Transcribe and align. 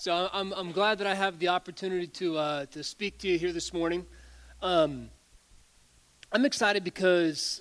So 0.00 0.30
I'm, 0.32 0.52
I'm 0.52 0.70
glad 0.70 0.98
that 0.98 1.08
I 1.08 1.14
have 1.16 1.40
the 1.40 1.48
opportunity 1.48 2.06
to, 2.06 2.38
uh, 2.38 2.66
to 2.66 2.84
speak 2.84 3.18
to 3.18 3.26
you 3.26 3.36
here 3.36 3.52
this 3.52 3.72
morning. 3.72 4.06
Um, 4.62 5.10
I'm 6.30 6.44
excited 6.44 6.84
because 6.84 7.60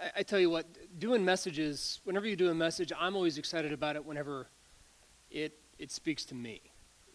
I, 0.00 0.20
I, 0.20 0.22
tell 0.22 0.38
you 0.38 0.48
what, 0.48 0.64
doing 1.00 1.24
messages, 1.24 1.98
whenever 2.04 2.28
you 2.28 2.36
do 2.36 2.50
a 2.50 2.54
message, 2.54 2.92
I'm 2.96 3.16
always 3.16 3.36
excited 3.36 3.72
about 3.72 3.96
it 3.96 4.06
whenever 4.06 4.46
it, 5.28 5.58
it 5.80 5.90
speaks 5.90 6.24
to 6.26 6.36
me. 6.36 6.60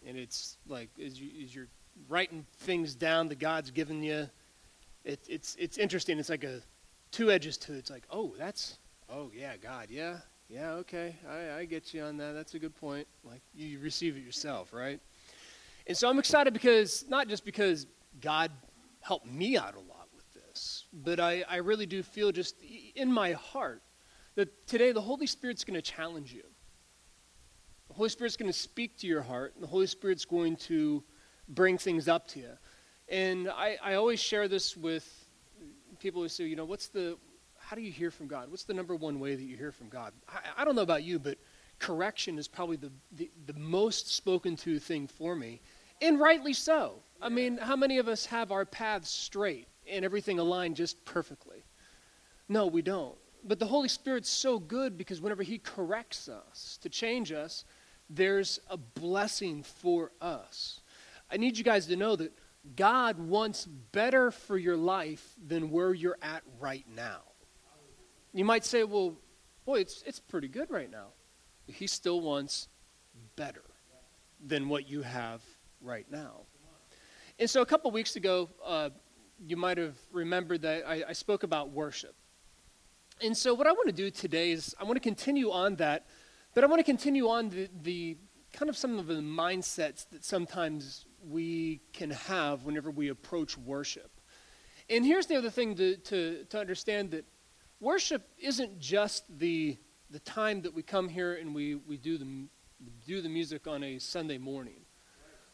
And 0.06 0.18
it's 0.18 0.58
like, 0.68 0.90
as, 1.02 1.18
you, 1.18 1.30
as 1.42 1.54
you're 1.54 1.68
writing 2.06 2.44
things 2.58 2.94
down 2.94 3.28
that 3.28 3.38
God's 3.38 3.70
given 3.70 4.02
you, 4.02 4.28
it, 5.02 5.18
it's, 5.30 5.56
it's 5.58 5.78
interesting. 5.78 6.18
It's 6.18 6.28
like 6.28 6.44
a 6.44 6.60
two 7.10 7.30
edges 7.30 7.56
to 7.56 7.72
it. 7.72 7.78
It's 7.78 7.90
like, 7.90 8.04
oh, 8.10 8.34
that's, 8.38 8.76
oh, 9.08 9.30
yeah, 9.34 9.56
God, 9.56 9.86
yeah, 9.88 10.18
yeah, 10.48 10.72
okay, 10.72 11.16
I, 11.28 11.60
I 11.60 11.64
get 11.66 11.92
you 11.92 12.02
on 12.02 12.16
that. 12.16 12.32
That's 12.32 12.54
a 12.54 12.58
good 12.58 12.74
point. 12.74 13.06
Like, 13.22 13.42
you 13.54 13.78
receive 13.80 14.16
it 14.16 14.20
yourself, 14.20 14.72
right? 14.72 14.98
And 15.86 15.96
so 15.96 16.08
I'm 16.08 16.18
excited 16.18 16.52
because, 16.52 17.04
not 17.08 17.28
just 17.28 17.44
because 17.44 17.86
God 18.20 18.50
helped 19.00 19.26
me 19.26 19.56
out 19.56 19.74
a 19.74 19.80
lot 19.80 20.08
with 20.14 20.24
this, 20.32 20.86
but 20.92 21.20
I, 21.20 21.44
I 21.48 21.56
really 21.56 21.86
do 21.86 22.02
feel 22.02 22.32
just 22.32 22.56
in 22.94 23.12
my 23.12 23.32
heart 23.32 23.82
that 24.36 24.66
today 24.66 24.92
the 24.92 25.00
Holy 25.00 25.26
Spirit's 25.26 25.64
going 25.64 25.74
to 25.74 25.82
challenge 25.82 26.32
you. 26.32 26.44
The 27.88 27.94
Holy 27.94 28.08
Spirit's 28.08 28.36
going 28.36 28.50
to 28.50 28.58
speak 28.58 28.96
to 28.98 29.06
your 29.06 29.22
heart, 29.22 29.52
and 29.54 29.62
the 29.62 29.68
Holy 29.68 29.86
Spirit's 29.86 30.24
going 30.24 30.56
to 30.56 31.02
bring 31.48 31.76
things 31.76 32.08
up 32.08 32.26
to 32.28 32.40
you. 32.40 32.50
And 33.08 33.48
I, 33.48 33.76
I 33.82 33.94
always 33.94 34.20
share 34.20 34.48
this 34.48 34.76
with 34.76 35.26
people 35.98 36.22
who 36.22 36.28
say, 36.28 36.44
you 36.44 36.56
know, 36.56 36.64
what's 36.64 36.88
the, 36.88 37.18
how 37.68 37.76
do 37.76 37.82
you 37.82 37.92
hear 37.92 38.10
from 38.10 38.28
God? 38.28 38.50
What's 38.50 38.64
the 38.64 38.72
number 38.72 38.96
one 38.96 39.20
way 39.20 39.34
that 39.34 39.42
you 39.42 39.54
hear 39.54 39.72
from 39.72 39.90
God? 39.90 40.14
I, 40.26 40.62
I 40.62 40.64
don't 40.64 40.74
know 40.74 40.80
about 40.80 41.02
you, 41.02 41.18
but 41.18 41.36
correction 41.78 42.38
is 42.38 42.48
probably 42.48 42.76
the, 42.76 42.90
the, 43.12 43.30
the 43.44 43.52
most 43.52 44.16
spoken 44.16 44.56
to 44.56 44.78
thing 44.78 45.06
for 45.06 45.36
me, 45.36 45.60
and 46.00 46.18
rightly 46.18 46.54
so. 46.54 46.94
I 47.20 47.28
mean, 47.28 47.58
how 47.58 47.76
many 47.76 47.98
of 47.98 48.08
us 48.08 48.24
have 48.24 48.52
our 48.52 48.64
paths 48.64 49.10
straight 49.10 49.68
and 49.86 50.02
everything 50.02 50.38
aligned 50.38 50.76
just 50.76 51.04
perfectly? 51.04 51.62
No, 52.48 52.66
we 52.66 52.80
don't. 52.80 53.16
But 53.44 53.58
the 53.58 53.66
Holy 53.66 53.88
Spirit's 53.88 54.30
so 54.30 54.58
good 54.58 54.96
because 54.96 55.20
whenever 55.20 55.42
He 55.42 55.58
corrects 55.58 56.26
us 56.26 56.78
to 56.80 56.88
change 56.88 57.32
us, 57.32 57.66
there's 58.08 58.60
a 58.70 58.78
blessing 58.78 59.62
for 59.62 60.10
us. 60.22 60.80
I 61.30 61.36
need 61.36 61.58
you 61.58 61.64
guys 61.64 61.84
to 61.88 61.96
know 61.96 62.16
that 62.16 62.32
God 62.76 63.18
wants 63.18 63.66
better 63.66 64.30
for 64.30 64.56
your 64.56 64.78
life 64.78 65.34
than 65.46 65.70
where 65.70 65.92
you're 65.92 66.16
at 66.22 66.42
right 66.58 66.86
now. 66.96 67.20
You 68.32 68.44
might 68.44 68.64
say, 68.64 68.84
well, 68.84 69.16
boy, 69.64 69.80
it's, 69.80 70.02
it's 70.06 70.18
pretty 70.18 70.48
good 70.48 70.70
right 70.70 70.90
now. 70.90 71.08
He 71.66 71.86
still 71.86 72.20
wants 72.20 72.68
better 73.36 73.64
than 74.44 74.68
what 74.68 74.88
you 74.88 75.02
have 75.02 75.42
right 75.80 76.06
now. 76.10 76.42
And 77.38 77.48
so 77.48 77.62
a 77.62 77.66
couple 77.66 77.90
weeks 77.90 78.16
ago, 78.16 78.48
uh, 78.64 78.90
you 79.46 79.56
might 79.56 79.78
have 79.78 79.96
remembered 80.12 80.62
that 80.62 80.84
I, 80.86 81.04
I 81.08 81.12
spoke 81.12 81.42
about 81.42 81.70
worship. 81.70 82.14
And 83.22 83.36
so 83.36 83.54
what 83.54 83.66
I 83.66 83.72
want 83.72 83.88
to 83.88 83.94
do 83.94 84.10
today 84.10 84.50
is 84.50 84.74
I 84.80 84.84
want 84.84 84.96
to 84.96 85.00
continue 85.00 85.50
on 85.50 85.76
that, 85.76 86.06
but 86.54 86.64
I 86.64 86.66
want 86.66 86.80
to 86.80 86.84
continue 86.84 87.28
on 87.28 87.50
the, 87.50 87.68
the 87.82 88.16
kind 88.52 88.68
of 88.68 88.76
some 88.76 88.98
of 88.98 89.06
the 89.06 89.14
mindsets 89.14 90.08
that 90.10 90.24
sometimes 90.24 91.06
we 91.28 91.80
can 91.92 92.10
have 92.10 92.64
whenever 92.64 92.90
we 92.90 93.08
approach 93.08 93.58
worship. 93.58 94.10
And 94.88 95.04
here's 95.04 95.26
the 95.26 95.36
other 95.36 95.50
thing 95.50 95.74
to, 95.76 95.96
to, 95.96 96.44
to 96.44 96.58
understand 96.58 97.10
that 97.10 97.24
worship 97.80 98.28
isn't 98.38 98.78
just 98.78 99.24
the, 99.38 99.76
the 100.10 100.18
time 100.20 100.62
that 100.62 100.74
we 100.74 100.82
come 100.82 101.08
here 101.08 101.34
and 101.34 101.54
we, 101.54 101.74
we 101.76 101.96
do, 101.96 102.18
the, 102.18 102.26
do 103.06 103.20
the 103.20 103.28
music 103.28 103.66
on 103.66 103.82
a 103.82 103.98
Sunday 103.98 104.38
morning. 104.38 104.80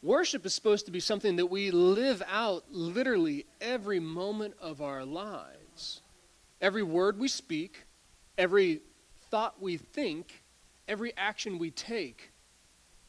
Worship 0.03 0.45
is 0.45 0.55
supposed 0.55 0.85
to 0.87 0.93
be 0.93 1.01
something 1.01 1.37
that 1.37 1.47
we 1.47 1.71
live 1.71 2.23
out 2.29 2.65
literally 2.71 3.47
every 3.61 4.01
moment 4.01 4.55
of 4.61 4.83
our 4.83 5.05
lives. 5.05 6.03
Every 6.61 6.83
word 6.83 7.19
we 7.19 7.29
speak, 7.29 7.85
every 8.37 8.83
thought 9.31 9.63
we 9.63 9.79
think, 9.79 10.43
every 10.87 11.17
action 11.17 11.59
we 11.59 11.71
take 11.71 12.33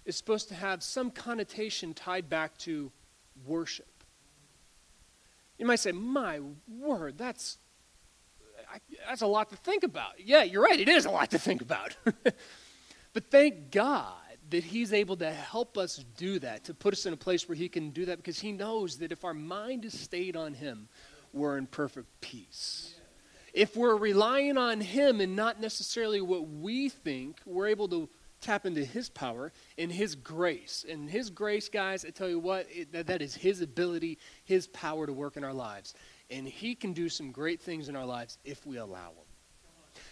is 0.06 0.16
supposed 0.16 0.48
to 0.50 0.56
have 0.56 0.84
some 0.84 1.12
connotation 1.12 1.94
tied 1.94 2.30
back 2.30 2.58
to 2.60 2.92
worship. 3.46 3.88
You 5.58 5.66
might 5.66 5.80
say, 5.80 5.92
My 5.92 6.40
word, 6.68 7.18
that's, 7.18 7.58
I, 8.72 8.80
that's 9.08 9.22
a 9.22 9.28
lot 9.28 9.50
to 9.50 9.56
think 9.56 9.84
about. 9.84 10.14
Yeah, 10.20 10.44
you're 10.44 10.64
right, 10.64 10.80
it 10.80 10.90
is 10.90 11.06
a 11.06 11.12
lot 11.12 11.32
to 11.32 11.40
think 11.40 11.62
about. 11.62 11.96
but 13.14 13.32
thank 13.32 13.72
God 13.72 14.14
that 14.50 14.64
He's 14.64 14.94
able 14.94 15.18
to 15.18 15.32
help 15.32 15.78
us 15.78 16.04
do 16.18 16.40
that, 16.40 16.66
to 16.66 16.74
put 16.74 16.94
us 16.94 17.06
in 17.06 17.14
a 17.14 17.18
place 17.18 17.48
where 17.48 17.56
He 17.56 17.70
can 17.70 17.90
do 17.90 18.06
that, 18.06 18.18
because 18.18 18.40
He 18.40 18.52
knows 18.52 18.98
that 18.98 19.12
if 19.12 19.26
our 19.26 19.34
mind 19.34 19.86
is 19.86 19.98
stayed 20.00 20.36
on 20.36 20.54
Him, 20.54 20.88
we're 21.34 21.58
in 21.58 21.68
perfect 21.68 22.08
peace. 22.22 22.96
If 23.54 23.76
we're 23.76 23.96
relying 23.96 24.58
on 24.58 24.82
Him 24.82 25.22
and 25.22 25.36
not 25.36 25.62
necessarily 25.62 26.22
what 26.22 26.48
we 26.48 26.90
think, 26.90 27.40
we're 27.46 27.68
able 27.68 27.88
to 27.90 28.10
tap 28.42 28.66
into 28.66 28.84
His 28.84 29.10
power 29.10 29.52
and 29.78 29.92
His 29.92 30.16
grace. 30.16 30.86
And 30.88 31.10
His 31.10 31.30
grace, 31.30 31.70
guys, 31.70 32.06
I 32.06 32.10
tell 32.10 32.30
you 32.30 32.40
what, 32.40 32.68
it, 32.70 32.92
that, 32.92 33.08
that 33.08 33.22
is 33.22 33.34
His 33.34 33.62
ability, 33.62 34.20
His 34.44 34.68
power 34.68 35.06
to 35.06 35.14
work 35.14 35.38
in 35.38 35.44
our 35.44 35.54
lives. 35.54 35.94
And 36.30 36.48
He 36.48 36.76
can 36.76 36.94
do 36.94 37.10
some 37.10 37.32
great 37.32 37.62
things 37.62 37.90
in 37.90 37.96
our 37.96 38.06
lives 38.06 38.38
if 38.44 38.66
we 38.66 38.78
allow 38.78 39.10
Him. 39.10 39.26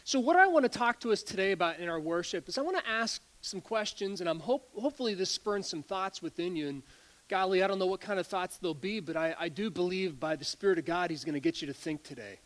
So, 0.04 0.20
what 0.20 0.36
I 0.36 0.48
want 0.48 0.64
to 0.64 0.70
talk 0.70 1.00
to 1.02 1.12
us 1.12 1.24
today 1.24 1.52
about 1.52 1.80
in 1.80 1.90
our 1.90 2.00
worship 2.00 2.48
is 2.50 2.58
I 2.58 2.62
want 2.62 2.78
to 2.78 2.90
ask 2.90 3.22
some 3.42 3.62
questions, 3.62 4.22
and 4.22 4.30
I'm 4.30 4.40
hope, 4.40 4.70
hopefully 4.80 5.14
this 5.14 5.30
spurns 5.30 5.68
some 5.68 5.84
thoughts 5.84 6.22
within 6.22 6.56
you. 6.56 6.70
And 6.70 6.84
golly, 7.30 7.64
I 7.64 7.68
don't 7.68 7.80
know 7.80 7.88
what 7.88 8.02
kind 8.02 8.20
of 8.20 8.28
thoughts 8.28 8.58
they'll 8.58 8.74
be, 8.74 9.00
but 9.00 9.18
I, 9.18 9.36
I 9.40 9.50
do 9.50 9.70
believe 9.70 10.20
by 10.20 10.36
the 10.36 10.46
Spirit 10.46 10.80
of 10.80 10.86
God, 10.86 11.10
He's 11.10 11.24
going 11.24 11.34
to 11.34 11.40
get 11.40 11.62
you 11.62 11.68
to 11.68 11.74
think 11.74 12.04
today. 12.04 12.40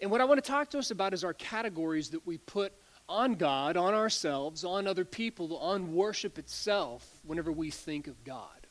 And 0.00 0.10
what 0.10 0.20
I 0.20 0.24
want 0.24 0.42
to 0.42 0.50
talk 0.50 0.70
to 0.70 0.78
us 0.78 0.90
about 0.90 1.14
is 1.14 1.24
our 1.24 1.34
categories 1.34 2.10
that 2.10 2.26
we 2.26 2.38
put 2.38 2.72
on 3.08 3.34
God, 3.34 3.76
on 3.76 3.94
ourselves, 3.94 4.64
on 4.64 4.86
other 4.86 5.04
people, 5.04 5.56
on 5.58 5.94
worship 5.94 6.38
itself 6.38 7.06
whenever 7.24 7.52
we 7.52 7.70
think 7.70 8.06
of 8.06 8.24
God. 8.24 8.63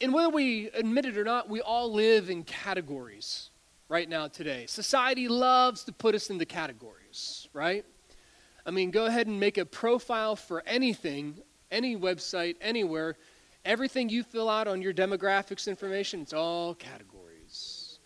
And 0.00 0.14
whether 0.14 0.30
we 0.30 0.70
admit 0.70 1.04
it 1.04 1.18
or 1.18 1.24
not, 1.24 1.48
we 1.48 1.60
all 1.60 1.92
live 1.92 2.30
in 2.30 2.42
categories 2.44 3.50
right 3.88 4.08
now 4.08 4.28
today. 4.28 4.64
Society 4.66 5.28
loves 5.28 5.84
to 5.84 5.92
put 5.92 6.14
us 6.14 6.30
into 6.30 6.46
categories, 6.46 7.48
right? 7.52 7.84
I 8.64 8.70
mean, 8.70 8.90
go 8.90 9.06
ahead 9.06 9.26
and 9.26 9.38
make 9.38 9.58
a 9.58 9.66
profile 9.66 10.36
for 10.36 10.62
anything, 10.66 11.38
any 11.70 11.96
website, 11.96 12.56
anywhere. 12.60 13.16
Everything 13.64 14.08
you 14.08 14.22
fill 14.22 14.48
out 14.48 14.66
on 14.68 14.80
your 14.80 14.94
demographics 14.94 15.68
information, 15.68 16.22
it's 16.22 16.32
all 16.32 16.74
categories. 16.74 17.98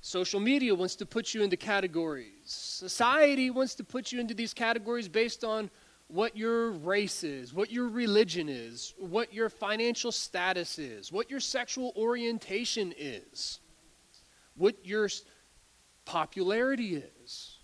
Social 0.00 0.40
media 0.40 0.74
wants 0.74 0.96
to 0.96 1.04
put 1.04 1.34
you 1.34 1.42
into 1.42 1.58
categories. 1.58 2.32
Society 2.46 3.50
wants 3.50 3.74
to 3.74 3.84
put 3.84 4.12
you 4.12 4.18
into 4.18 4.32
these 4.32 4.54
categories 4.54 5.08
based 5.08 5.44
on 5.44 5.70
what 6.12 6.36
your 6.36 6.72
race 6.72 7.22
is, 7.22 7.54
what 7.54 7.70
your 7.70 7.88
religion 7.88 8.48
is, 8.48 8.94
what 8.98 9.32
your 9.32 9.48
financial 9.48 10.10
status 10.10 10.78
is, 10.78 11.12
what 11.12 11.30
your 11.30 11.40
sexual 11.40 11.92
orientation 11.96 12.92
is, 12.98 13.60
what 14.56 14.74
your 14.84 15.08
popularity 16.04 17.02
is. 17.22 17.56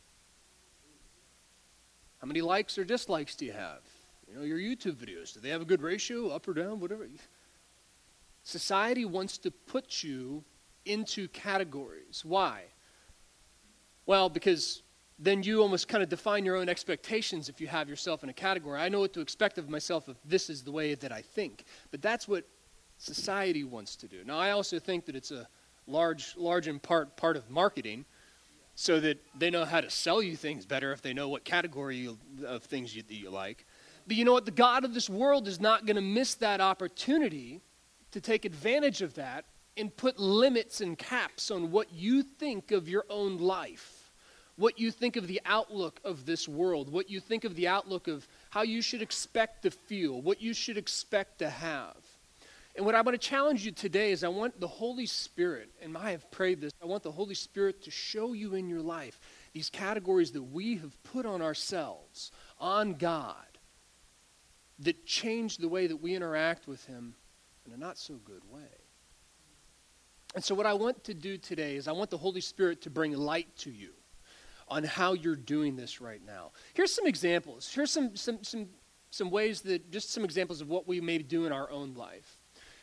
How 2.20 2.26
many 2.26 2.40
likes 2.40 2.78
or 2.78 2.84
dislikes 2.84 3.34
do 3.34 3.46
you 3.46 3.52
have? 3.52 3.80
You 4.28 4.36
know, 4.36 4.42
your 4.42 4.58
YouTube 4.58 4.94
videos, 4.94 5.34
do 5.34 5.40
they 5.40 5.50
have 5.50 5.62
a 5.62 5.66
good 5.66 5.82
ratio, 5.82 6.28
up 6.28 6.46
or 6.46 6.54
down, 6.54 6.78
whatever? 6.78 7.08
Society 8.44 9.04
wants 9.04 9.38
to 9.38 9.50
put 9.50 10.04
you 10.04 10.44
into 10.84 11.26
categories. 11.28 12.24
Why? 12.24 12.62
Well, 14.06 14.28
because 14.28 14.82
then 15.19 15.43
you 15.43 15.62
almost 15.62 15.88
kind 15.88 16.03
of 16.03 16.09
define 16.09 16.44
your 16.44 16.56
own 16.56 16.69
expectations 16.69 17.49
if 17.49 17.60
you 17.60 17.66
have 17.66 17.88
yourself 17.88 18.22
in 18.22 18.28
a 18.28 18.34
category. 18.34 18.81
I 18.81 18.88
know 18.88 19.00
what 19.00 19.12
to 19.15 19.21
expect 19.21 19.56
of 19.59 19.69
myself 19.69 20.09
if 20.09 20.16
this 20.25 20.50
is 20.50 20.62
the 20.62 20.72
way 20.72 20.94
that 20.94 21.10
I 21.12 21.22
think. 21.22 21.65
But 21.91 22.03
that's 22.03 22.28
what 22.28 22.45
society 22.98 23.65
wants 23.65 23.97
to 23.97 24.09
do. 24.09 24.24
Now, 24.24 24.39
I 24.39 24.51
also 24.51 24.78
think 24.78 25.07
that 25.07 25.16
it's 25.16 25.30
a 25.30 25.48
large, 25.86 26.34
large 26.36 26.68
in 26.68 26.78
part 26.78 27.16
part 27.16 27.36
of 27.36 27.48
marketing 27.51 28.04
so 28.74 29.01
that 29.01 29.18
they 29.39 29.51
know 29.51 29.65
how 29.65 29.80
to 29.80 29.89
sell 29.89 30.22
you 30.22 30.36
things 30.36 30.66
better 30.66 30.92
if 30.92 31.01
they 31.01 31.15
know 31.15 31.30
what 31.30 31.45
category 31.45 31.97
you, 31.97 32.19
of 32.45 32.62
things 32.62 32.95
you, 32.95 33.03
that 33.03 33.15
you 33.15 33.30
like. 33.30 33.65
But 34.07 34.16
you 34.16 34.24
know 34.24 34.34
what? 34.34 34.45
The 34.45 34.51
God 34.51 34.84
of 34.84 34.92
this 34.92 35.09
world 35.09 35.48
is 35.48 35.60
not 35.60 35.86
going 35.86 35.97
to 35.97 36.03
miss 36.03 36.34
that 36.36 36.60
opportunity 36.60 37.62
to 38.12 38.21
take 38.21 38.45
advantage 38.45 39.01
of 39.01 39.15
that 39.15 39.47
and 39.78 39.95
put 39.97 40.19
limits 40.19 40.83
and 40.83 40.97
caps 40.97 41.51
on 41.51 41.71
what 41.71 41.92
you 41.92 42.22
think 42.22 42.71
of 42.71 42.89
your 42.89 43.04
own 43.09 43.39
life, 43.39 43.96
what 44.56 44.78
you 44.78 44.91
think 44.91 45.16
of 45.16 45.26
the 45.26 45.41
outlook 45.44 46.00
of 46.04 46.24
this 46.24 46.48
world, 46.48 46.91
what 46.91 47.10
you 47.10 47.20
think 47.20 47.44
of 47.44 47.54
the 47.54 47.68
outlook 47.68 48.08
of 48.08 48.26
how 48.50 48.62
you 48.62 48.80
should 48.80 49.03
expect 49.03 49.62
to 49.62 49.70
feel, 49.70 50.20
what 50.20 50.41
you 50.41 50.54
should 50.54 50.78
expect 50.78 51.38
to 51.38 51.50
have. 51.50 51.97
And 52.74 52.84
what 52.84 52.94
I 52.94 53.00
want 53.00 53.20
to 53.20 53.28
challenge 53.28 53.64
you 53.64 53.72
today 53.72 54.12
is 54.12 54.22
I 54.22 54.28
want 54.28 54.60
the 54.60 54.68
Holy 54.68 55.06
Spirit, 55.06 55.70
and 55.80 55.97
I 55.97 56.10
have 56.10 56.30
prayed 56.30 56.60
this, 56.60 56.72
I 56.82 56.86
want 56.86 57.03
the 57.03 57.12
Holy 57.12 57.34
Spirit 57.34 57.82
to 57.84 57.91
show 57.91 58.32
you 58.32 58.54
in 58.54 58.68
your 58.68 58.82
life 58.82 59.18
these 59.53 59.70
categories 59.70 60.32
that 60.32 60.42
we 60.42 60.76
have 60.76 61.02
put 61.02 61.24
on 61.24 61.41
ourselves, 61.41 62.30
on 62.60 62.94
God, 62.94 63.34
that 64.80 65.06
change 65.06 65.56
the 65.56 65.68
way 65.68 65.86
that 65.86 65.97
we 65.97 66.14
interact 66.14 66.68
with 66.68 66.84
Him 66.84 67.14
in 67.66 67.72
a 67.72 67.78
not 67.78 67.97
so 67.97 68.14
good 68.24 68.42
way. 68.50 68.60
And 70.34 70.44
so, 70.44 70.54
what 70.54 70.66
I 70.66 70.74
want 70.74 71.04
to 71.04 71.14
do 71.14 71.38
today 71.38 71.76
is 71.76 71.88
I 71.88 71.92
want 71.92 72.10
the 72.10 72.18
Holy 72.18 72.42
Spirit 72.42 72.82
to 72.82 72.91
bring 72.91 73.12
light 73.12 73.48
to 73.59 73.70
you 73.70 73.92
on 74.68 74.84
how 74.84 75.13
you're 75.13 75.36
doing 75.36 75.77
this 75.77 76.01
right 76.01 76.21
now. 76.24 76.53
Here's 76.74 76.92
some 76.92 77.07
examples. 77.07 77.71
Here's 77.72 77.91
some, 77.91 78.16
some, 78.16 78.42
some, 78.42 78.68
some 79.10 79.30
ways 79.30 79.60
that, 79.63 79.91
just 79.91 80.13
some 80.13 80.24
examples 80.24 80.60
of 80.60 80.68
what 80.68 80.89
we 80.89 81.01
may 81.01 81.18
do 81.18 81.47
in 81.47 81.53
our 81.53 81.71
own 81.71 81.95
life. 81.95 82.39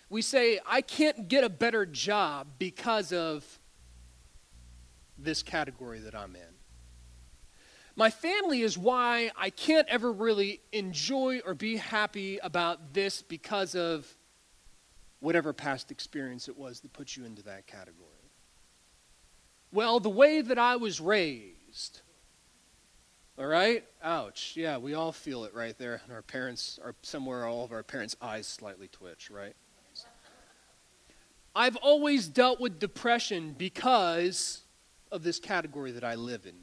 We 0.10 0.22
say, 0.22 0.60
I 0.66 0.82
can't 0.82 1.28
get 1.28 1.44
a 1.44 1.50
better 1.50 1.86
job 1.86 2.48
because 2.60 3.12
of 3.12 3.60
this 5.18 5.44
category 5.44 6.00
that 6.00 6.16
I'm 6.16 6.36
in. 6.36 6.42
My 7.96 8.10
family 8.10 8.62
is 8.62 8.78
why 8.78 9.32
I 9.38 9.52
can't 9.52 9.88
ever 9.88 10.12
really 10.12 10.62
enjoy 10.72 11.42
or 11.46 11.54
be 11.54 11.78
happy 11.78 12.40
about 12.40 12.94
this 12.94 13.22
because 13.22 13.76
of 13.76 14.08
whatever 15.20 15.54
past 15.54 15.92
experience 15.92 16.48
it 16.48 16.58
was 16.58 16.80
that 16.82 16.92
put 16.92 17.16
you 17.16 17.24
into 17.24 17.44
that 17.44 17.68
category. 17.68 18.10
Well, 19.72 20.00
the 20.00 20.10
way 20.10 20.42
that 20.42 20.58
I 20.58 20.76
was 20.76 21.00
raised. 21.00 21.53
All 23.38 23.48
right? 23.48 23.84
Ouch. 24.04 24.54
Yeah, 24.56 24.78
we 24.78 24.94
all 24.94 25.12
feel 25.12 25.44
it 25.46 25.54
right 25.54 25.78
there. 25.78 26.02
And 26.04 26.14
our 26.14 26.22
parents 26.22 26.80
are 26.84 26.96
somewhere, 27.02 27.46
all 27.46 27.66
of 27.66 27.72
our 27.72 27.84
parents' 27.84 28.16
eyes 28.22 28.46
slightly 28.46 28.88
twitch, 28.88 29.32
right? 29.32 29.56
I've 31.56 31.76
always 31.78 32.28
dealt 32.28 32.60
with 32.60 32.80
depression 32.80 33.56
because 33.58 34.62
of 35.12 35.24
this 35.24 35.40
category 35.40 35.92
that 35.92 36.04
I 36.04 36.16
live 36.16 36.46
in. 36.46 36.56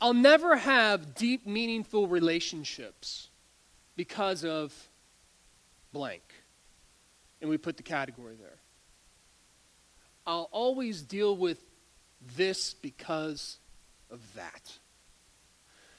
I'll 0.00 0.14
never 0.14 0.56
have 0.56 1.14
deep, 1.14 1.46
meaningful 1.46 2.06
relationships 2.06 3.28
because 3.96 4.44
of 4.44 4.72
blank. 5.92 6.22
And 7.40 7.50
we 7.50 7.58
put 7.58 7.76
the 7.76 7.82
category 7.82 8.36
there. 8.40 8.58
I'll 10.26 10.48
always 10.52 11.02
deal 11.02 11.36
with 11.36 11.60
this 12.36 12.74
because 12.74 13.58
of 14.10 14.20
that. 14.34 14.78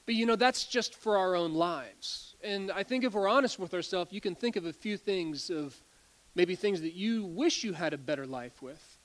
But 0.06 0.14
you 0.14 0.26
know, 0.26 0.36
that's 0.36 0.64
just 0.64 0.94
for 0.96 1.16
our 1.16 1.36
own 1.36 1.54
lives. 1.54 2.34
And 2.42 2.70
I 2.72 2.82
think 2.82 3.04
if 3.04 3.12
we're 3.12 3.28
honest 3.28 3.58
with 3.58 3.74
ourselves, 3.74 4.12
you 4.12 4.20
can 4.20 4.34
think 4.34 4.56
of 4.56 4.66
a 4.66 4.72
few 4.72 4.96
things 4.96 5.50
of 5.50 5.80
maybe 6.34 6.54
things 6.54 6.80
that 6.80 6.94
you 6.94 7.24
wish 7.24 7.64
you 7.64 7.72
had 7.72 7.92
a 7.92 7.98
better 7.98 8.26
life 8.26 8.62
with, 8.62 8.98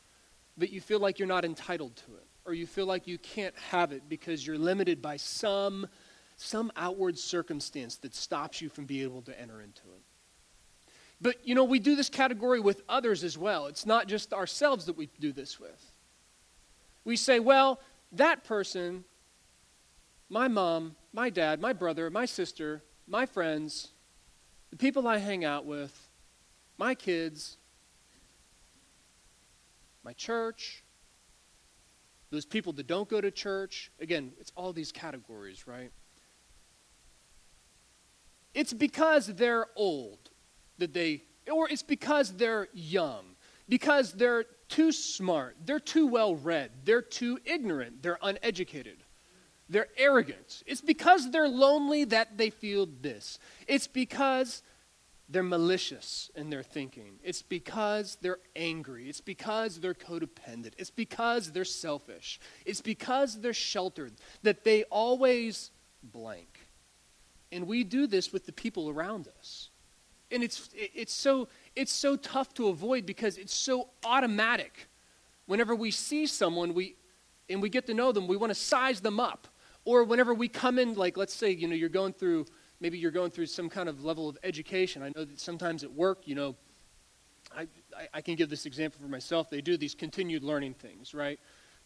but 0.57 0.71
you 0.71 0.81
feel 0.81 0.99
like 0.99 1.19
you're 1.19 1.27
not 1.27 1.45
entitled 1.45 1.95
to 1.97 2.15
it 2.15 2.27
or 2.45 2.53
you 2.53 2.67
feel 2.67 2.85
like 2.85 3.07
you 3.07 3.17
can't 3.17 3.55
have 3.57 3.91
it 3.91 4.03
because 4.07 4.45
you're 4.45 4.57
limited 4.57 5.01
by 5.01 5.17
some, 5.17 5.87
some 6.37 6.71
outward 6.75 7.17
circumstance 7.17 7.97
that 7.97 8.13
stops 8.13 8.61
you 8.61 8.69
from 8.69 8.85
being 8.85 9.03
able 9.03 9.21
to 9.23 9.39
enter 9.39 9.61
into 9.61 9.81
it. 9.95 10.01
But, 11.21 11.37
you 11.47 11.55
know, 11.55 11.63
we 11.63 11.79
do 11.79 11.95
this 11.95 12.09
category 12.09 12.59
with 12.59 12.83
others 12.87 13.23
as 13.23 13.37
well. 13.37 13.65
It's 13.67 13.85
not 13.85 14.07
just 14.07 14.33
ourselves 14.33 14.85
that 14.85 14.97
we 14.97 15.09
do 15.19 15.31
this 15.31 15.59
with. 15.59 15.91
We 17.03 17.15
say, 17.15 17.39
well, 17.39 17.79
that 18.17 18.43
person, 18.43 19.03
my 20.29 20.47
mom, 20.47 20.95
my 21.13 21.29
dad, 21.29 21.61
my 21.61 21.73
brother, 21.73 22.09
my 22.09 22.25
sister, 22.25 22.83
my 23.07 23.25
friends, 23.25 23.89
the 24.71 24.77
people 24.77 25.07
I 25.07 25.17
hang 25.17 25.45
out 25.45 25.65
with, 25.65 26.09
my 26.77 26.95
kids, 26.95 27.57
my 30.03 30.13
church, 30.13 30.83
those 32.31 32.45
people 32.45 32.73
that 32.73 32.87
don't 32.87 33.07
go 33.07 33.21
to 33.21 33.31
church. 33.31 33.91
Again, 33.99 34.33
it's 34.39 34.51
all 34.55 34.73
these 34.73 34.91
categories, 34.91 35.67
right? 35.67 35.91
It's 38.53 38.73
because 38.73 39.27
they're 39.27 39.67
old 39.75 40.29
that 40.77 40.93
they, 40.93 41.23
or 41.51 41.69
it's 41.69 41.83
because 41.83 42.33
they're 42.33 42.67
young, 42.73 43.35
because 43.69 44.13
they're 44.13 44.45
too 44.67 44.91
smart, 44.91 45.55
they're 45.65 45.79
too 45.79 46.07
well 46.07 46.35
read, 46.35 46.71
they're 46.83 47.01
too 47.01 47.39
ignorant, 47.45 48.01
they're 48.01 48.19
uneducated. 48.21 48.97
They're 49.67 49.87
arrogant. 49.97 50.61
It's 50.67 50.81
because 50.81 51.31
they're 51.31 51.47
lonely 51.47 52.03
that 52.05 52.37
they 52.37 52.51
feel 52.51 52.87
this. 53.01 53.39
It's 53.67 53.87
because 53.87 54.61
they're 55.27 55.41
malicious 55.41 56.29
in 56.35 56.51
their 56.51 56.61
thinking. 56.61 57.19
It's 57.23 57.41
because 57.41 58.17
they're 58.21 58.37
angry. 58.55 59.09
It's 59.09 59.21
because 59.21 59.79
they're 59.79 59.95
codependent. 59.95 60.73
It's 60.77 60.91
because 60.91 61.51
they're 61.51 61.65
selfish. 61.65 62.39
It's 62.63 62.81
because 62.81 63.41
they're 63.41 63.53
sheltered 63.53 64.13
that 64.43 64.63
they 64.63 64.83
always 64.83 65.71
blank. 66.03 66.59
And 67.51 67.65
we 67.65 67.83
do 67.83 68.05
this 68.05 68.31
with 68.31 68.45
the 68.45 68.51
people 68.51 68.89
around 68.89 69.27
us. 69.39 69.69
And 70.31 70.43
it's, 70.43 70.69
it's, 70.73 71.13
so, 71.13 71.47
it's 71.75 71.91
so 71.91 72.15
tough 72.15 72.53
to 72.55 72.67
avoid 72.67 73.05
because 73.05 73.37
it's 73.37 73.55
so 73.55 73.89
automatic. 74.03 74.87
Whenever 75.45 75.75
we 75.75 75.91
see 75.91 76.25
someone 76.25 76.73
we, 76.73 76.95
and 77.49 77.61
we 77.61 77.69
get 77.69 77.85
to 77.87 77.93
know 77.93 78.11
them, 78.11 78.27
we 78.27 78.37
want 78.37 78.51
to 78.51 78.55
size 78.55 79.01
them 79.01 79.19
up. 79.19 79.47
Or 79.83 80.03
whenever 80.03 80.33
we 80.33 80.47
come 80.47 80.79
in, 80.79 80.95
like 80.95 81.15
let's 81.15 81.33
say, 81.33 81.51
you 81.51 81.67
know, 81.67 81.75
you're 81.75 81.89
going 81.89 82.13
through 82.13 82.45
maybe 82.81 82.97
you're 82.97 83.11
going 83.11 83.31
through 83.31 83.45
some 83.45 83.69
kind 83.69 83.87
of 83.87 84.03
level 84.03 84.27
of 84.27 84.37
education. 84.43 85.01
I 85.01 85.11
know 85.15 85.23
that 85.23 85.39
sometimes 85.39 85.83
at 85.83 85.91
work, 85.93 86.27
you 86.27 86.35
know, 86.35 86.55
I, 87.55 87.67
I, 88.13 88.21
can 88.21 88.35
give 88.35 88.49
this 88.49 88.65
example 88.65 88.99
for 89.01 89.07
myself. 89.07 89.49
They 89.49 89.61
do 89.61 89.77
these 89.77 89.95
continued 89.95 90.43
learning 90.43 90.73
things, 90.73 91.13
right? 91.13 91.39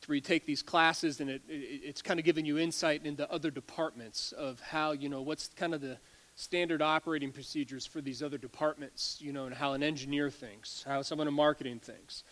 where 0.08 0.16
you 0.16 0.22
take 0.22 0.46
these 0.46 0.62
classes 0.62 1.20
and 1.20 1.30
it, 1.30 1.42
it, 1.48 1.82
it's 1.84 2.02
kind 2.02 2.20
of 2.20 2.26
giving 2.26 2.46
you 2.46 2.58
insight 2.58 3.06
into 3.06 3.30
other 3.32 3.52
departments 3.52 4.32
of 4.32 4.60
how, 4.60 4.92
you 4.92 5.10
know, 5.10 5.22
what's 5.22 5.50
kind 5.50 5.74
of 5.74 5.82
the 5.82 5.98
standard 6.40 6.82
operating 6.82 7.34
procedures 7.34 7.86
for 7.86 8.00
these 8.00 8.24
other 8.24 8.38
departments, 8.38 9.18
you 9.20 9.34
know, 9.34 9.46
and 9.46 9.54
how 9.54 9.74
an 9.74 9.84
engineer 9.84 10.30
thinks, 10.30 10.86
how 10.88 11.02
someone 11.02 11.28
in 11.28 11.34
marketing 11.34 11.80
thinks. 11.80 12.24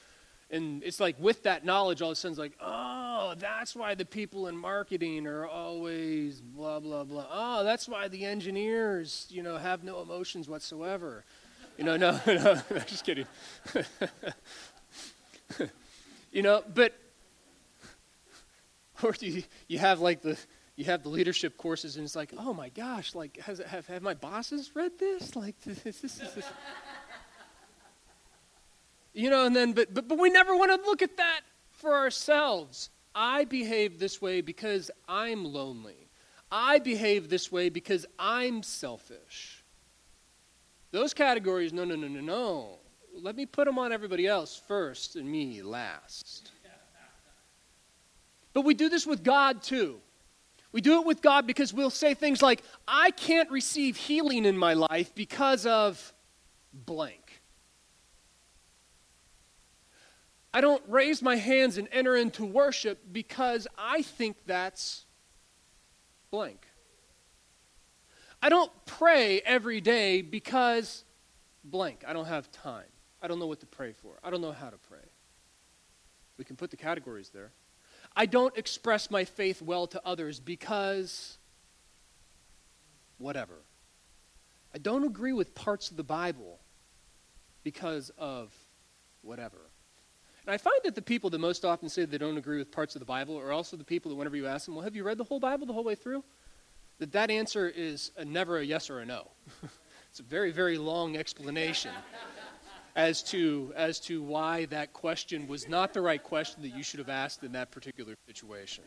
And 0.50 0.82
it's 0.82 1.02
like 1.02 1.18
with 1.20 1.44
that 1.44 1.66
knowledge, 1.66 2.02
all 2.02 2.12
of 2.12 2.14
a 2.14 2.16
sudden 2.16 2.32
it's 2.32 2.40
like, 2.40 2.58
oh, 2.62 3.36
that's 3.38 3.76
why 3.76 3.96
the 3.96 4.06
people 4.06 4.48
in 4.48 4.56
marketing 4.56 5.28
are 5.28 5.46
always 5.46 6.40
blah, 6.40 6.80
blah, 6.80 7.04
blah. 7.04 7.28
Oh, 7.30 7.66
that's 7.66 7.90
why 7.90 8.08
the 8.08 8.24
engineers, 8.24 9.28
you 9.30 9.44
know, 9.44 9.58
have 9.58 9.84
no 9.84 10.02
emotions 10.02 10.48
whatsoever. 10.48 11.26
You 11.78 11.84
know, 11.84 11.98
no, 11.98 12.18
no, 12.26 12.62
no 12.72 12.80
just 12.88 13.04
kidding. 13.06 13.26
you 16.32 16.44
know, 16.44 16.64
but, 16.74 16.94
or 19.04 19.12
do 19.12 19.28
you, 19.28 19.44
you 19.68 19.80
have 19.80 20.00
like 20.00 20.22
the, 20.22 20.38
you 20.78 20.86
have 20.86 21.02
the 21.02 21.10
leadership 21.10 21.58
courses 21.58 21.98
and 21.98 22.06
it's 22.06 22.16
like, 22.16 22.32
oh 22.38 22.54
my 22.54 22.70
gosh, 22.70 23.16
like, 23.16 23.38
has, 23.38 23.58
have, 23.58 23.88
have 23.88 24.04
my 24.04 24.14
bosses 24.14 24.72
read 24.76 24.92
this? 25.00 25.36
Like, 25.36 25.60
this, 25.66 25.80
this, 25.82 26.00
this, 26.00 26.32
this. 26.34 26.46
You 29.14 29.32
know, 29.32 29.48
and 29.48 29.56
then, 29.56 29.74
but, 29.74 29.92
but, 29.92 30.08
but 30.08 30.20
we 30.20 30.30
never 30.30 30.56
want 30.56 30.72
to 30.72 30.88
look 30.88 31.02
at 31.02 31.18
that 31.18 31.42
for 31.72 31.96
ourselves. 31.96 32.92
I 33.16 33.46
behave 33.46 33.98
this 33.98 34.22
way 34.22 34.42
because 34.42 34.92
I'm 35.10 35.44
lonely. 35.44 36.10
I 36.52 36.78
behave 36.78 37.28
this 37.28 37.52
way 37.52 37.70
because 37.70 38.06
I'm 38.20 38.62
selfish. 38.62 39.64
Those 40.92 41.16
categories, 41.16 41.74
no, 41.74 41.86
no, 41.86 41.96
no, 41.96 42.08
no, 42.08 42.22
no. 42.22 42.78
Let 43.20 43.36
me 43.36 43.48
put 43.48 43.66
them 43.66 43.80
on 43.80 43.92
everybody 43.92 44.28
else 44.28 44.62
first 44.68 45.16
and 45.16 45.28
me 45.28 45.64
last. 45.64 46.52
But 48.54 48.62
we 48.62 48.76
do 48.76 48.90
this 48.90 49.08
with 49.08 49.24
God 49.24 49.64
too. 49.64 50.00
We 50.78 50.82
do 50.82 51.02
it 51.02 51.08
with 51.08 51.24
God 51.24 51.48
because 51.48 51.74
we'll 51.74 51.90
say 51.90 52.14
things 52.14 52.40
like, 52.40 52.62
I 52.88 53.10
can't 53.10 53.50
receive 53.50 53.98
healing 53.98 54.46
in 54.46 54.56
my 54.56 54.76
life 54.76 55.16
because 55.16 55.66
of 55.66 56.14
blank. 56.72 57.42
I 60.54 60.62
don't 60.62 60.84
raise 60.88 61.24
my 61.24 61.36
hands 61.36 61.80
and 61.80 61.88
enter 61.92 62.16
into 62.16 62.46
worship 62.46 63.00
because 63.12 63.68
I 63.76 64.04
think 64.04 64.38
that's 64.46 65.06
blank. 66.30 66.68
I 68.40 68.50
don't 68.50 68.72
pray 68.86 69.42
every 69.44 69.82
day 69.82 70.22
because 70.22 71.06
blank. 71.64 72.04
I 72.08 72.14
don't 72.14 72.28
have 72.28 72.52
time. 72.52 72.86
I 73.20 73.28
don't 73.28 73.40
know 73.40 73.48
what 73.48 73.62
to 73.62 73.66
pray 73.66 73.94
for. 73.94 74.20
I 74.24 74.30
don't 74.30 74.42
know 74.42 74.52
how 74.52 74.70
to 74.70 74.78
pray. 74.78 75.10
We 76.38 76.46
can 76.46 76.56
put 76.56 76.70
the 76.70 76.78
categories 76.78 77.32
there. 77.34 77.52
I 78.20 78.26
don't 78.26 78.58
express 78.58 79.12
my 79.12 79.26
faith 79.26 79.62
well 79.62 79.86
to 79.88 80.02
others 80.04 80.40
because 80.40 81.38
whatever. 83.20 83.54
I 84.74 84.80
don't 84.80 85.04
agree 85.04 85.34
with 85.34 85.54
parts 85.54 85.92
of 85.92 85.98
the 85.98 86.04
Bible 86.04 86.58
because 87.64 88.12
of 88.18 88.52
whatever. 89.22 89.60
And 90.48 90.54
I 90.54 90.58
find 90.58 90.80
that 90.84 90.96
the 90.96 91.02
people 91.02 91.30
that 91.30 91.38
most 91.38 91.64
often 91.64 91.90
say 91.90 92.06
they 92.06 92.18
don't 92.18 92.38
agree 92.38 92.58
with 92.58 92.72
parts 92.72 92.96
of 92.96 93.02
the 93.02 93.06
Bible 93.06 93.38
are 93.38 93.52
also 93.52 93.78
the 93.78 93.84
people 93.84 94.10
that 94.10 94.16
whenever 94.16 94.36
you 94.36 94.48
ask 94.48 94.66
them, 94.66 94.74
well, 94.74 94.84
have 94.84 94.96
you 94.96 95.04
read 95.04 95.20
the 95.20 95.24
whole 95.24 95.40
Bible 95.40 95.68
the 95.68 95.74
whole 95.74 95.84
way 95.84 95.96
through? 95.96 96.24
That 96.98 97.12
that 97.12 97.30
answer 97.30 97.70
is 97.70 98.12
a 98.18 98.26
never 98.26 98.58
a 98.58 98.66
yes 98.66 98.90
or 98.90 99.00
a 99.00 99.06
no. 99.06 99.28
it's 100.10 100.22
a 100.22 100.24
very, 100.24 100.52
very 100.52 100.80
long 100.80 101.18
explanation 101.18 101.92
as 102.98 103.22
to, 103.22 103.72
as 103.76 104.00
to 104.00 104.24
why 104.24 104.66
that 104.66 104.92
question 104.92 105.48
was 105.48 105.70
not 105.70 105.94
the 105.94 106.02
right 106.02 106.22
question 106.22 106.64
that 106.64 106.76
you 106.76 106.82
should 106.82 106.98
have 106.98 107.10
asked 107.10 107.44
in 107.44 107.52
that 107.52 107.70
particular 107.70 108.16
situation. 108.26 108.84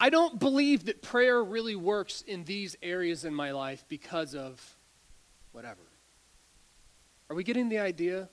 I 0.00 0.08
don't 0.08 0.40
believe 0.40 0.86
that 0.86 1.02
prayer 1.02 1.44
really 1.44 1.76
works 1.76 2.22
in 2.22 2.44
these 2.44 2.74
areas 2.82 3.26
in 3.26 3.34
my 3.34 3.52
life 3.52 3.84
because 3.86 4.34
of 4.34 4.76
whatever. 5.52 5.80
Are 7.28 7.36
we 7.36 7.44
getting 7.44 7.68
the 7.68 7.80
idea 7.80 8.30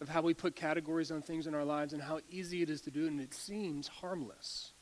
of 0.00 0.08
how 0.08 0.22
we 0.22 0.32
put 0.32 0.54
categories 0.54 1.10
on 1.10 1.22
things 1.22 1.48
in 1.48 1.54
our 1.54 1.64
lives 1.64 1.92
and 1.92 2.02
how 2.02 2.20
easy 2.30 2.62
it 2.62 2.70
is 2.70 2.80
to 2.82 2.92
do, 2.92 3.08
and 3.08 3.20
it 3.20 3.34
seems 3.34 3.88
harmless? 3.88 4.72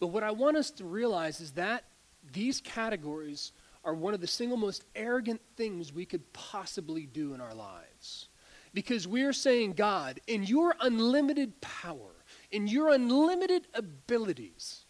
But 0.00 0.06
what 0.06 0.22
I 0.22 0.30
want 0.30 0.56
us 0.56 0.70
to 0.72 0.84
realize 0.84 1.40
is 1.40 1.52
that 1.52 1.84
these 2.32 2.62
categories 2.62 3.52
are 3.84 3.94
one 3.94 4.14
of 4.14 4.20
the 4.20 4.26
single 4.26 4.56
most 4.56 4.84
arrogant 4.94 5.40
things 5.56 5.92
we 5.92 6.06
could 6.06 6.32
possibly 6.32 7.06
do 7.06 7.34
in 7.34 7.40
our 7.40 7.54
lives. 7.54 8.28
Because 8.72 9.06
we're 9.06 9.32
saying, 9.32 9.74
God, 9.74 10.20
in 10.26 10.42
your 10.42 10.74
unlimited 10.80 11.60
power, 11.60 12.12
in 12.50 12.66
your 12.66 12.90
unlimited 12.90 13.68
abilities, 13.74 14.84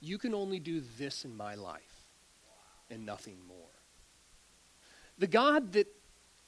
you 0.00 0.18
can 0.18 0.34
only 0.34 0.58
do 0.58 0.82
this 0.98 1.24
in 1.24 1.36
my 1.36 1.54
life 1.54 2.08
and 2.90 3.06
nothing 3.06 3.38
more. 3.46 3.56
The 5.18 5.28
God 5.28 5.72
that 5.72 5.86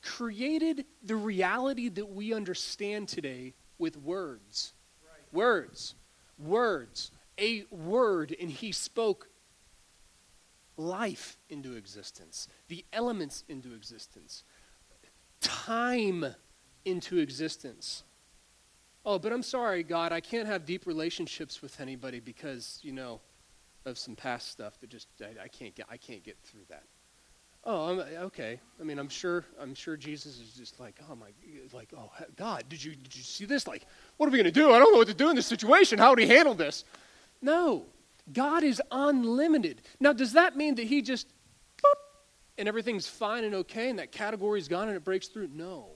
created 0.02 0.84
the 1.02 1.16
reality 1.16 1.88
that 1.88 2.10
we 2.10 2.34
understand 2.34 3.08
today 3.08 3.54
with 3.78 3.96
words. 3.96 4.74
Right. 5.02 5.32
Words. 5.32 5.94
Words. 6.38 7.10
A 7.38 7.64
word, 7.70 8.34
and 8.38 8.50
he 8.50 8.72
spoke 8.72 9.28
life 10.76 11.36
into 11.48 11.76
existence, 11.76 12.48
the 12.68 12.84
elements 12.92 13.44
into 13.48 13.74
existence, 13.74 14.44
time 15.40 16.24
into 16.84 17.18
existence. 17.18 18.02
Oh, 19.06 19.18
but 19.18 19.32
I'm 19.32 19.42
sorry, 19.42 19.82
God, 19.82 20.12
I 20.12 20.20
can't 20.20 20.46
have 20.46 20.64
deep 20.64 20.86
relationships 20.86 21.60
with 21.60 21.80
anybody 21.80 22.20
because, 22.20 22.78
you 22.82 22.92
know, 22.92 23.20
of 23.84 23.98
some 23.98 24.16
past 24.16 24.50
stuff 24.50 24.80
that 24.80 24.88
just 24.88 25.08
I, 25.20 25.44
I 25.44 25.48
can't 25.48 25.74
get 25.74 25.86
I 25.90 25.96
can't 25.96 26.24
get 26.24 26.38
through 26.42 26.64
that. 26.70 26.84
Oh, 27.66 27.88
I'm, 27.88 27.98
okay. 27.98 28.60
I 28.78 28.84
mean, 28.84 28.98
I'm 28.98 29.08
sure 29.08 29.44
I'm 29.60 29.74
sure 29.74 29.96
Jesus 29.96 30.38
is 30.38 30.52
just 30.52 30.80
like, 30.80 30.98
oh 31.10 31.14
my, 31.14 31.28
like, 31.72 31.92
oh 31.96 32.10
God, 32.36 32.64
did 32.68 32.82
you 32.82 32.94
did 32.94 33.14
you 33.14 33.22
see 33.22 33.44
this? 33.44 33.66
Like, 33.66 33.86
what 34.16 34.26
are 34.26 34.32
we 34.32 34.38
going 34.38 34.44
to 34.44 34.50
do? 34.50 34.72
I 34.72 34.78
don't 34.78 34.92
know 34.92 34.98
what 34.98 35.08
to 35.08 35.14
do 35.14 35.30
in 35.30 35.36
this 35.36 35.46
situation. 35.46 35.98
How 35.98 36.10
would 36.10 36.18
he 36.18 36.26
handle 36.26 36.54
this? 36.54 36.84
No, 37.42 37.84
God 38.32 38.62
is 38.64 38.80
unlimited. 38.90 39.82
Now, 40.00 40.12
does 40.12 40.32
that 40.32 40.56
mean 40.56 40.76
that 40.76 40.86
he 40.86 41.02
just 41.02 41.28
boop, 41.78 42.00
and 42.58 42.68
everything's 42.68 43.06
fine 43.06 43.44
and 43.44 43.54
okay, 43.56 43.90
and 43.90 43.98
that 43.98 44.12
category 44.12 44.58
is 44.58 44.68
gone 44.68 44.88
and 44.88 44.96
it 44.96 45.04
breaks 45.04 45.28
through? 45.28 45.48
No. 45.52 45.88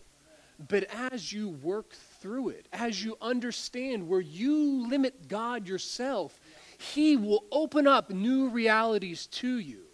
But 0.69 0.85
as 0.93 1.33
you 1.33 1.51
work 1.51 1.95
through 2.21 2.51
it, 2.51 2.67
as 2.73 3.03
you 3.03 3.17
understand 3.21 4.09
where 4.09 4.21
you 4.21 4.89
limit 4.89 5.29
God 5.29 5.69
yourself, 5.69 6.39
He 6.79 7.17
will 7.17 7.45
open 7.53 7.87
up 7.87 8.11
new 8.11 8.49
realities 8.49 9.27
to 9.27 9.59
you. 9.59 9.85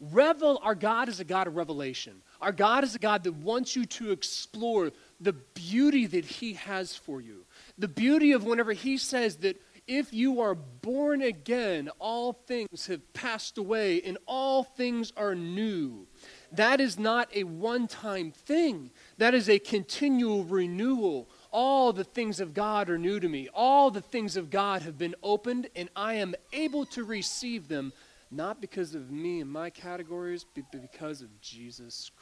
Revel, 0.00 0.60
our 0.62 0.74
God 0.74 1.08
is 1.08 1.20
a 1.20 1.24
God 1.24 1.46
of 1.46 1.56
revelation. 1.56 2.22
Our 2.40 2.52
God 2.52 2.84
is 2.84 2.94
a 2.94 2.98
God 2.98 3.22
that 3.24 3.34
wants 3.34 3.76
you 3.76 3.84
to 3.86 4.10
explore 4.10 4.90
the 5.20 5.32
beauty 5.32 6.06
that 6.06 6.24
He 6.24 6.54
has 6.54 6.94
for 6.94 7.20
you. 7.20 7.46
The 7.78 7.88
beauty 7.88 8.32
of 8.32 8.44
whenever 8.44 8.72
He 8.72 8.98
says 8.98 9.36
that 9.36 9.62
if 9.86 10.12
you 10.12 10.40
are 10.40 10.54
born 10.54 11.22
again, 11.22 11.90
all 11.98 12.32
things 12.32 12.86
have 12.86 13.12
passed 13.12 13.58
away 13.58 14.00
and 14.02 14.18
all 14.26 14.62
things 14.62 15.12
are 15.16 15.34
new. 15.34 16.06
That 16.52 16.80
is 16.80 16.98
not 16.98 17.28
a 17.34 17.44
one 17.44 17.88
time 17.88 18.30
thing, 18.30 18.90
that 19.18 19.34
is 19.34 19.48
a 19.48 19.58
continual 19.58 20.44
renewal. 20.44 21.28
All 21.50 21.92
the 21.92 22.04
things 22.04 22.40
of 22.40 22.54
God 22.54 22.88
are 22.90 22.98
new 22.98 23.20
to 23.20 23.28
me. 23.28 23.48
All 23.54 23.90
the 23.90 24.00
things 24.00 24.36
of 24.36 24.50
God 24.50 24.82
have 24.82 24.98
been 24.98 25.14
opened, 25.22 25.68
and 25.74 25.88
I 25.96 26.14
am 26.14 26.34
able 26.52 26.86
to 26.86 27.04
receive 27.04 27.68
them, 27.68 27.92
not 28.30 28.60
because 28.60 28.94
of 28.94 29.10
me 29.10 29.40
and 29.40 29.50
my 29.50 29.70
categories, 29.70 30.46
but 30.54 30.64
because 30.70 31.22
of 31.22 31.40
Jesus 31.40 32.10
Christ. 32.14 32.21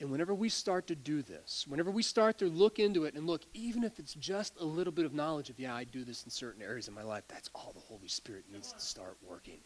And 0.00 0.10
whenever 0.10 0.34
we 0.34 0.48
start 0.48 0.88
to 0.88 0.96
do 0.96 1.22
this, 1.22 1.66
whenever 1.68 1.90
we 1.90 2.02
start 2.02 2.38
to 2.38 2.46
look 2.46 2.78
into 2.78 3.04
it 3.04 3.14
and 3.14 3.26
look, 3.26 3.42
even 3.54 3.84
if 3.84 3.98
it's 3.98 4.14
just 4.14 4.58
a 4.60 4.64
little 4.64 4.92
bit 4.92 5.04
of 5.04 5.14
knowledge 5.14 5.50
of, 5.50 5.60
yeah, 5.60 5.74
I 5.74 5.84
do 5.84 6.04
this 6.04 6.24
in 6.24 6.30
certain 6.30 6.62
areas 6.62 6.88
of 6.88 6.94
my 6.94 7.02
life, 7.02 7.24
that's 7.28 7.48
all 7.54 7.72
the 7.72 7.80
Holy 7.80 8.08
Spirit 8.08 8.44
needs 8.52 8.72
to 8.72 8.80
start 8.80 9.16
working. 9.22 9.60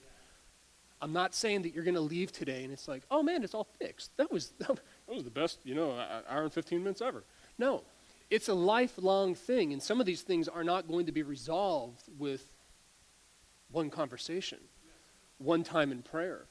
I'm 1.01 1.13
not 1.13 1.35
saying 1.35 1.63
that 1.63 1.75
you're 1.75 1.85
going 1.85 1.95
to 1.95 2.01
leave 2.01 2.33
today 2.33 2.65
and 2.65 2.73
it's 2.73 2.89
like, 2.89 3.05
oh 3.11 3.23
man, 3.23 3.43
it's 3.43 3.55
all 3.55 3.69
fixed. 3.79 4.17
That 4.17 4.31
was, 4.31 4.53
that 4.59 4.79
was 5.07 5.25
the 5.25 5.31
best, 5.31 5.61
you 5.65 5.75
know, 5.75 5.93
hour 6.29 6.43
and 6.43 6.53
15 6.53 6.83
minutes 6.83 7.01
ever. 7.01 7.25
No, 7.57 7.85
it's 8.31 8.49
a 8.49 8.55
lifelong 8.55 9.35
thing, 9.35 9.73
and 9.73 9.83
some 9.83 10.01
of 10.01 10.07
these 10.07 10.21
things 10.21 10.49
are 10.49 10.65
not 10.65 10.87
going 10.87 11.07
to 11.07 11.13
be 11.13 11.23
resolved 11.23 12.03
with 12.19 12.53
one 13.71 13.89
conversation, 13.89 14.59
one 15.39 15.63
time 15.63 15.91
in 15.91 16.03
prayer, 16.03 16.47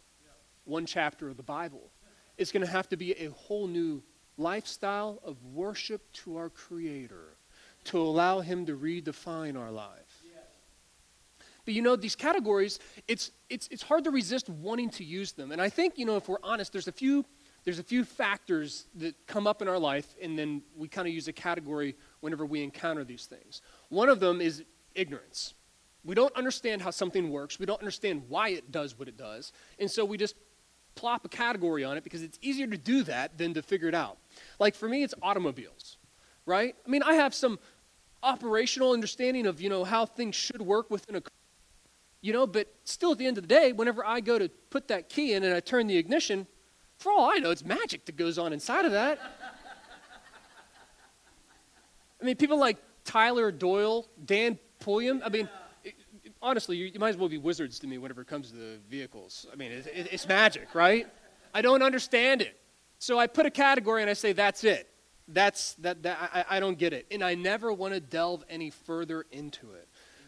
one 0.65 0.85
chapter 0.87 1.29
of 1.29 1.37
the 1.37 1.43
Bible. 1.43 1.91
It's 2.37 2.51
going 2.51 2.65
to 2.65 2.71
have 2.71 2.89
to 2.89 2.97
be 2.97 3.13
a 3.13 3.31
whole 3.31 3.67
new 3.67 4.03
lifestyle 4.37 5.19
of 5.23 5.43
worship 5.43 6.11
to 6.13 6.37
our 6.37 6.49
Creator 6.49 7.37
to 7.85 7.99
allow 7.99 8.41
Him 8.41 8.65
to 8.65 8.77
redefine 8.77 9.57
our 9.57 9.71
life. 9.71 10.23
But 11.67 11.73
you 11.73 11.81
know, 11.81 11.97
these 11.97 12.15
categories, 12.15 12.79
it's, 13.09 13.31
it's, 13.49 13.67
it's 13.69 13.83
hard 13.83 14.05
to 14.05 14.11
resist 14.11 14.47
wanting 14.47 14.89
to 14.91 15.03
use 15.03 15.33
them. 15.33 15.51
And 15.51 15.61
I 15.61 15.67
think, 15.67 15.97
you 15.97 16.05
know, 16.05 16.15
if 16.15 16.29
we're 16.29 16.37
honest, 16.41 16.71
there's 16.71 16.87
a 16.87 16.93
few, 16.93 17.25
there's 17.65 17.77
a 17.77 17.83
few 17.83 18.05
factors 18.05 18.85
that 18.95 19.27
come 19.27 19.45
up 19.47 19.61
in 19.61 19.67
our 19.67 19.77
life, 19.77 20.15
and 20.21 20.39
then 20.39 20.61
we 20.77 20.87
kind 20.87 21.09
of 21.09 21.13
use 21.13 21.27
a 21.27 21.33
category 21.33 21.97
whenever 22.21 22.45
we 22.45 22.63
encounter 22.63 23.03
these 23.03 23.25
things. 23.25 23.61
One 23.89 24.07
of 24.07 24.21
them 24.21 24.39
is 24.39 24.63
ignorance. 24.95 25.55
We 26.05 26.15
don't 26.15 26.33
understand 26.37 26.81
how 26.81 26.91
something 26.91 27.31
works, 27.31 27.59
we 27.59 27.65
don't 27.65 27.81
understand 27.81 28.23
why 28.29 28.49
it 28.51 28.71
does 28.71 28.97
what 28.97 29.09
it 29.09 29.17
does, 29.17 29.51
and 29.77 29.91
so 29.91 30.05
we 30.05 30.17
just 30.17 30.35
plop 30.97 31.23
a 31.23 31.29
category 31.29 31.85
on 31.85 31.95
it 31.95 32.03
because 32.03 32.21
it's 32.21 32.37
easier 32.41 32.67
to 32.67 32.77
do 32.77 33.03
that 33.03 33.37
than 33.37 33.53
to 33.53 33.61
figure 33.61 33.87
it 33.87 33.95
out. 33.95 34.17
Like 34.59 34.75
for 34.75 34.89
me, 34.89 35.03
it's 35.03 35.13
automobiles, 35.21 35.97
right? 36.45 36.75
I 36.85 36.89
mean, 36.89 37.03
I 37.03 37.13
have 37.13 37.33
some 37.33 37.59
operational 38.21 38.91
understanding 38.91 39.45
of, 39.45 39.61
you 39.61 39.69
know, 39.69 39.85
how 39.85 40.05
things 40.05 40.35
should 40.35 40.61
work 40.61 40.91
within 40.91 41.15
a 41.15 41.21
car, 41.21 41.31
you 42.21 42.33
know, 42.33 42.45
but 42.45 42.67
still 42.83 43.13
at 43.13 43.19
the 43.19 43.25
end 43.25 43.37
of 43.37 43.43
the 43.43 43.47
day, 43.47 43.71
whenever 43.71 44.05
I 44.05 44.19
go 44.19 44.37
to 44.37 44.49
put 44.69 44.89
that 44.89 45.07
key 45.07 45.33
in 45.33 45.43
and 45.43 45.53
I 45.53 45.61
turn 45.61 45.87
the 45.87 45.97
ignition, 45.97 46.47
for 46.97 47.11
all 47.11 47.29
I 47.31 47.37
know, 47.37 47.51
it's 47.51 47.63
magic 47.63 48.05
that 48.05 48.17
goes 48.17 48.37
on 48.37 48.51
inside 48.51 48.85
of 48.85 48.91
that. 48.91 49.19
I 52.21 52.25
mean, 52.25 52.35
people 52.35 52.59
like 52.59 52.77
Tyler 53.05 53.51
Doyle, 53.51 54.07
Dan 54.25 54.57
Pulliam, 54.79 55.21
I 55.23 55.29
mean, 55.29 55.45
it, 55.45 55.51
honestly, 56.41 56.77
you, 56.77 56.85
you, 56.85 56.99
might 56.99 57.09
as 57.09 57.17
well 57.17 57.29
be 57.29 57.37
wizards 57.37 57.79
to 57.79 57.87
me 57.87 57.97
whenever 57.97 58.21
it 58.21 58.27
comes 58.27 58.51
to 58.51 58.57
the 58.57 58.79
vehicles. 58.89 59.45
I 59.51 59.55
mean, 59.55 59.71
it, 59.71 59.87
it's 60.11 60.27
magic, 60.27 60.73
right? 60.73 61.07
I 61.53 61.61
don't 61.61 61.81
understand 61.81 62.41
it. 62.41 62.59
So 62.99 63.19
I 63.19 63.27
put 63.27 63.45
a 63.45 63.51
category 63.51 64.01
and 64.01 64.09
I 64.09 64.13
say, 64.13 64.33
that's 64.33 64.63
it. 64.63 64.89
That's, 65.27 65.73
that, 65.75 66.03
that 66.03 66.29
I, 66.33 66.57
I 66.57 66.59
don't 66.59 66.77
get 66.77 66.93
it. 66.93 67.05
And 67.11 67.23
I 67.23 67.35
never 67.35 67.71
want 67.71 67.93
to 67.93 67.99
delve 67.99 68.43
any 68.49 68.69
further 68.69 69.25
into 69.31 69.71
it. 69.73 69.87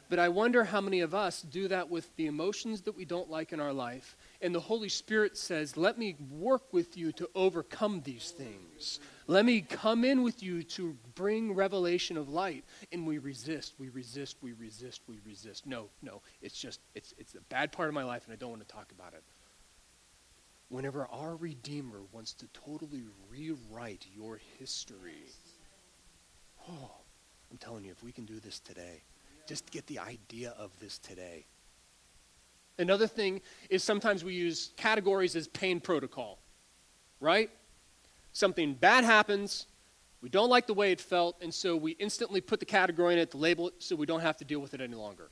But 0.09 0.19
I 0.19 0.29
wonder 0.29 0.63
how 0.63 0.81
many 0.81 1.01
of 1.01 1.13
us 1.13 1.41
do 1.41 1.67
that 1.67 1.89
with 1.89 2.13
the 2.15 2.25
emotions 2.25 2.81
that 2.81 2.95
we 2.95 3.05
don't 3.05 3.29
like 3.29 3.53
in 3.53 3.59
our 3.59 3.73
life. 3.73 4.17
And 4.41 4.55
the 4.55 4.59
Holy 4.59 4.87
Spirit 4.87 5.37
says, 5.37 5.75
Let 5.75 5.97
me 5.97 6.15
work 6.29 6.71
with 6.71 6.95
you 6.95 7.11
to 7.13 7.29
overcome 7.35 8.01
these 8.01 8.31
things. 8.31 8.99
Let 9.27 9.45
me 9.45 9.61
come 9.61 10.05
in 10.05 10.23
with 10.23 10.41
you 10.41 10.63
to 10.63 10.97
bring 11.13 11.53
revelation 11.53 12.17
of 12.17 12.29
light. 12.29 12.63
And 12.91 13.05
we 13.05 13.17
resist, 13.17 13.73
we 13.77 13.89
resist, 13.89 14.37
we 14.41 14.53
resist, 14.53 15.01
we 15.07 15.19
resist. 15.25 15.67
No, 15.67 15.89
no, 16.01 16.21
it's 16.41 16.57
just, 16.57 16.79
it's, 16.95 17.13
it's 17.17 17.35
a 17.35 17.41
bad 17.41 17.71
part 17.71 17.89
of 17.89 17.93
my 17.93 18.03
life 18.03 18.23
and 18.25 18.33
I 18.33 18.37
don't 18.37 18.49
want 18.49 18.67
to 18.67 18.73
talk 18.73 18.91
about 18.91 19.13
it. 19.13 19.23
Whenever 20.69 21.07
our 21.07 21.35
Redeemer 21.35 22.01
wants 22.11 22.33
to 22.33 22.47
totally 22.53 23.03
rewrite 23.29 24.05
your 24.15 24.39
history, 24.57 25.25
oh, 26.69 26.91
I'm 27.51 27.57
telling 27.57 27.83
you, 27.83 27.91
if 27.91 28.03
we 28.03 28.11
can 28.11 28.25
do 28.25 28.39
this 28.39 28.59
today, 28.59 29.01
just 29.47 29.69
get 29.71 29.85
the 29.87 29.99
idea 29.99 30.53
of 30.57 30.71
this 30.79 30.99
today. 30.99 31.45
Another 32.79 33.07
thing 33.07 33.41
is 33.69 33.83
sometimes 33.83 34.23
we 34.23 34.33
use 34.33 34.71
categories 34.77 35.35
as 35.35 35.49
pain 35.49 35.81
protocol, 35.81 36.39
right? 37.19 37.49
Something 38.31 38.73
bad 38.73 39.03
happens, 39.03 39.67
we 40.21 40.29
don't 40.29 40.49
like 40.49 40.65
the 40.65 40.73
way 40.73 40.93
it 40.93 41.01
felt, 41.01 41.35
and 41.41 41.53
so 41.53 41.75
we 41.75 41.91
instantly 41.91 42.39
put 42.39 42.61
the 42.61 42.65
category 42.65 43.13
in 43.13 43.19
it 43.19 43.31
to 43.31 43.37
label 43.37 43.67
it 43.67 43.75
so 43.79 43.97
we 43.97 44.05
don't 44.05 44.21
have 44.21 44.37
to 44.37 44.45
deal 44.45 44.59
with 44.59 44.73
it 44.73 44.79
any 44.79 44.95
longer. 44.95 45.29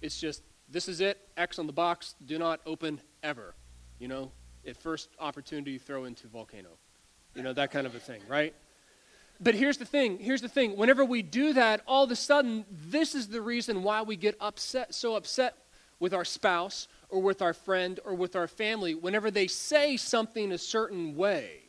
It's 0.00 0.18
just, 0.18 0.42
this 0.68 0.88
is 0.88 1.02
it, 1.02 1.18
X 1.36 1.58
on 1.58 1.66
the 1.66 1.72
box, 1.74 2.14
do 2.24 2.38
not 2.38 2.60
open 2.64 3.00
ever. 3.22 3.54
You 3.98 4.08
know, 4.08 4.32
at 4.66 4.78
first 4.78 5.10
opportunity, 5.18 5.76
throw 5.76 6.04
into 6.04 6.26
volcano. 6.26 6.70
You 7.34 7.42
know, 7.42 7.52
that 7.52 7.70
kind 7.70 7.86
of 7.86 7.94
a 7.94 8.00
thing, 8.00 8.22
right? 8.28 8.54
But 9.40 9.54
here's 9.54 9.76
the 9.76 9.84
thing 9.84 10.18
here's 10.18 10.40
the 10.40 10.48
thing. 10.48 10.76
Whenever 10.76 11.04
we 11.04 11.20
do 11.22 11.52
that, 11.52 11.82
all 11.86 12.04
of 12.04 12.10
a 12.10 12.16
sudden, 12.16 12.64
this 12.70 13.14
is 13.14 13.28
the 13.28 13.42
reason 13.42 13.82
why 13.82 14.02
we 14.02 14.16
get 14.16 14.36
upset, 14.40 14.94
so 14.94 15.16
upset 15.16 15.56
with 16.02 16.12
our 16.12 16.24
spouse 16.24 16.88
or 17.10 17.22
with 17.22 17.40
our 17.40 17.54
friend 17.54 18.00
or 18.04 18.12
with 18.12 18.34
our 18.34 18.48
family 18.48 18.92
whenever 18.92 19.30
they 19.30 19.46
say 19.46 19.96
something 19.96 20.50
a 20.50 20.58
certain 20.58 21.14
way 21.14 21.60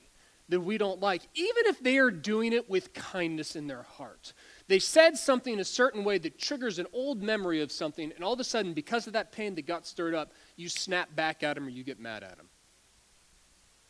that 0.49 0.59
we 0.59 0.75
don't 0.75 0.99
like, 0.99 1.21
even 1.35 1.67
if 1.67 1.79
they 1.79 1.99
are 1.99 2.09
doing 2.09 2.51
it 2.51 2.67
with 2.67 2.95
kindness 2.95 3.55
in 3.55 3.67
their 3.67 3.83
heart. 3.83 4.33
They 4.67 4.79
said 4.79 5.17
something 5.17 5.59
a 5.59 5.63
certain 5.63 6.03
way 6.03 6.17
that 6.17 6.39
triggers 6.39 6.79
an 6.79 6.87
old 6.93 7.21
memory 7.21 7.61
of 7.61 7.71
something, 7.71 8.11
and 8.11 8.23
all 8.23 8.33
of 8.33 8.39
a 8.39 8.43
sudden, 8.43 8.73
because 8.73 9.05
of 9.05 9.13
that 9.13 9.31
pain 9.31 9.53
that 9.53 9.67
got 9.67 9.85
stirred 9.85 10.15
up, 10.15 10.33
you 10.55 10.67
snap 10.67 11.15
back 11.15 11.43
at 11.43 11.53
them 11.53 11.67
or 11.67 11.69
you 11.69 11.83
get 11.83 11.99
mad 11.99 12.23
at 12.23 12.35
them. 12.37 12.49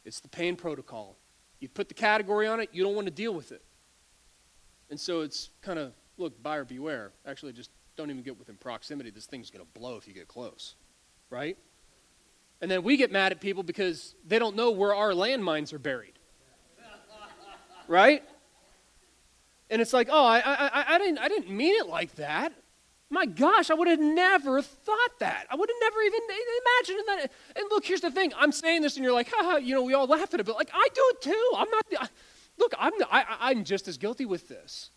It's 0.03 0.19
the 0.19 0.27
pain 0.27 0.57
protocol. 0.57 1.15
You 1.61 1.69
put 1.69 1.87
the 1.87 1.93
category 1.93 2.47
on 2.47 2.59
it, 2.59 2.67
you 2.73 2.83
don't 2.83 2.95
want 2.95 3.07
to 3.07 3.13
deal 3.13 3.33
with 3.33 3.53
it. 3.53 3.63
And 4.89 4.99
so 4.99 5.21
it's 5.21 5.51
kind 5.61 5.79
of, 5.79 5.93
look, 6.17 6.43
buyer 6.43 6.65
beware. 6.65 7.13
Actually, 7.25 7.53
just 7.53 7.71
don't 7.95 8.09
even 8.09 8.23
get 8.23 8.37
within 8.37 8.55
proximity. 8.55 9.09
This 9.09 9.25
thing's 9.25 9.49
going 9.49 9.65
to 9.65 9.79
blow 9.79 9.97
if 9.97 10.07
you 10.07 10.13
get 10.13 10.27
close, 10.27 10.75
right? 11.29 11.57
And 12.61 12.69
then 12.71 12.83
we 12.83 12.97
get 12.97 13.11
mad 13.11 13.31
at 13.31 13.41
people 13.41 13.63
because 13.63 14.15
they 14.25 14.39
don't 14.39 14.55
know 14.55 14.71
where 14.71 14.95
our 14.95 15.11
landmines 15.11 15.73
are 15.73 15.79
buried, 15.79 16.17
right? 17.87 18.23
And 19.69 19.81
it's 19.81 19.93
like, 19.93 20.07
oh, 20.11 20.25
I, 20.25 20.39
I, 20.39 20.95
I, 20.95 20.97
didn't, 20.97 21.17
I 21.17 21.27
didn't 21.27 21.49
mean 21.49 21.75
it 21.75 21.87
like 21.87 22.15
that. 22.15 22.53
My 23.09 23.25
gosh, 23.25 23.69
I 23.69 23.75
would 23.75 23.87
have 23.87 23.99
never 23.99 24.61
thought 24.61 25.19
that. 25.19 25.45
I 25.49 25.55
would 25.55 25.69
have 25.69 25.77
never 25.81 26.01
even 26.01 26.19
imagined 26.23 27.03
that. 27.07 27.31
And 27.55 27.65
look, 27.69 27.85
here's 27.85 28.01
the 28.01 28.09
thing. 28.09 28.31
I'm 28.35 28.51
saying 28.51 28.81
this, 28.81 28.95
and 28.95 29.03
you're 29.03 29.13
like, 29.13 29.29
haha, 29.31 29.57
you 29.57 29.75
know, 29.75 29.83
we 29.83 29.93
all 29.93 30.07
laugh 30.07 30.33
at 30.33 30.39
it, 30.39 30.45
but 30.45 30.55
like, 30.55 30.71
I 30.73 30.87
do 30.93 31.01
it 31.09 31.21
too. 31.21 31.51
I'm 31.55 31.69
not, 31.69 31.85
I, 31.99 32.07
look, 32.57 32.73
I'm, 32.79 32.93
I, 33.11 33.25
I'm 33.39 33.63
just 33.63 33.87
as 33.87 33.97
guilty 33.97 34.25
with 34.25 34.47
this. 34.47 34.89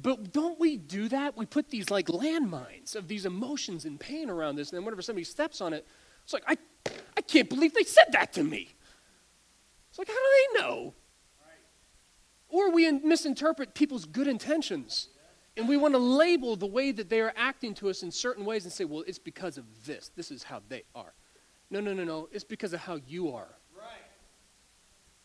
But 0.00 0.32
don't 0.32 0.58
we 0.60 0.76
do 0.76 1.08
that? 1.08 1.36
We 1.36 1.46
put 1.46 1.70
these 1.70 1.90
like 1.90 2.06
landmines 2.06 2.94
of 2.94 3.08
these 3.08 3.26
emotions 3.26 3.84
and 3.84 3.98
pain 3.98 4.30
around 4.30 4.56
this, 4.56 4.70
and 4.70 4.78
then 4.78 4.84
whenever 4.84 5.02
somebody 5.02 5.24
steps 5.24 5.60
on 5.60 5.72
it, 5.72 5.86
it's 6.22 6.32
like, 6.32 6.44
I, 6.46 6.56
I 7.16 7.20
can't 7.22 7.48
believe 7.48 7.74
they 7.74 7.84
said 7.84 8.06
that 8.12 8.32
to 8.34 8.44
me. 8.44 8.68
It's 9.90 9.98
like, 9.98 10.08
how 10.08 10.14
do 10.14 10.20
they 10.20 10.60
know? 10.60 10.94
Or 12.50 12.70
we 12.70 12.90
misinterpret 12.90 13.74
people's 13.74 14.04
good 14.04 14.26
intentions. 14.26 15.08
And 15.56 15.68
we 15.68 15.76
want 15.76 15.94
to 15.94 15.98
label 15.98 16.54
the 16.54 16.66
way 16.66 16.92
that 16.92 17.10
they 17.10 17.20
are 17.20 17.32
acting 17.36 17.74
to 17.74 17.90
us 17.90 18.04
in 18.04 18.12
certain 18.12 18.44
ways 18.44 18.64
and 18.64 18.72
say, 18.72 18.84
well, 18.84 19.02
it's 19.06 19.18
because 19.18 19.58
of 19.58 19.64
this. 19.84 20.10
This 20.14 20.30
is 20.30 20.44
how 20.44 20.62
they 20.68 20.84
are. 20.94 21.12
No, 21.70 21.80
no, 21.80 21.92
no, 21.92 22.04
no. 22.04 22.28
It's 22.30 22.44
because 22.44 22.72
of 22.72 22.80
how 22.80 23.00
you 23.06 23.32
are. 23.34 23.48
Right. 23.76 24.04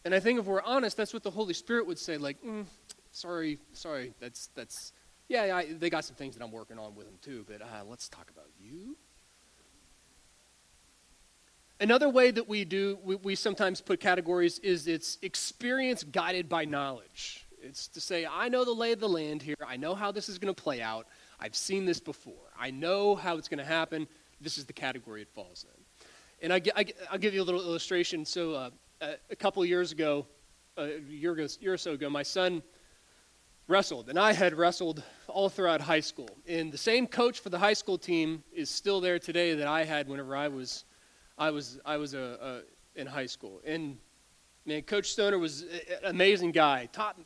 And 0.03 0.15
I 0.15 0.20
think 0.20 0.39
if 0.39 0.46
we're 0.46 0.63
honest, 0.63 0.98
that's 0.98 1.13
what 1.13 1.22
the 1.22 1.30
Holy 1.30 1.53
Spirit 1.53 1.86
would 1.86 2.00
say, 2.00 2.18
like, 2.18 2.42
mm, 2.42 2.65
sorry, 3.13 3.60
sorry, 3.72 4.13
that's, 4.20 4.50
that's, 4.55 4.91
yeah, 5.29 5.55
I, 5.55 5.72
they 5.72 5.89
got 5.89 6.03
some 6.03 6.15
things 6.15 6.36
that 6.36 6.43
I'm 6.43 6.51
working 6.51 6.77
on 6.77 6.96
with 6.96 7.05
them 7.05 7.15
too, 7.22 7.46
but 7.48 7.62
uh, 7.62 7.84
let's 7.88 8.10
talk 8.10 8.29
about 8.29 8.50
you. 8.60 8.98
Another 11.79 12.10
way 12.10 12.32
that 12.32 12.48
we 12.48 12.65
do, 12.65 12.98
we, 13.03 13.15
we 13.15 13.36
sometimes 13.36 13.82
put 13.82 14.00
categories 14.00 14.60
is 14.60 14.88
it's 14.88 15.17
experience 15.22 16.03
guided 16.03 16.50
by 16.50 16.65
knowledge. 16.65 17.46
It's 17.62 17.88
to 17.89 18.01
say, 18.01 18.25
I 18.25 18.50
know 18.50 18.65
the 18.65 18.72
lay 18.72 18.91
of 18.91 19.00
the 19.00 19.10
land 19.10 19.41
here. 19.41 19.55
I 19.65 19.77
know 19.77 19.96
how 19.96 20.12
this 20.12 20.27
is 20.27 20.38
going 20.38 20.53
to 20.53 20.62
play 20.62 20.82
out. 20.82 21.08
I've 21.39 21.55
seen 21.55 21.86
this 21.86 22.00
before. 22.00 22.51
I 22.60 22.72
know 22.72 23.15
how 23.15 23.38
it's 23.38 23.48
going 23.48 23.60
to 23.60 23.65
happen. 23.65 24.08
This 24.41 24.58
is 24.58 24.65
the 24.65 24.74
category 24.74 25.22
it 25.22 25.29
falls 25.29 25.65
in. 25.75 26.51
And 26.51 26.53
I, 26.53 26.86
will 27.12 27.17
give 27.20 27.34
you 27.34 27.41
a 27.41 27.46
little 27.46 27.62
illustration. 27.62 28.25
So, 28.25 28.53
uh, 28.53 28.70
a 29.29 29.36
couple 29.36 29.63
years 29.65 29.91
ago, 29.91 30.25
a 30.77 31.00
year, 31.10 31.34
ago, 31.34 31.48
year 31.60 31.74
or 31.74 31.77
so 31.77 31.93
ago, 31.93 32.10
my 32.10 32.24
son 32.24 32.62
wrestled, 33.67 34.10
and 34.10 34.20
I 34.20 34.34
had 34.34 34.53
wrestled 34.53 35.03
all 35.27 35.50
throughout 35.50 35.82
high 35.82 36.00
school. 36.00 36.29
And 36.48 36.72
the 36.72 36.77
same 36.77 37.08
coach 37.08 37.39
for 37.39 37.50
the 37.50 37.60
high 37.60 37.74
school 37.74 37.98
team 37.98 38.43
is 38.53 38.70
still 38.70 39.01
there 39.01 39.20
today 39.20 39.55
that 39.55 39.67
I 39.67 39.84
had 39.84 40.08
whenever 40.08 40.36
I 40.36 40.48
was 40.48 40.86
I 41.38 41.51
was 41.51 41.79
I 41.86 41.98
was 41.98 42.13
a, 42.13 42.63
a 42.96 43.00
in 43.00 43.08
high 43.08 43.25
school, 43.25 43.62
and 43.65 43.98
man, 44.65 44.84
Coach 44.84 45.12
Stoner 45.12 45.39
was 45.39 45.63
an 45.63 46.05
amazing 46.05 46.51
guy. 46.51 46.88
Taught 46.91 47.20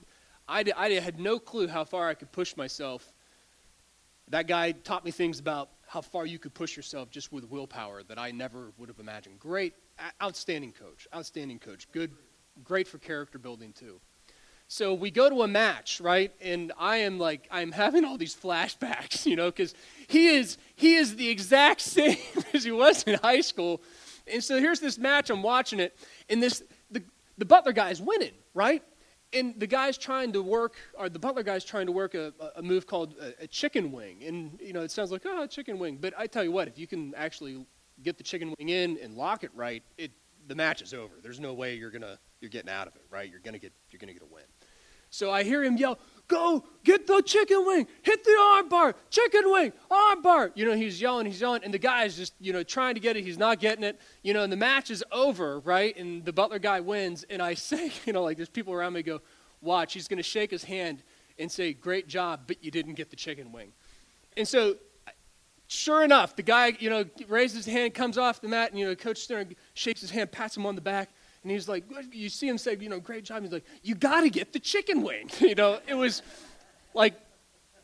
I, 0.48 0.64
I 0.76 0.92
had 0.92 1.20
no 1.20 1.40
clue 1.40 1.68
how 1.68 1.84
far 1.84 2.08
I 2.08 2.14
could 2.14 2.32
push 2.32 2.56
myself. 2.56 3.14
That 4.30 4.48
guy 4.48 4.72
taught 4.72 5.04
me 5.04 5.12
things 5.12 5.40
about 5.40 5.70
how 5.86 6.02
far 6.02 6.26
you 6.26 6.40
could 6.40 6.54
push 6.54 6.76
yourself 6.76 7.10
just 7.10 7.32
with 7.32 7.50
willpower 7.50 8.04
that 8.04 8.20
I 8.20 8.32
never 8.32 8.72
would 8.78 8.90
have 8.90 9.00
imagined. 9.00 9.40
Great, 9.40 9.74
outstanding 10.22 10.74
coach, 10.74 11.08
outstanding 11.16 11.60
coach. 11.60 11.90
Good, 11.92 12.12
great 12.64 12.88
for 12.88 12.98
character 12.98 13.40
building 13.40 13.74
too. 13.74 14.00
So 14.70 14.94
we 14.94 15.12
go 15.12 15.30
to 15.30 15.44
a 15.44 15.48
match, 15.48 16.02
right? 16.02 16.34
And 16.42 16.74
I 16.78 16.98
am 16.98 17.20
like, 17.20 17.48
I'm 17.50 17.72
having 17.72 18.04
all 18.04 18.18
these 18.18 18.36
flashbacks, 18.36 19.26
you 19.26 19.36
know, 19.36 19.50
because 19.50 19.74
he 20.08 20.28
is 20.28 20.58
he 20.76 20.96
is 20.96 21.16
the 21.16 21.30
exact 21.30 21.82
same 21.98 22.18
as 22.54 22.64
he 22.64 22.72
was 22.72 23.04
in 23.04 23.18
high 23.20 23.42
school. 23.42 23.82
And 24.32 24.44
so 24.44 24.60
here's 24.60 24.82
this 24.82 24.98
match, 24.98 25.30
I'm 25.30 25.42
watching 25.42 25.80
it, 25.80 25.98
and 26.30 26.44
this 26.44 26.62
the, 26.92 27.02
the 27.38 27.46
Butler 27.46 27.72
guy's 27.72 28.02
winning, 28.02 28.34
right? 28.54 28.84
And 29.34 29.60
the 29.60 29.68
guy's 29.68 29.98
trying 29.98 30.32
to 30.34 30.42
work, 30.42 30.76
or 30.98 31.10
the 31.10 31.20
Butler 31.20 31.44
guy's 31.44 31.66
trying 31.66 31.86
to 31.86 31.92
work 31.92 32.14
a, 32.16 32.34
a 32.56 32.62
move 32.62 32.88
called 32.88 33.16
a, 33.20 33.44
a 33.44 33.48
chicken 33.48 33.92
wing. 33.92 34.24
And, 34.26 34.58
you 34.62 34.72
know, 34.72 34.82
it 34.82 34.92
sounds 34.92 35.12
like, 35.12 35.24
oh, 35.26 35.44
a 35.44 35.48
chicken 35.48 35.80
wing. 35.80 35.98
But 36.00 36.14
I 36.18 36.28
tell 36.28 36.46
you 36.46 36.52
what, 36.54 36.70
if 36.70 36.78
you 36.78 36.88
can 36.88 37.14
actually 37.16 37.66
get 38.04 38.18
the 38.18 38.24
chicken 38.24 38.54
wing 38.58 38.70
in 38.70 38.98
and 39.04 39.16
lock 39.16 39.44
it 39.44 39.52
right, 39.54 39.84
it, 39.98 40.12
the 40.48 40.56
match 40.56 40.82
is 40.82 40.94
over. 40.94 41.14
There's 41.22 41.42
no 41.42 41.54
way 41.54 41.76
you're, 41.76 41.92
gonna, 41.92 42.18
you're 42.42 42.50
getting 42.50 42.70
out 42.70 42.88
of 42.88 42.96
it, 42.96 43.04
right? 43.10 43.30
You're 43.30 43.40
to 43.40 43.60
get, 43.60 43.74
you're 43.92 44.00
gonna 44.00 44.14
get 44.14 44.22
a 44.22 44.34
win. 44.34 44.44
So 45.10 45.32
I 45.32 45.44
hear 45.44 45.64
him 45.64 45.78
yell, 45.78 46.00
Go, 46.28 46.66
get 46.84 47.08
the 47.08 47.22
chicken 47.22 47.66
wing, 47.66 47.88
hit 48.02 48.26
the 48.26 48.38
arm 48.38 48.68
bar, 48.68 48.96
chicken 49.10 49.44
wing, 49.46 49.72
arm 49.90 50.22
bar. 50.22 50.52
You 50.56 50.66
know, 50.66 50.76
he's 50.76 51.00
yelling, 51.00 51.26
he's 51.26 51.40
yelling, 51.40 51.64
and 51.64 51.74
the 51.74 51.80
guy's 51.80 52.18
just, 52.18 52.34
you 52.42 52.52
know, 52.52 52.64
trying 52.64 52.96
to 52.96 53.00
get 53.00 53.16
it. 53.16 53.24
He's 53.24 53.38
not 53.38 53.62
getting 53.62 53.86
it. 53.86 54.02
You 54.24 54.34
know, 54.34 54.44
and 54.44 54.52
the 54.52 54.58
match 54.58 54.92
is 54.92 55.06
over, 55.10 55.60
right? 55.62 55.96
And 55.96 56.26
the 56.26 56.34
Butler 56.34 56.60
guy 56.60 56.82
wins. 56.82 57.24
And 57.30 57.42
I 57.42 57.54
say, 57.54 57.94
you 58.06 58.12
know, 58.12 58.24
like 58.24 58.36
there's 58.36 58.50
people 58.50 58.74
around 58.74 58.94
me 58.94 59.04
go, 59.04 59.22
Watch, 59.62 59.94
he's 59.94 60.08
to 60.10 60.22
shake 60.22 60.52
his 60.52 60.66
hand 60.66 61.02
and 61.40 61.50
say, 61.50 61.72
Great 61.74 62.08
job, 62.10 62.42
but 62.46 62.62
you 62.62 62.72
didn't 62.72 62.96
get 62.96 63.10
the 63.10 63.16
chicken 63.16 63.54
wing. 63.54 63.72
And 64.36 64.46
so, 64.46 64.76
sure 65.68 66.04
enough, 66.04 66.36
the 66.36 66.44
guy, 66.44 66.74
you 66.78 66.90
know, 66.90 67.06
raises 67.30 67.66
his 67.66 67.74
hand, 67.74 67.94
comes 67.94 68.18
off 68.18 68.42
the 68.42 68.50
mat, 68.50 68.72
and, 68.72 68.80
you 68.80 68.86
know, 68.86 68.96
Coach 68.96 69.20
Stern 69.20 69.56
shakes 69.74 70.02
his 70.02 70.12
hand, 70.12 70.32
pats 70.34 70.58
him 70.58 70.66
on 70.66 70.76
the 70.76 70.82
back, 70.82 71.10
and 71.48 71.54
he's 71.54 71.70
like, 71.70 71.86
you 72.12 72.28
see 72.28 72.46
him 72.46 72.58
say, 72.58 72.76
you 72.78 72.90
know, 72.90 73.00
great 73.00 73.24
job. 73.24 73.42
He's 73.42 73.54
like, 73.54 73.64
you 73.82 73.96
got 73.96 74.20
to 74.20 74.30
get 74.30 74.52
the 74.52 74.60
chicken 74.60 75.02
wing. 75.02 75.30
you 75.40 75.56
know, 75.56 75.80
it 75.88 75.94
was 75.94 76.22
like 76.94 77.14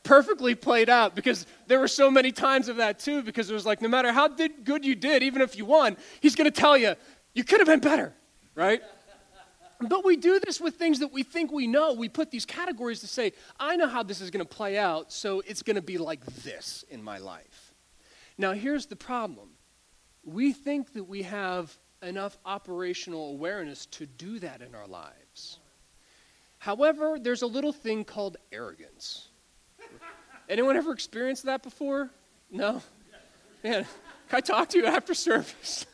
perfectly 0.04 0.54
played 0.54 0.90
out 0.90 1.16
because 1.16 1.46
there 1.68 1.80
were 1.80 1.88
so 1.88 2.12
many 2.12 2.34
times 2.34 2.68
of 2.68 2.76
that 2.76 3.00
too. 3.00 3.22
Because 3.22 3.50
it 3.50 3.54
was 3.54 3.66
like, 3.66 3.82
no 3.82 3.88
matter 3.88 4.12
how 4.12 4.28
did, 4.28 4.66
good 4.66 4.84
you 4.84 4.96
did, 4.96 5.24
even 5.24 5.42
if 5.42 5.56
you 5.56 5.64
won, 5.64 5.96
he's 6.20 6.36
going 6.36 6.52
to 6.52 6.52
tell 6.52 6.76
you, 6.76 6.96
you 7.34 7.46
could 7.46 7.62
have 7.62 7.68
been 7.68 7.80
better, 7.80 8.14
right? 8.54 8.82
But 9.80 10.04
we 10.04 10.18
do 10.18 10.42
this 10.42 10.60
with 10.60 10.76
things 10.76 11.00
that 11.00 11.14
we 11.14 11.24
think 11.24 11.50
we 11.50 11.66
know. 11.66 11.94
We 11.94 12.10
put 12.10 12.32
these 12.32 12.46
categories 12.46 13.00
to 13.00 13.08
say, 13.08 13.32
I 13.62 13.78
know 13.78 13.88
how 13.88 14.04
this 14.04 14.20
is 14.20 14.30
going 14.30 14.46
to 14.46 14.56
play 14.56 14.78
out, 14.78 15.14
so 15.14 15.42
it's 15.48 15.64
going 15.64 15.78
to 15.78 15.82
be 15.82 15.98
like 15.98 16.26
this 16.44 16.84
in 16.90 17.02
my 17.02 17.18
life. 17.18 17.74
Now, 18.38 18.52
here's 18.52 18.88
the 18.88 18.98
problem 18.98 19.52
we 20.26 20.52
think 20.52 20.92
that 20.96 21.06
we 21.06 21.22
have 21.22 21.78
enough 22.04 22.38
operational 22.46 23.30
awareness 23.32 23.86
to 23.88 24.06
do 24.06 24.40
that 24.40 24.62
in 24.62 24.76
our 24.76 24.88
lives. 24.88 25.60
However, 26.60 27.18
there's 27.20 27.42
a 27.42 27.48
little 27.48 27.74
thing 27.74 28.06
called 28.06 28.38
arrogance. 28.52 29.30
Anyone 30.48 30.78
ever 30.78 30.92
experienced 30.92 31.44
that 31.44 31.64
before? 31.64 32.10
No? 32.52 32.82
Man, 33.64 33.86
can 34.30 34.38
I 34.38 34.42
talk 34.42 34.70
to 34.70 34.78
you 34.78 34.86
after 34.86 35.14
service? 35.14 35.86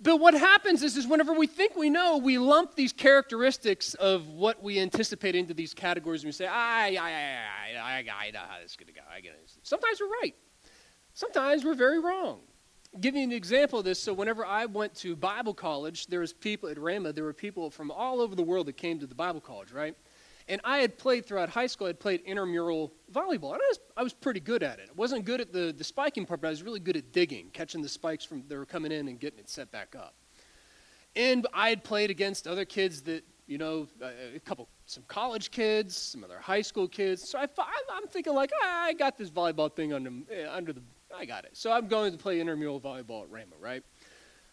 but 0.00 0.16
what 0.18 0.34
happens 0.34 0.82
is, 0.82 0.96
is 0.96 1.06
whenever 1.06 1.32
we 1.32 1.46
think 1.46 1.76
we 1.76 1.90
know, 1.90 2.16
we 2.18 2.38
lump 2.38 2.74
these 2.74 2.92
characteristics 2.92 3.94
of 3.94 4.28
what 4.28 4.62
we 4.62 4.78
anticipate 4.78 5.34
into 5.34 5.54
these 5.54 5.74
categories 5.74 6.22
and 6.22 6.28
we 6.28 6.32
say, 6.32 6.46
I, 6.46 6.96
I, 6.96 7.78
I, 7.78 7.78
I, 7.78 7.98
I 7.98 8.30
know 8.30 8.40
how 8.40 8.58
this 8.62 8.72
is 8.72 8.76
going 8.76 8.88
to 8.88 8.94
go. 8.94 9.02
I 9.10 9.20
get 9.20 9.32
it. 9.32 9.52
Sometimes 9.62 10.00
we're 10.00 10.08
right. 10.22 10.34
Sometimes 11.12 11.64
we're 11.64 11.74
very 11.74 12.00
wrong 12.00 12.40
give 13.00 13.16
you 13.16 13.22
an 13.22 13.32
example 13.32 13.78
of 13.80 13.84
this. 13.84 14.00
So 14.00 14.12
whenever 14.12 14.44
I 14.44 14.66
went 14.66 14.94
to 14.96 15.16
Bible 15.16 15.54
college, 15.54 16.06
there 16.06 16.20
was 16.20 16.32
people 16.32 16.68
at 16.68 16.76
Rhema, 16.76 17.14
there 17.14 17.24
were 17.24 17.32
people 17.32 17.70
from 17.70 17.90
all 17.90 18.20
over 18.20 18.34
the 18.34 18.42
world 18.42 18.66
that 18.66 18.76
came 18.76 18.98
to 19.00 19.06
the 19.06 19.14
Bible 19.14 19.40
college, 19.40 19.72
right? 19.72 19.96
And 20.46 20.60
I 20.62 20.78
had 20.78 20.98
played 20.98 21.24
throughout 21.24 21.48
high 21.48 21.66
school, 21.66 21.86
I 21.86 21.90
had 21.90 22.00
played 22.00 22.20
intramural 22.20 22.92
volleyball. 23.12 23.54
And 23.54 23.62
I 23.62 23.68
was, 23.68 23.80
I 23.96 24.02
was 24.02 24.12
pretty 24.12 24.40
good 24.40 24.62
at 24.62 24.78
it. 24.78 24.88
I 24.90 24.92
wasn't 24.94 25.24
good 25.24 25.40
at 25.40 25.52
the, 25.52 25.74
the 25.76 25.84
spiking 25.84 26.26
part, 26.26 26.42
but 26.42 26.48
I 26.48 26.50
was 26.50 26.62
really 26.62 26.80
good 26.80 26.96
at 26.96 27.12
digging, 27.12 27.48
catching 27.52 27.80
the 27.80 27.88
spikes 27.88 28.24
from 28.24 28.44
that 28.48 28.56
were 28.56 28.66
coming 28.66 28.92
in 28.92 29.08
and 29.08 29.18
getting 29.18 29.38
it 29.38 29.48
set 29.48 29.72
back 29.72 29.96
up. 29.96 30.14
And 31.16 31.46
I 31.54 31.70
had 31.70 31.82
played 31.82 32.10
against 32.10 32.46
other 32.46 32.64
kids 32.64 33.00
that, 33.02 33.24
you 33.46 33.56
know, 33.56 33.86
a 34.02 34.40
couple, 34.40 34.68
some 34.86 35.04
college 35.06 35.50
kids, 35.50 35.96
some 35.96 36.24
other 36.24 36.38
high 36.38 36.62
school 36.62 36.88
kids. 36.88 37.30
So 37.30 37.38
I, 37.38 37.46
I'm 37.92 38.06
thinking 38.08 38.34
like, 38.34 38.50
ah, 38.62 38.84
I 38.84 38.92
got 38.92 39.16
this 39.16 39.30
volleyball 39.30 39.74
thing 39.74 39.92
under, 39.92 40.10
eh, 40.30 40.46
under 40.50 40.72
the 40.72 40.82
I 41.16 41.24
got 41.24 41.44
it. 41.44 41.56
So 41.56 41.70
I'm 41.70 41.86
going 41.86 42.12
to 42.12 42.18
play 42.18 42.40
intramural 42.40 42.80
volleyball 42.80 43.22
at 43.22 43.30
Rhema, 43.30 43.54
right? 43.60 43.82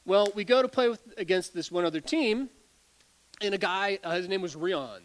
Well, 0.06 0.28
we 0.36 0.43
go 0.43 0.62
to 0.62 0.67
play 0.67 0.89
with, 0.89 1.02
against 1.17 1.54
this 1.54 1.71
one 1.71 1.86
other 1.86 2.00
team, 2.00 2.50
and 3.41 3.54
a 3.54 3.58
guy, 3.58 4.00
uh, 4.04 4.12
his 4.12 4.28
name 4.28 4.41
was 4.41 4.56
Rion. 4.56 5.02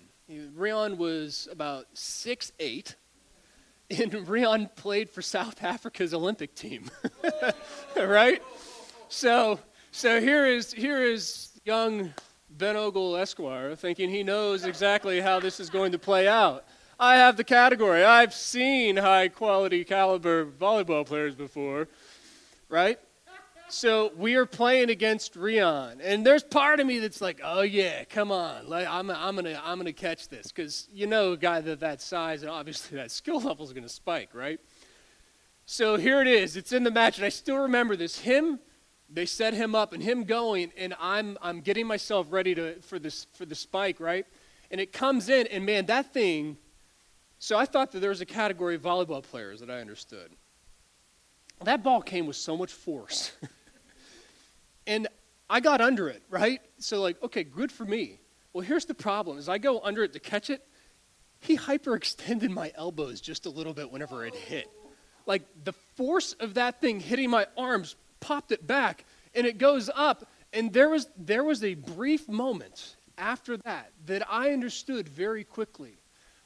Rion 0.54 0.98
was 0.98 1.48
about 1.50 1.86
six 1.94 2.52
eight, 2.58 2.96
and 3.90 4.28
Rion 4.28 4.68
played 4.76 5.08
for 5.08 5.22
South 5.22 5.62
Africa's 5.62 6.12
Olympic 6.12 6.54
team, 6.54 6.90
right? 7.96 8.42
So, 9.08 9.60
so 9.92 10.20
here 10.20 10.46
is 10.46 10.72
here 10.72 11.02
is 11.02 11.50
young 11.64 12.12
Ben 12.50 12.76
Ogle 12.76 13.16
Esquire, 13.16 13.76
thinking 13.76 14.10
he 14.10 14.22
knows 14.22 14.64
exactly 14.64 15.20
how 15.20 15.40
this 15.40 15.60
is 15.60 15.70
going 15.70 15.92
to 15.92 15.98
play 15.98 16.26
out. 16.26 16.64
I 16.98 17.16
have 17.16 17.36
the 17.36 17.44
category. 17.44 18.02
I've 18.02 18.32
seen 18.32 18.96
high 18.96 19.28
quality 19.28 19.84
caliber 19.84 20.46
volleyball 20.46 21.04
players 21.04 21.34
before, 21.34 21.88
right? 22.70 22.98
So 23.68 24.12
we 24.16 24.36
are 24.36 24.46
playing 24.46 24.88
against 24.88 25.36
Rion, 25.36 26.00
and 26.00 26.24
there's 26.24 26.42
part 26.42 26.80
of 26.80 26.86
me 26.86 26.98
that's 27.00 27.20
like, 27.20 27.40
"Oh 27.44 27.62
yeah, 27.62 28.04
come 28.04 28.30
on, 28.32 28.68
like, 28.68 28.86
I'm, 28.86 29.10
I'm 29.10 29.34
gonna, 29.34 29.60
I'm 29.62 29.76
gonna 29.76 29.92
catch 29.92 30.28
this," 30.28 30.46
because 30.46 30.88
you 30.90 31.06
know, 31.06 31.32
a 31.32 31.36
guy 31.36 31.60
that 31.60 31.80
that 31.80 32.00
size 32.00 32.42
and 32.42 32.50
obviously 32.50 32.96
that 32.96 33.10
skill 33.10 33.40
level 33.40 33.66
is 33.66 33.72
gonna 33.72 33.88
spike, 33.88 34.30
right? 34.32 34.60
So 35.66 35.96
here 35.96 36.22
it 36.22 36.28
is. 36.28 36.56
It's 36.56 36.72
in 36.72 36.84
the 36.84 36.92
match, 36.92 37.18
and 37.18 37.26
I 37.26 37.28
still 37.28 37.58
remember 37.58 37.96
this. 37.96 38.20
Him, 38.20 38.60
they 39.10 39.26
set 39.26 39.52
him 39.52 39.74
up, 39.74 39.92
and 39.92 40.02
him 40.02 40.24
going, 40.24 40.72
and 40.78 40.94
I'm, 40.98 41.36
I'm 41.42 41.60
getting 41.60 41.86
myself 41.86 42.28
ready 42.30 42.54
to 42.54 42.80
for 42.80 42.98
this 42.98 43.26
for 43.34 43.44
the 43.44 43.56
spike, 43.56 44.00
right? 44.00 44.24
And 44.70 44.80
it 44.80 44.92
comes 44.92 45.28
in, 45.28 45.46
and 45.48 45.66
man, 45.66 45.84
that 45.86 46.14
thing. 46.14 46.56
So 47.38 47.56
I 47.58 47.66
thought 47.66 47.92
that 47.92 48.00
there 48.00 48.10
was 48.10 48.20
a 48.20 48.26
category 48.26 48.74
of 48.74 48.82
volleyball 48.82 49.22
players 49.22 49.60
that 49.60 49.70
I 49.70 49.80
understood. 49.80 50.30
That 51.64 51.82
ball 51.82 52.02
came 52.02 52.26
with 52.26 52.36
so 52.36 52.56
much 52.56 52.72
force. 52.72 53.32
And 54.86 55.08
I 55.50 55.60
got 55.60 55.80
under 55.80 56.08
it, 56.08 56.22
right? 56.30 56.60
So, 56.78 57.00
like, 57.00 57.22
okay, 57.22 57.44
good 57.44 57.72
for 57.72 57.84
me. 57.84 58.20
Well, 58.52 58.64
here's 58.64 58.84
the 58.84 58.94
problem: 58.94 59.38
as 59.38 59.48
I 59.48 59.58
go 59.58 59.80
under 59.80 60.04
it 60.04 60.12
to 60.12 60.20
catch 60.20 60.50
it, 60.50 60.62
he 61.40 61.56
hyperextended 61.56 62.50
my 62.50 62.72
elbows 62.76 63.20
just 63.20 63.46
a 63.46 63.50
little 63.50 63.74
bit 63.74 63.90
whenever 63.90 64.24
it 64.24 64.34
hit. 64.34 64.68
Like 65.26 65.42
the 65.64 65.72
force 65.96 66.34
of 66.34 66.54
that 66.54 66.80
thing 66.80 67.00
hitting 67.00 67.30
my 67.30 67.46
arms 67.56 67.96
popped 68.20 68.52
it 68.52 68.66
back, 68.66 69.04
and 69.34 69.46
it 69.46 69.58
goes 69.58 69.90
up. 69.94 70.28
And 70.52 70.72
there 70.72 70.88
was 70.88 71.08
there 71.16 71.44
was 71.44 71.64
a 71.64 71.74
brief 71.74 72.28
moment 72.28 72.96
after 73.18 73.56
that 73.58 73.90
that 74.06 74.22
I 74.30 74.50
understood 74.50 75.08
very 75.08 75.44
quickly. 75.44 75.96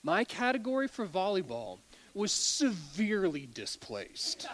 My 0.02 0.24
category 0.24 0.88
for 0.88 1.06
volleyball 1.06 1.78
was 2.14 2.32
severely 2.32 3.48
displaced. 3.52 4.48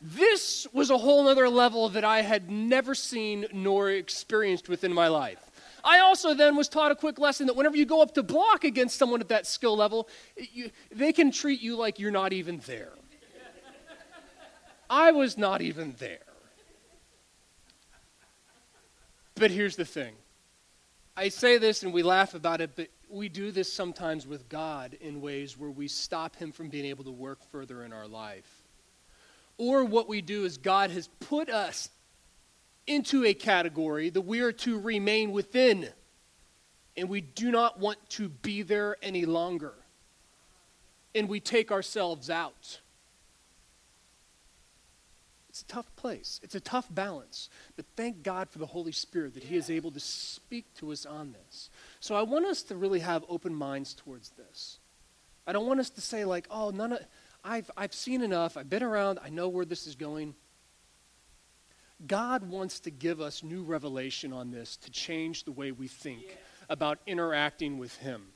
This 0.00 0.66
was 0.72 0.90
a 0.90 0.98
whole 0.98 1.26
other 1.26 1.48
level 1.48 1.88
that 1.90 2.04
I 2.04 2.20
had 2.22 2.50
never 2.50 2.94
seen 2.94 3.46
nor 3.52 3.90
experienced 3.90 4.68
within 4.68 4.92
my 4.92 5.08
life. 5.08 5.50
I 5.82 6.00
also 6.00 6.34
then 6.34 6.56
was 6.56 6.68
taught 6.68 6.90
a 6.90 6.96
quick 6.96 7.18
lesson 7.18 7.46
that 7.46 7.56
whenever 7.56 7.76
you 7.76 7.84
go 7.84 8.02
up 8.02 8.14
to 8.14 8.22
block 8.22 8.64
against 8.64 8.96
someone 8.96 9.20
at 9.20 9.28
that 9.28 9.46
skill 9.46 9.76
level, 9.76 10.08
you, 10.36 10.70
they 10.90 11.12
can 11.12 11.30
treat 11.30 11.60
you 11.60 11.76
like 11.76 11.98
you're 11.98 12.10
not 12.10 12.32
even 12.32 12.60
there. 12.66 12.92
I 14.88 15.12
was 15.12 15.36
not 15.36 15.60
even 15.60 15.94
there. 15.98 16.18
But 19.34 19.50
here's 19.50 19.76
the 19.76 19.84
thing 19.84 20.14
I 21.16 21.28
say 21.28 21.58
this 21.58 21.82
and 21.82 21.92
we 21.92 22.02
laugh 22.02 22.34
about 22.34 22.60
it, 22.60 22.70
but 22.76 22.88
we 23.14 23.28
do 23.28 23.50
this 23.50 23.72
sometimes 23.72 24.26
with 24.26 24.48
God 24.48 24.96
in 25.00 25.20
ways 25.20 25.56
where 25.56 25.70
we 25.70 25.88
stop 25.88 26.36
Him 26.36 26.52
from 26.52 26.68
being 26.68 26.84
able 26.86 27.04
to 27.04 27.10
work 27.10 27.38
further 27.50 27.84
in 27.84 27.92
our 27.92 28.08
life. 28.08 28.62
Or 29.56 29.84
what 29.84 30.08
we 30.08 30.20
do 30.20 30.44
is 30.44 30.58
God 30.58 30.90
has 30.90 31.08
put 31.20 31.48
us 31.48 31.90
into 32.86 33.24
a 33.24 33.32
category 33.32 34.10
that 34.10 34.20
we 34.22 34.40
are 34.40 34.52
to 34.52 34.78
remain 34.78 35.32
within, 35.32 35.88
and 36.96 37.08
we 37.08 37.20
do 37.20 37.50
not 37.50 37.78
want 37.78 37.98
to 38.10 38.28
be 38.28 38.62
there 38.62 38.96
any 39.02 39.24
longer. 39.24 39.74
And 41.14 41.28
we 41.28 41.38
take 41.38 41.70
ourselves 41.70 42.28
out. 42.28 42.80
It's 45.54 45.62
a 45.62 45.66
tough 45.66 45.94
place. 45.94 46.40
It's 46.42 46.56
a 46.56 46.60
tough 46.60 46.88
balance. 46.90 47.48
But 47.76 47.86
thank 47.94 48.24
God 48.24 48.50
for 48.50 48.58
the 48.58 48.66
Holy 48.66 48.90
Spirit 48.90 49.34
that 49.34 49.44
He 49.44 49.56
is 49.56 49.70
able 49.70 49.92
to 49.92 50.00
speak 50.00 50.64
to 50.78 50.90
us 50.90 51.06
on 51.06 51.32
this. 51.32 51.70
So 52.04 52.14
I 52.14 52.20
want 52.20 52.44
us 52.44 52.62
to 52.64 52.76
really 52.76 53.00
have 53.00 53.24
open 53.30 53.54
minds 53.54 53.94
towards 53.94 54.28
this. 54.28 54.78
I 55.46 55.54
don't 55.54 55.66
want 55.66 55.80
us 55.80 55.88
to 55.88 56.02
say, 56.02 56.26
like, 56.26 56.46
oh, 56.50 56.68
none 56.68 56.92
of 56.92 56.98
I've, 57.42 57.70
I've 57.78 57.94
seen 57.94 58.20
enough. 58.20 58.58
I've 58.58 58.68
been 58.68 58.82
around. 58.82 59.20
I 59.24 59.30
know 59.30 59.48
where 59.48 59.64
this 59.64 59.86
is 59.86 59.94
going. 59.94 60.34
God 62.06 62.46
wants 62.50 62.78
to 62.80 62.90
give 62.90 63.22
us 63.22 63.42
new 63.42 63.62
revelation 63.62 64.34
on 64.34 64.50
this 64.50 64.76
to 64.76 64.90
change 64.90 65.44
the 65.44 65.52
way 65.52 65.72
we 65.72 65.88
think 65.88 66.36
about 66.68 66.98
interacting 67.06 67.78
with 67.78 67.96
Him. 67.96 68.26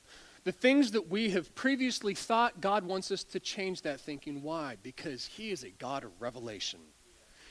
The 0.45 0.51
things 0.51 0.89
that 0.93 1.07
we 1.07 1.29
have 1.29 1.53
previously 1.53 2.15
thought, 2.15 2.61
God 2.61 2.85
wants 2.85 3.11
us 3.11 3.23
to 3.25 3.39
change 3.39 3.83
that 3.83 4.01
thinking. 4.01 4.41
Why? 4.41 4.77
Because 4.81 5.27
He 5.27 5.51
is 5.51 5.63
a 5.63 5.69
God 5.69 6.03
of 6.03 6.19
revelation. 6.19 6.79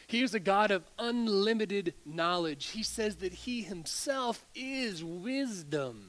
He 0.08 0.22
is 0.22 0.34
a 0.34 0.40
God 0.40 0.72
of 0.72 0.82
unlimited 0.98 1.94
knowledge. 2.04 2.70
He 2.70 2.82
says 2.82 3.16
that 3.16 3.32
He 3.32 3.62
Himself 3.62 4.44
is 4.56 5.04
wisdom. 5.04 6.07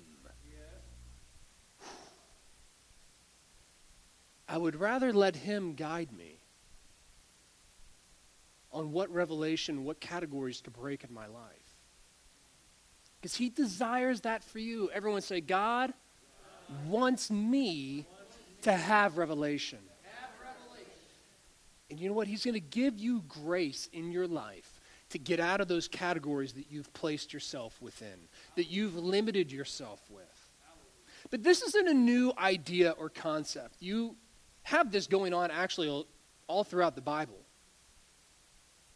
Would 4.59 4.75
rather 4.75 5.13
let 5.13 5.35
Him 5.35 5.73
guide 5.73 6.11
me 6.11 6.37
on 8.71 8.91
what 8.91 9.11
revelation, 9.11 9.83
what 9.83 9.99
categories 9.99 10.61
to 10.61 10.69
break 10.69 11.03
in 11.03 11.13
my 11.13 11.27
life. 11.27 11.75
Because 13.19 13.35
He 13.35 13.49
desires 13.49 14.21
that 14.21 14.43
for 14.43 14.59
you. 14.59 14.89
Everyone 14.93 15.21
say, 15.21 15.41
God 15.41 15.93
wants 16.87 17.31
me 17.31 18.05
to 18.61 18.71
have 18.71 19.17
revelation. 19.17 19.79
And 21.89 21.99
you 21.99 22.07
know 22.07 22.13
what? 22.13 22.27
He's 22.27 22.45
going 22.45 22.53
to 22.53 22.59
give 22.59 22.99
you 22.99 23.23
grace 23.27 23.89
in 23.91 24.11
your 24.11 24.27
life 24.27 24.79
to 25.09 25.17
get 25.17 25.39
out 25.39 25.59
of 25.59 25.67
those 25.67 25.87
categories 25.87 26.53
that 26.53 26.65
you've 26.69 26.93
placed 26.93 27.33
yourself 27.33 27.81
within, 27.81 28.27
that 28.55 28.65
you've 28.65 28.95
limited 28.95 29.51
yourself 29.51 29.99
with. 30.09 30.23
But 31.31 31.43
this 31.43 31.61
isn't 31.63 31.87
a 31.87 31.93
new 31.93 32.31
idea 32.37 32.91
or 32.91 33.09
concept. 33.09 33.75
You 33.79 34.15
have 34.63 34.91
this 34.91 35.07
going 35.07 35.33
on 35.33 35.51
actually 35.51 36.05
all 36.47 36.63
throughout 36.63 36.95
the 36.95 37.01
Bible. 37.01 37.39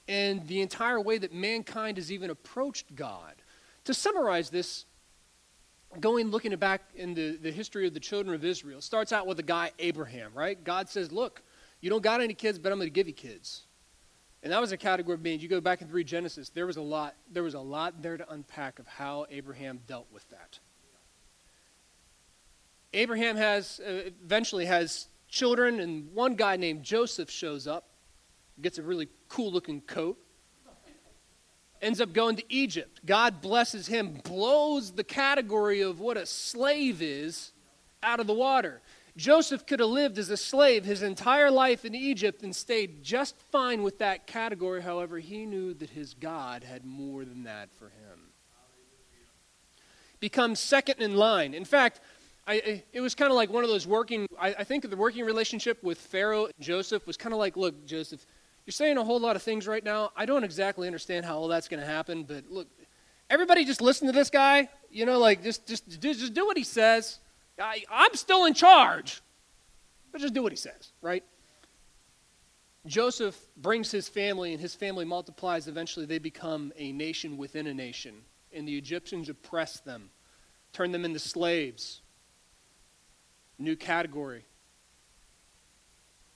And 0.08 0.46
the 0.48 0.62
entire 0.62 1.00
way 1.00 1.18
that 1.18 1.34
mankind 1.34 1.98
has 1.98 2.12
even 2.12 2.30
approached 2.30 2.96
God. 2.96 3.36
To 3.86 3.94
summarize 3.94 4.50
this, 4.50 4.86
going 6.00 6.30
looking 6.30 6.56
back 6.56 6.82
into 6.96 7.38
the 7.38 7.52
history 7.52 7.88
of 7.88 7.94
the 7.94 8.00
children 8.00 8.36
of 8.36 8.44
Israel, 8.44 8.82
starts 8.82 9.14
out 9.14 9.28
with 9.28 9.40
a 9.40 9.44
guy, 9.44 9.72
Abraham, 9.80 10.32
right? 10.34 10.62
God 10.62 10.90
says, 10.90 11.12
Look, 11.12 11.42
you 11.82 11.90
don't 11.90 12.04
got 12.04 12.22
any 12.22 12.34
kids, 12.34 12.60
but 12.60 12.72
I'm 12.72 12.78
going 12.78 12.88
to 12.88 12.94
give 12.94 13.08
you 13.08 13.14
kids. 13.14 13.64
And 14.42 14.52
that 14.52 14.60
was 14.60 14.74
a 14.74 14.78
category 14.78 15.16
of 15.16 15.24
being, 15.24 15.40
you 15.40 15.48
go 15.48 15.62
back 15.62 15.82
and 15.82 15.92
read 15.92 16.06
Genesis, 16.06 16.50
there 16.50 16.66
was 16.66 16.76
a 16.76 16.82
lot, 16.82 17.16
there 17.32 17.44
was 17.44 17.54
a 17.54 17.60
lot 17.60 18.02
there 18.02 18.18
to 18.18 18.30
unpack 18.30 18.78
of 18.80 18.88
how 18.88 19.26
Abraham 19.30 19.80
dealt 19.88 20.08
with 20.12 20.30
that. 20.30 20.60
Abraham 22.94 23.38
has 23.38 23.80
uh, 23.80 24.12
eventually 24.24 24.66
has 24.66 25.08
children, 25.34 25.80
and 25.80 26.14
one 26.14 26.36
guy 26.36 26.56
named 26.56 26.84
Joseph 26.84 27.30
shows 27.30 27.66
up, 27.66 27.90
gets 28.62 28.78
a 28.78 28.84
really 28.84 29.10
cool 29.28 29.52
looking 29.52 29.82
coat, 29.82 30.18
ends 31.82 32.00
up 32.00 32.14
going 32.14 32.36
to 32.36 32.44
Egypt. 32.54 33.02
God 33.04 33.42
blesses 33.42 33.88
him, 33.88 34.20
blows 34.24 34.92
the 34.92 35.04
category 35.04 35.82
of 35.82 36.00
what 36.00 36.18
a 36.18 36.28
slave 36.28 37.02
is 37.02 37.52
out 38.04 38.20
of 38.20 38.28
the 38.28 38.34
water. 38.34 38.80
Joseph 39.18 39.66
could 39.66 39.80
have 39.80 39.90
lived 39.90 40.20
as 40.20 40.30
a 40.30 40.38
slave 40.38 40.86
his 40.86 41.02
entire 41.02 41.50
life 41.50 41.84
in 41.84 41.96
Egypt 41.96 42.44
and 42.44 42.56
stayed 42.56 43.04
just 43.04 43.36
fine 43.52 43.82
with 43.82 44.00
that 44.00 44.28
category. 44.28 44.82
However, 44.82 45.18
he 45.18 45.46
knew 45.46 45.74
that 45.76 45.90
his 45.90 46.14
God 46.14 46.64
had 46.64 46.86
more 46.86 47.26
than 47.26 47.44
that 47.44 47.72
for 47.74 47.86
him. 47.86 48.20
Becomes 50.20 50.60
second 50.60 51.02
in 51.02 51.16
line. 51.16 51.54
In 51.54 51.66
fact, 51.66 52.00
I, 52.46 52.84
it 52.92 53.00
was 53.00 53.16
kind 53.16 53.32
of 53.32 53.36
like 53.36 53.50
one 53.50 53.64
of 53.64 53.70
those 53.70 53.88
working, 53.88 54.28
I, 54.40 54.54
I 54.60 54.64
think 54.64 54.90
the 54.90 54.98
working 54.98 55.24
relationship 55.24 55.82
with 55.82 55.98
Pharaoh 55.98 56.46
and 56.46 56.54
Joseph 56.60 57.08
was 57.08 57.16
kind 57.16 57.32
of 57.32 57.40
like, 57.40 57.56
look, 57.56 57.86
Joseph, 57.86 58.26
you're 58.66 58.74
saying 58.74 58.98
a 58.98 59.04
whole 59.04 59.20
lot 59.20 59.36
of 59.36 59.44
things 59.44 59.66
right 59.66 59.84
now. 59.84 60.12
I 60.16 60.26
don't 60.26 60.44
exactly 60.44 60.88
understand 60.88 61.26
how 61.26 61.38
all 61.38 61.48
that's 61.48 61.70
going 61.70 61.80
to 61.80 61.86
happen, 61.86 62.24
but 62.24 62.46
look, 62.50 62.68
everybody 63.30 63.64
just 63.64 63.82
listen 63.82 64.08
to 64.08 64.14
this 64.14 64.30
guy. 64.30 64.68
You 64.92 65.06
know, 65.06 65.20
like 65.20 65.42
just, 65.42 65.66
just, 65.66 66.00
just 66.02 66.34
do 66.34 66.46
what 66.46 66.58
he 66.58 66.64
says. 66.64 67.20
I, 67.60 67.84
I'm 67.90 68.14
still 68.16 68.46
in 68.46 68.54
charge, 68.54 69.22
but 70.12 70.20
just 70.20 70.34
do 70.34 70.44
what 70.44 70.52
he 70.52 70.58
says, 70.58 70.92
right? 71.02 71.24
Joseph 72.86 73.40
brings 73.56 73.90
his 73.90 74.10
family, 74.10 74.52
and 74.52 74.60
his 74.60 74.76
family 74.76 75.06
multiplies. 75.06 75.70
Eventually, 75.70 76.06
they 76.06 76.20
become 76.20 76.74
a 76.76 76.92
nation 76.92 77.38
within 77.38 77.68
a 77.68 77.74
nation, 77.74 78.16
and 78.52 78.68
the 78.68 78.78
Egyptians 78.78 79.30
oppress 79.30 79.80
them, 79.80 80.10
turn 80.74 80.92
them 80.92 81.06
into 81.06 81.20
slaves 81.20 82.02
new 83.58 83.76
category. 83.76 84.46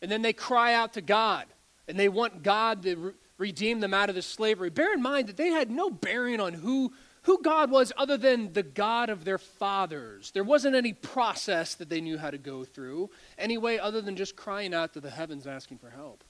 And 0.02 0.12
then 0.12 0.22
they 0.22 0.34
cry 0.34 0.74
out 0.74 0.94
to 0.94 1.02
God, 1.02 1.46
and 1.88 1.98
they 2.00 2.10
want 2.10 2.44
God 2.44 2.84
to 2.84 2.96
re- 2.96 3.12
redeem 3.38 3.80
them 3.80 3.94
out 3.94 4.10
of 4.10 4.16
this 4.16 4.26
slavery. 4.26 4.70
Bear 4.70 4.94
in 4.94 5.02
mind 5.02 5.28
that 5.28 5.38
they 5.38 5.50
had 5.50 5.72
no 5.72 5.90
bearing 5.90 6.40
on 6.40 6.54
who, 6.54 6.94
who 7.24 7.42
God 7.42 7.72
was 7.72 7.92
other 7.98 8.18
than 8.18 8.54
the 8.54 8.64
God 8.64 9.10
of 9.10 9.26
their 9.26 9.38
fathers. 9.38 10.32
There 10.32 10.44
wasn't 10.44 10.76
any 10.76 10.94
process 10.94 11.76
that 11.76 11.90
they 11.90 12.02
knew 12.02 12.18
how 12.18 12.32
to 12.32 12.38
go 12.38 12.64
through, 12.64 13.10
anyway, 13.38 13.78
other 13.78 14.02
than 14.02 14.16
just 14.16 14.36
crying 14.36 14.74
out 14.74 14.94
to 14.94 15.00
the 15.00 15.10
heavens 15.10 15.48
asking 15.48 15.80
for 15.80 15.90
help. 15.90 16.24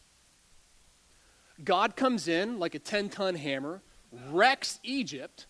God 1.64 1.96
comes 1.96 2.28
in 2.28 2.60
like 2.60 2.76
a 2.76 2.80
10 2.80 3.10
ton 3.10 3.36
hammer, 3.36 3.82
wrecks 4.30 4.80
Egypt, 4.84 5.48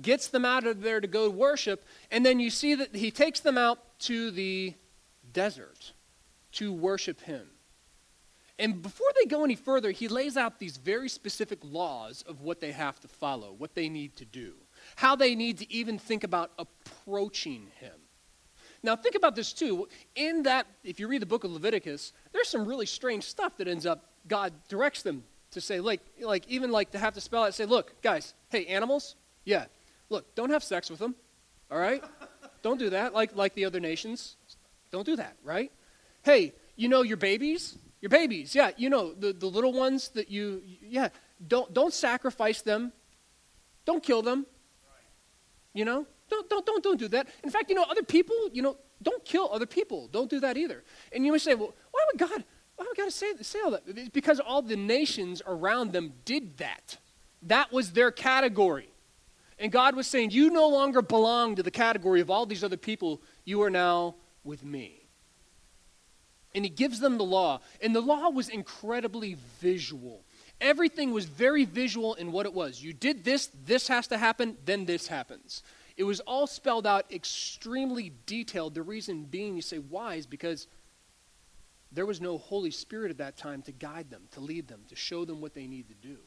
gets 0.00 0.28
them 0.28 0.44
out 0.44 0.66
of 0.66 0.82
there 0.82 1.00
to 1.00 1.06
go 1.06 1.28
worship, 1.28 1.84
and 2.10 2.24
then 2.24 2.40
you 2.40 2.50
see 2.50 2.74
that 2.74 2.94
he 2.94 3.10
takes 3.10 3.40
them 3.40 3.58
out 3.58 3.78
to 4.00 4.30
the 4.30 4.74
desert 5.32 5.92
to 6.52 6.72
worship 6.72 7.20
him. 7.20 7.46
And 8.58 8.82
before 8.82 9.08
they 9.16 9.26
go 9.26 9.44
any 9.44 9.54
further, 9.54 9.92
he 9.92 10.08
lays 10.08 10.36
out 10.36 10.58
these 10.58 10.76
very 10.76 11.08
specific 11.08 11.60
laws 11.62 12.24
of 12.26 12.40
what 12.40 12.60
they 12.60 12.72
have 12.72 12.98
to 13.00 13.08
follow, 13.08 13.54
what 13.56 13.74
they 13.74 13.88
need 13.88 14.16
to 14.16 14.24
do, 14.24 14.54
how 14.96 15.14
they 15.14 15.34
need 15.34 15.58
to 15.58 15.72
even 15.72 15.98
think 15.98 16.24
about 16.24 16.50
approaching 16.58 17.68
him. 17.78 17.94
Now, 18.82 18.96
think 18.96 19.14
about 19.14 19.36
this 19.36 19.52
too. 19.52 19.88
In 20.14 20.44
that, 20.44 20.66
if 20.82 20.98
you 20.98 21.08
read 21.08 21.22
the 21.22 21.26
book 21.26 21.44
of 21.44 21.52
Leviticus, 21.52 22.12
there's 22.32 22.48
some 22.48 22.64
really 22.64 22.86
strange 22.86 23.24
stuff 23.24 23.56
that 23.58 23.68
ends 23.68 23.86
up, 23.86 24.10
God 24.26 24.52
directs 24.68 25.02
them 25.02 25.24
to 25.52 25.60
say, 25.60 25.80
like, 25.80 26.00
like 26.20 26.46
even 26.48 26.70
like 26.70 26.90
to 26.92 26.98
have 26.98 27.14
to 27.14 27.20
spell 27.20 27.44
out, 27.44 27.54
say, 27.54 27.64
look, 27.64 28.00
guys, 28.02 28.34
hey, 28.50 28.66
animals, 28.66 29.16
yeah, 29.44 29.66
look, 30.10 30.34
don't 30.34 30.50
have 30.50 30.62
sex 30.62 30.90
with 30.90 30.98
them, 30.98 31.14
all 31.70 31.78
right? 31.78 32.02
don't 32.62 32.78
do 32.78 32.90
that, 32.90 33.14
like, 33.14 33.36
like 33.36 33.54
the 33.54 33.64
other 33.64 33.80
nations. 33.80 34.36
Don't 34.90 35.04
do 35.04 35.16
that, 35.16 35.36
right? 35.44 35.70
Hey, 36.22 36.52
you 36.76 36.88
know 36.88 37.02
your 37.02 37.16
babies? 37.16 37.78
Your 38.00 38.10
babies, 38.10 38.54
yeah, 38.54 38.70
you 38.76 38.90
know, 38.90 39.12
the, 39.12 39.32
the 39.32 39.46
little 39.46 39.72
ones 39.72 40.10
that 40.10 40.30
you, 40.30 40.62
yeah, 40.82 41.08
don't, 41.46 41.72
don't 41.74 41.92
sacrifice 41.92 42.62
them. 42.62 42.92
Don't 43.84 44.02
kill 44.02 44.22
them. 44.22 44.46
You 45.74 45.84
know, 45.84 46.06
don't, 46.30 46.48
don't, 46.48 46.64
don't, 46.64 46.82
don't 46.82 46.98
do 46.98 47.08
that. 47.08 47.28
In 47.42 47.50
fact, 47.50 47.70
you 47.70 47.74
know, 47.74 47.84
other 47.88 48.02
people, 48.02 48.36
you 48.52 48.62
know, 48.62 48.76
don't 49.02 49.24
kill 49.24 49.48
other 49.52 49.66
people. 49.66 50.08
Don't 50.08 50.30
do 50.30 50.40
that 50.40 50.56
either. 50.56 50.84
And 51.12 51.24
you 51.24 51.32
may 51.32 51.38
say, 51.38 51.54
well, 51.54 51.74
why 51.90 52.04
would 52.12 52.18
God, 52.18 52.44
why 52.76 52.86
would 52.86 52.96
God 52.96 53.12
say, 53.12 53.32
say 53.40 53.60
all 53.64 53.70
that? 53.72 53.82
It's 53.86 54.08
because 54.08 54.40
all 54.40 54.62
the 54.62 54.76
nations 54.76 55.42
around 55.46 55.92
them 55.92 56.12
did 56.24 56.58
that. 56.58 56.98
That 57.42 57.72
was 57.72 57.92
their 57.92 58.10
category. 58.10 58.90
And 59.58 59.72
God 59.72 59.96
was 59.96 60.06
saying, 60.06 60.30
you 60.30 60.50
no 60.50 60.68
longer 60.68 61.02
belong 61.02 61.56
to 61.56 61.62
the 61.62 61.70
category 61.70 62.20
of 62.20 62.30
all 62.30 62.46
these 62.46 62.62
other 62.62 62.76
people. 62.76 63.20
You 63.44 63.62
are 63.62 63.70
now 63.70 64.14
with 64.44 64.64
me. 64.64 65.08
And 66.54 66.64
he 66.64 66.70
gives 66.70 67.00
them 67.00 67.18
the 67.18 67.24
law. 67.24 67.60
And 67.82 67.94
the 67.94 68.00
law 68.00 68.30
was 68.30 68.48
incredibly 68.48 69.36
visual. 69.60 70.24
Everything 70.60 71.12
was 71.12 71.24
very 71.24 71.64
visual 71.64 72.14
in 72.14 72.32
what 72.32 72.46
it 72.46 72.54
was. 72.54 72.82
You 72.82 72.92
did 72.92 73.24
this, 73.24 73.50
this 73.64 73.88
has 73.88 74.06
to 74.08 74.18
happen, 74.18 74.56
then 74.64 74.86
this 74.86 75.06
happens. 75.08 75.62
It 75.96 76.04
was 76.04 76.20
all 76.20 76.46
spelled 76.46 76.86
out 76.86 77.12
extremely 77.12 78.12
detailed. 78.26 78.74
The 78.74 78.82
reason 78.82 79.24
being, 79.24 79.56
you 79.56 79.62
say, 79.62 79.78
why, 79.78 80.14
is 80.14 80.26
because 80.26 80.68
there 81.90 82.06
was 82.06 82.20
no 82.20 82.38
Holy 82.38 82.70
Spirit 82.70 83.10
at 83.10 83.18
that 83.18 83.36
time 83.36 83.62
to 83.62 83.72
guide 83.72 84.10
them, 84.10 84.22
to 84.32 84.40
lead 84.40 84.68
them, 84.68 84.82
to 84.88 84.96
show 84.96 85.24
them 85.24 85.40
what 85.40 85.54
they 85.54 85.66
need 85.66 85.88
to 85.88 85.94
do. 85.94 86.18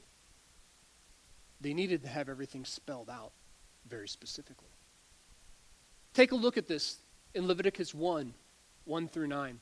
They 1.61 1.73
needed 1.73 2.01
to 2.03 2.09
have 2.09 2.27
everything 2.27 2.65
spelled 2.65 3.09
out 3.09 3.31
very 3.87 4.07
specifically. 4.07 4.69
Take 6.13 6.31
a 6.31 6.35
look 6.35 6.57
at 6.57 6.67
this 6.67 6.97
in 7.33 7.47
Leviticus 7.47 7.93
1 7.93 8.33
1 8.85 9.07
through 9.09 9.27
9. 9.27 9.49
It 9.51 9.59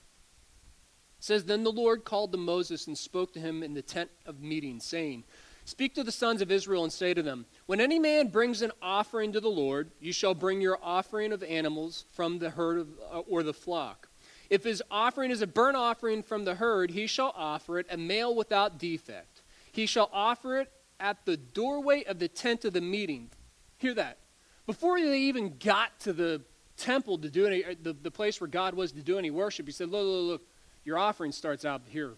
says, 1.19 1.43
Then 1.43 1.63
the 1.63 1.71
Lord 1.71 2.05
called 2.05 2.31
to 2.31 2.37
Moses 2.37 2.87
and 2.87 2.97
spoke 2.97 3.33
to 3.33 3.39
him 3.39 3.61
in 3.63 3.73
the 3.73 3.81
tent 3.81 4.09
of 4.25 4.41
meeting, 4.41 4.79
saying, 4.79 5.25
Speak 5.65 5.93
to 5.95 6.03
the 6.03 6.11
sons 6.11 6.41
of 6.41 6.51
Israel 6.51 6.83
and 6.83 6.91
say 6.91 7.13
to 7.13 7.21
them, 7.21 7.45
When 7.65 7.81
any 7.81 7.99
man 7.99 8.29
brings 8.29 8.61
an 8.61 8.71
offering 8.81 9.33
to 9.33 9.41
the 9.41 9.49
Lord, 9.49 9.91
you 9.99 10.13
shall 10.13 10.33
bring 10.33 10.61
your 10.61 10.79
offering 10.81 11.31
of 11.33 11.43
animals 11.43 12.05
from 12.13 12.39
the 12.39 12.49
herd 12.49 12.79
of, 12.79 12.87
uh, 13.11 13.19
or 13.19 13.43
the 13.43 13.53
flock. 13.53 14.07
If 14.49 14.63
his 14.63 14.81
offering 14.89 15.29
is 15.29 15.43
a 15.43 15.47
burnt 15.47 15.77
offering 15.77 16.23
from 16.23 16.45
the 16.45 16.55
herd, 16.55 16.91
he 16.91 17.05
shall 17.05 17.33
offer 17.35 17.77
it 17.77 17.85
a 17.91 17.97
male 17.97 18.33
without 18.33 18.79
defect. 18.79 19.41
He 19.71 19.85
shall 19.85 20.09
offer 20.11 20.57
it 20.57 20.71
at 20.99 21.25
the 21.25 21.37
doorway 21.37 22.03
of 22.03 22.19
the 22.19 22.27
tent 22.27 22.65
of 22.65 22.73
the 22.73 22.81
meeting. 22.81 23.29
Hear 23.77 23.93
that. 23.95 24.17
Before 24.65 24.99
they 24.99 25.19
even 25.21 25.55
got 25.57 25.99
to 26.01 26.13
the 26.13 26.41
temple 26.77 27.17
to 27.19 27.29
do 27.29 27.45
any, 27.45 27.63
uh, 27.63 27.75
the, 27.81 27.93
the 27.93 28.11
place 28.11 28.39
where 28.39 28.47
God 28.47 28.73
was 28.73 28.91
to 28.93 29.01
do 29.01 29.17
any 29.17 29.31
worship, 29.31 29.65
he 29.65 29.71
said, 29.71 29.89
Look, 29.89 30.05
look, 30.05 30.27
look, 30.27 30.41
your 30.85 30.97
offering 30.97 31.31
starts 31.31 31.65
out 31.65 31.81
here. 31.89 32.13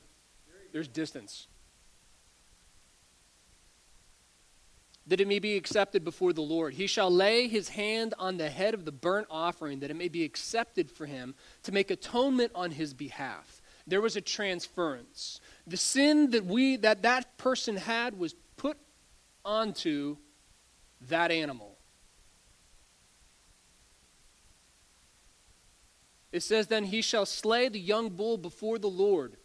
There's 0.72 0.88
distance. 0.88 1.48
that 5.08 5.20
it 5.20 5.28
may 5.28 5.40
be 5.40 5.58
accepted 5.58 6.04
before 6.04 6.32
the 6.32 6.42
Lord. 6.42 6.74
He 6.74 6.88
shall 6.88 7.12
lay 7.12 7.48
his 7.48 7.70
hand 7.70 8.14
on 8.20 8.38
the 8.38 8.50
head 8.50 8.74
of 8.74 8.86
the 8.86 8.92
burnt 8.92 9.28
offering, 9.30 9.80
that 9.80 9.92
it 9.92 9.96
may 9.96 10.08
be 10.08 10.24
accepted 10.24 10.92
for 10.92 11.06
him 11.06 11.36
to 11.64 11.72
make 11.72 11.92
atonement 11.92 12.52
on 12.56 12.72
his 12.72 12.94
behalf. 12.94 13.62
There 13.88 14.00
was 14.00 14.16
a 14.16 14.22
transference. 14.22 15.42
The 15.66 15.78
sin 15.78 16.32
that 16.32 16.46
we 16.46 16.78
that 16.78 17.02
that 17.02 17.38
person 17.38 17.78
had 17.78 18.18
was 18.18 18.36
onto 19.44 20.18
that 21.10 21.32
animal. 21.32 21.78
It 26.32 26.44
says, 26.44 26.68
Then 26.68 26.86
he 26.86 27.02
shall 27.02 27.26
slay 27.26 27.70
the 27.70 27.80
young 27.80 28.10
bull 28.10 28.38
before 28.38 28.80
the 28.80 28.90
Lord. 28.90 29.38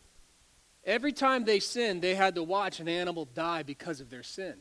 Every 0.85 1.13
time 1.13 1.45
they 1.45 1.59
sinned, 1.59 2.01
they 2.01 2.15
had 2.15 2.37
to 2.37 2.43
watch 2.43 2.79
an 2.79 2.89
animal 2.89 3.25
die 3.25 3.65
because 3.65 4.01
of 4.01 4.09
their 4.09 4.23
sin. 4.23 4.55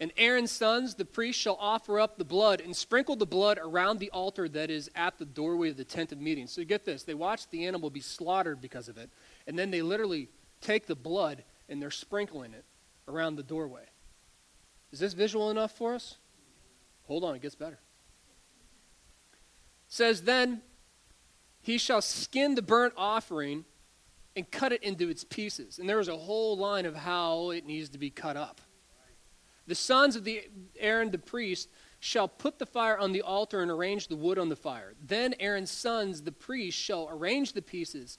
And 0.00 0.12
Aaron's 0.16 0.50
sons, 0.50 0.94
the 0.94 1.04
priests, 1.04 1.40
shall 1.40 1.58
offer 1.60 2.00
up 2.00 2.16
the 2.16 2.24
blood 2.24 2.62
and 2.62 2.74
sprinkle 2.74 3.16
the 3.16 3.26
blood 3.26 3.58
around 3.62 3.98
the 3.98 4.10
altar 4.10 4.48
that 4.48 4.70
is 4.70 4.90
at 4.96 5.18
the 5.18 5.26
doorway 5.26 5.68
of 5.68 5.76
the 5.76 5.84
tent 5.84 6.10
of 6.10 6.18
meeting. 6.18 6.46
So 6.46 6.62
you 6.62 6.66
get 6.66 6.86
this 6.86 7.02
they 7.02 7.14
watch 7.14 7.48
the 7.50 7.66
animal 7.66 7.90
be 7.90 8.00
slaughtered 8.00 8.62
because 8.62 8.88
of 8.88 8.96
it, 8.96 9.10
and 9.46 9.58
then 9.58 9.70
they 9.70 9.82
literally 9.82 10.30
take 10.62 10.86
the 10.86 10.96
blood 10.96 11.44
and 11.70 11.80
they're 11.80 11.90
sprinkling 11.90 12.52
it 12.52 12.64
around 13.08 13.36
the 13.36 13.42
doorway. 13.42 13.84
Is 14.92 14.98
this 14.98 15.14
visual 15.14 15.50
enough 15.50 15.72
for 15.72 15.94
us? 15.94 16.16
Hold 17.06 17.24
on, 17.24 17.34
it 17.34 17.42
gets 17.42 17.54
better. 17.54 17.78
It 19.32 19.38
says, 19.88 20.22
Then 20.22 20.62
he 21.62 21.78
shall 21.78 22.02
skin 22.02 22.54
the 22.54 22.62
burnt 22.62 22.94
offering 22.96 23.64
and 24.36 24.50
cut 24.50 24.72
it 24.72 24.82
into 24.82 25.08
its 25.08 25.24
pieces. 25.24 25.78
And 25.78 25.88
there 25.88 26.00
is 26.00 26.08
a 26.08 26.16
whole 26.16 26.56
line 26.56 26.86
of 26.86 26.94
how 26.94 27.50
it 27.50 27.66
needs 27.66 27.88
to 27.90 27.98
be 27.98 28.10
cut 28.10 28.36
up. 28.36 28.60
The 29.66 29.74
sons 29.74 30.16
of 30.16 30.24
the 30.24 30.48
Aaron 30.78 31.10
the 31.10 31.18
priest 31.18 31.68
shall 32.00 32.26
put 32.26 32.58
the 32.58 32.66
fire 32.66 32.98
on 32.98 33.12
the 33.12 33.22
altar 33.22 33.60
and 33.60 33.70
arrange 33.70 34.08
the 34.08 34.16
wood 34.16 34.38
on 34.38 34.48
the 34.48 34.56
fire. 34.56 34.94
Then 35.06 35.34
Aaron's 35.38 35.70
sons, 35.70 36.22
the 36.22 36.32
priests, 36.32 36.80
shall 36.80 37.08
arrange 37.10 37.52
the 37.52 37.62
pieces, 37.62 38.16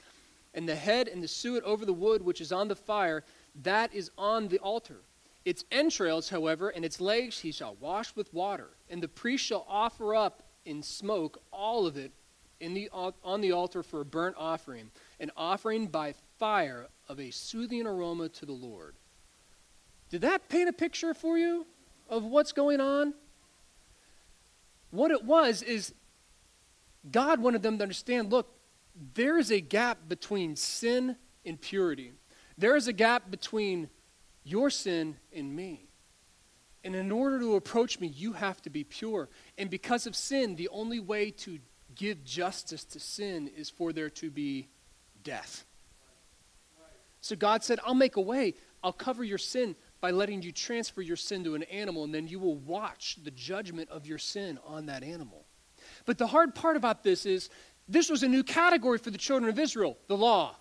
and 0.53 0.69
the 0.69 0.75
head 0.75 1.07
and 1.07 1.21
the 1.21 1.27
suet 1.27 1.63
over 1.63 1.85
the 1.85 1.93
wood 1.93 2.21
which 2.21 2.41
is 2.41 2.51
on 2.51 2.67
the 2.67 2.75
fire, 2.75 3.23
that 3.63 3.93
is 3.93 4.11
on 4.17 4.47
the 4.47 4.59
altar. 4.59 5.01
Its 5.43 5.65
entrails, 5.71 6.29
however, 6.29 6.69
and 6.69 6.85
its 6.85 7.01
legs 7.01 7.39
he 7.39 7.51
shall 7.51 7.75
wash 7.79 8.15
with 8.15 8.33
water, 8.33 8.69
and 8.89 9.01
the 9.01 9.07
priest 9.07 9.43
shall 9.43 9.65
offer 9.67 10.13
up 10.13 10.43
in 10.65 10.83
smoke 10.83 11.41
all 11.51 11.87
of 11.87 11.97
it 11.97 12.11
in 12.59 12.75
the, 12.75 12.89
on 12.91 13.41
the 13.41 13.51
altar 13.51 13.81
for 13.81 14.01
a 14.01 14.05
burnt 14.05 14.35
offering, 14.37 14.91
an 15.19 15.31
offering 15.35 15.87
by 15.87 16.13
fire 16.37 16.87
of 17.09 17.19
a 17.19 17.31
soothing 17.31 17.87
aroma 17.87 18.29
to 18.29 18.45
the 18.45 18.51
Lord. 18.51 18.95
Did 20.09 20.21
that 20.21 20.47
paint 20.47 20.69
a 20.69 20.73
picture 20.73 21.13
for 21.13 21.37
you 21.37 21.65
of 22.09 22.23
what's 22.23 22.51
going 22.51 22.79
on? 22.79 23.13
What 24.91 25.09
it 25.11 25.23
was 25.23 25.63
is 25.63 25.93
God 27.09 27.41
wanted 27.41 27.63
them 27.63 27.77
to 27.77 27.83
understand 27.83 28.31
look, 28.31 28.53
there 29.15 29.37
is 29.37 29.51
a 29.51 29.61
gap 29.61 29.97
between 30.07 30.55
sin 30.55 31.15
and 31.45 31.59
purity. 31.59 32.11
There 32.57 32.75
is 32.75 32.87
a 32.87 32.93
gap 32.93 33.31
between 33.31 33.89
your 34.43 34.69
sin 34.69 35.17
and 35.33 35.55
me. 35.55 35.87
And 36.83 36.95
in 36.95 37.11
order 37.11 37.39
to 37.39 37.55
approach 37.55 37.99
me, 37.99 38.07
you 38.07 38.33
have 38.33 38.61
to 38.63 38.69
be 38.69 38.83
pure. 38.83 39.29
And 39.57 39.69
because 39.69 40.07
of 40.07 40.15
sin, 40.15 40.55
the 40.55 40.69
only 40.69 40.99
way 40.99 41.31
to 41.31 41.59
give 41.95 42.23
justice 42.23 42.83
to 42.85 42.99
sin 42.99 43.49
is 43.55 43.69
for 43.69 43.93
there 43.93 44.09
to 44.09 44.31
be 44.31 44.67
death. 45.23 45.65
So 47.21 47.35
God 47.35 47.63
said, 47.63 47.79
I'll 47.85 47.93
make 47.93 48.15
a 48.15 48.21
way. 48.21 48.55
I'll 48.83 48.93
cover 48.93 49.23
your 49.23 49.37
sin 49.37 49.75
by 49.99 50.09
letting 50.09 50.41
you 50.41 50.51
transfer 50.51 51.03
your 51.03 51.15
sin 51.15 51.43
to 51.43 51.53
an 51.53 51.63
animal, 51.63 52.03
and 52.03 52.13
then 52.13 52.27
you 52.27 52.39
will 52.39 52.55
watch 52.55 53.17
the 53.23 53.29
judgment 53.29 53.89
of 53.89 54.07
your 54.07 54.17
sin 54.17 54.57
on 54.65 54.87
that 54.87 55.03
animal. 55.03 55.45
But 56.05 56.17
the 56.17 56.25
hard 56.25 56.55
part 56.55 56.77
about 56.77 57.03
this 57.03 57.27
is 57.27 57.51
this 57.87 58.09
was 58.09 58.23
a 58.23 58.27
new 58.27 58.43
category 58.43 58.97
for 58.97 59.11
the 59.11 59.17
children 59.19 59.49
of 59.49 59.59
Israel 59.59 59.97
the 60.07 60.17
law. 60.17 60.55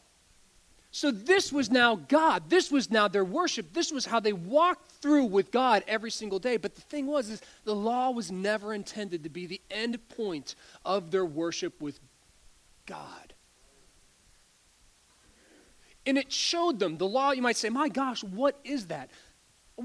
So 0.92 1.10
this 1.12 1.52
was 1.52 1.70
now 1.70 1.94
God. 1.94 2.50
This 2.50 2.70
was 2.70 2.90
now 2.90 3.06
their 3.06 3.24
worship. 3.24 3.72
This 3.72 3.92
was 3.92 4.06
how 4.06 4.18
they 4.18 4.32
walked 4.32 4.90
through 4.90 5.26
with 5.26 5.52
God 5.52 5.84
every 5.86 6.10
single 6.10 6.40
day. 6.40 6.56
But 6.56 6.74
the 6.74 6.80
thing 6.80 7.06
was 7.06 7.30
is 7.30 7.40
the 7.64 7.74
law 7.74 8.10
was 8.10 8.32
never 8.32 8.74
intended 8.74 9.22
to 9.22 9.30
be 9.30 9.46
the 9.46 9.60
end 9.70 9.98
point 10.08 10.56
of 10.84 11.12
their 11.12 11.24
worship 11.24 11.80
with 11.80 12.00
God. 12.86 13.34
And 16.06 16.18
it 16.18 16.32
showed 16.32 16.80
them 16.80 16.98
the 16.98 17.06
law. 17.06 17.30
You 17.30 17.42
might 17.42 17.56
say, 17.56 17.68
"My 17.68 17.88
gosh, 17.88 18.24
what 18.24 18.58
is 18.64 18.88
that?" 18.88 19.10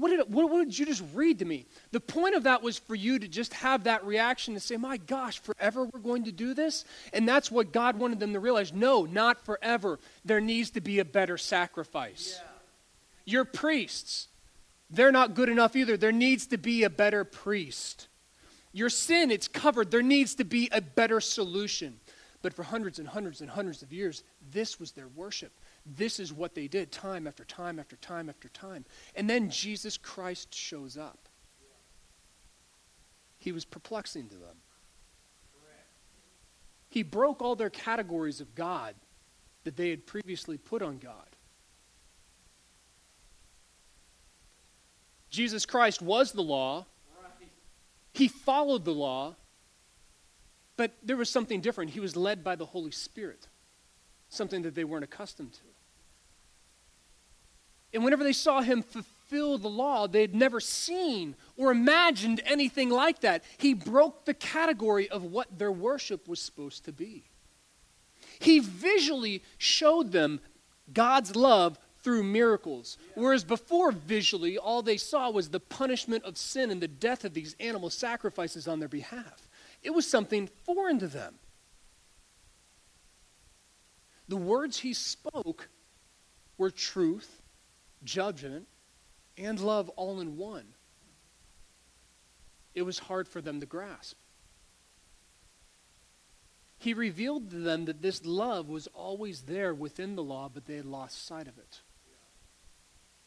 What 0.00 0.10
did, 0.10 0.32
what, 0.32 0.50
what 0.50 0.64
did 0.64 0.78
you 0.78 0.86
just 0.86 1.02
read 1.14 1.38
to 1.40 1.44
me? 1.44 1.66
The 1.92 2.00
point 2.00 2.34
of 2.34 2.44
that 2.44 2.62
was 2.62 2.78
for 2.78 2.94
you 2.94 3.18
to 3.18 3.28
just 3.28 3.52
have 3.54 3.84
that 3.84 4.04
reaction 4.04 4.54
to 4.54 4.60
say, 4.60 4.76
my 4.76 4.96
gosh, 4.96 5.38
forever 5.38 5.84
we're 5.84 6.00
going 6.00 6.24
to 6.24 6.32
do 6.32 6.54
this? 6.54 6.84
And 7.12 7.28
that's 7.28 7.50
what 7.50 7.72
God 7.72 7.98
wanted 7.98 8.20
them 8.20 8.32
to 8.32 8.40
realize. 8.40 8.72
No, 8.72 9.04
not 9.04 9.44
forever. 9.44 9.98
There 10.24 10.40
needs 10.40 10.70
to 10.70 10.80
be 10.80 10.98
a 10.98 11.04
better 11.04 11.38
sacrifice. 11.38 12.38
Yeah. 12.40 12.48
Your 13.24 13.44
priests, 13.44 14.28
They're 14.90 15.12
not 15.12 15.34
good 15.34 15.48
enough 15.48 15.74
either. 15.74 15.96
There 15.96 16.12
needs 16.12 16.46
to 16.48 16.58
be 16.58 16.84
a 16.84 16.90
better 16.90 17.24
priest. 17.24 18.08
Your 18.72 18.88
sin, 18.88 19.30
it's 19.30 19.48
covered. 19.48 19.90
There 19.90 20.02
needs 20.02 20.36
to 20.36 20.44
be 20.44 20.68
a 20.70 20.80
better 20.80 21.20
solution. 21.20 21.98
But 22.42 22.54
for 22.54 22.62
hundreds 22.62 22.98
and 22.98 23.08
hundreds 23.08 23.40
and 23.40 23.50
hundreds 23.50 23.82
of 23.82 23.92
years, 23.92 24.22
this 24.52 24.78
was 24.78 24.92
their 24.92 25.08
worship. 25.08 25.52
This 25.86 26.18
is 26.18 26.32
what 26.32 26.54
they 26.54 26.66
did 26.66 26.90
time 26.90 27.26
after 27.26 27.44
time 27.44 27.78
after 27.78 27.96
time 27.96 28.28
after 28.28 28.48
time. 28.48 28.84
And 29.14 29.30
then 29.30 29.50
Jesus 29.50 29.96
Christ 29.96 30.52
shows 30.52 30.96
up. 30.96 31.28
He 33.38 33.52
was 33.52 33.64
perplexing 33.64 34.28
to 34.28 34.34
them. 34.34 34.56
He 36.88 37.02
broke 37.02 37.42
all 37.42 37.54
their 37.54 37.70
categories 37.70 38.40
of 38.40 38.54
God 38.54 38.94
that 39.64 39.76
they 39.76 39.90
had 39.90 40.06
previously 40.06 40.56
put 40.58 40.82
on 40.82 40.98
God. 40.98 41.36
Jesus 45.30 45.66
Christ 45.66 46.00
was 46.00 46.32
the 46.32 46.42
law. 46.42 46.86
He 48.12 48.28
followed 48.28 48.84
the 48.84 48.94
law. 48.94 49.36
But 50.76 50.92
there 51.02 51.16
was 51.16 51.30
something 51.30 51.60
different. 51.60 51.92
He 51.92 52.00
was 52.00 52.16
led 52.16 52.42
by 52.44 52.56
the 52.56 52.66
Holy 52.66 52.90
Spirit, 52.90 53.48
something 54.28 54.62
that 54.62 54.74
they 54.74 54.84
weren't 54.84 55.04
accustomed 55.04 55.52
to. 55.54 55.75
And 57.92 58.04
whenever 58.04 58.24
they 58.24 58.32
saw 58.32 58.60
him 58.60 58.82
fulfill 58.82 59.58
the 59.58 59.68
law, 59.68 60.06
they 60.06 60.20
had 60.20 60.34
never 60.34 60.60
seen 60.60 61.34
or 61.56 61.70
imagined 61.70 62.40
anything 62.44 62.90
like 62.90 63.20
that. 63.20 63.44
He 63.58 63.74
broke 63.74 64.24
the 64.24 64.34
category 64.34 65.08
of 65.08 65.22
what 65.24 65.58
their 65.58 65.72
worship 65.72 66.28
was 66.28 66.40
supposed 66.40 66.84
to 66.84 66.92
be. 66.92 67.24
He 68.38 68.58
visually 68.58 69.42
showed 69.58 70.12
them 70.12 70.40
God's 70.92 71.34
love 71.34 71.78
through 72.02 72.22
miracles. 72.22 72.98
Whereas 73.14 73.42
before, 73.42 73.90
visually, 73.90 74.58
all 74.58 74.82
they 74.82 74.96
saw 74.96 75.30
was 75.30 75.48
the 75.48 75.58
punishment 75.58 76.24
of 76.24 76.38
sin 76.38 76.70
and 76.70 76.80
the 76.80 76.86
death 76.86 77.24
of 77.24 77.34
these 77.34 77.56
animal 77.58 77.90
sacrifices 77.90 78.68
on 78.68 78.78
their 78.78 78.88
behalf. 78.88 79.48
It 79.82 79.90
was 79.90 80.06
something 80.06 80.48
foreign 80.64 81.00
to 81.00 81.08
them. 81.08 81.34
The 84.28 84.36
words 84.36 84.78
he 84.78 84.92
spoke 84.92 85.68
were 86.58 86.70
truth, 86.70 87.35
judgment, 88.06 88.66
and 89.36 89.60
love 89.60 89.90
all 89.90 90.20
in 90.20 90.38
one. 90.38 90.64
It 92.74 92.82
was 92.82 92.98
hard 92.98 93.28
for 93.28 93.40
them 93.40 93.60
to 93.60 93.66
grasp. 93.66 94.16
He 96.78 96.94
revealed 96.94 97.50
to 97.50 97.56
them 97.56 97.86
that 97.86 98.02
this 98.02 98.24
love 98.24 98.68
was 98.68 98.86
always 98.88 99.42
there 99.42 99.74
within 99.74 100.14
the 100.14 100.22
law, 100.22 100.50
but 100.52 100.66
they 100.66 100.76
had 100.76 100.86
lost 100.86 101.26
sight 101.26 101.48
of 101.48 101.58
it. 101.58 101.80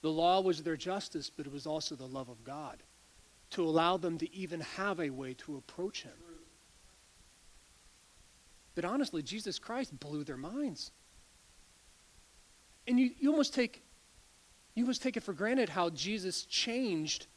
The 0.02 0.12
law 0.12 0.42
was 0.42 0.64
their 0.64 0.78
justice, 0.78 1.30
but 1.30 1.46
it 1.46 1.52
was 1.52 1.68
also 1.68 1.96
the 1.96 2.08
love 2.08 2.30
of 2.30 2.44
God 2.44 2.82
to 3.52 3.64
allow 3.64 3.98
them 3.98 4.18
to 4.20 4.34
even 4.34 4.62
have 4.62 5.00
a 5.00 5.10
way 5.10 5.34
to 5.34 5.58
approach 5.58 6.04
Him. 6.04 6.14
But 8.76 8.86
honestly, 8.86 9.24
Jesus 9.24 9.60
Christ 9.60 10.00
blew 10.00 10.24
their 10.24 10.38
minds. 10.38 10.92
And 12.88 13.00
you, 13.00 13.12
you 13.20 13.32
almost 13.32 13.54
take 13.54 13.84
you 14.80 14.86
must 14.86 15.04
take 15.04 15.18
it 15.18 15.24
for 15.24 15.34
granted 15.34 15.68
how 15.68 15.90
Jesus 15.90 16.44
changed 16.44 17.28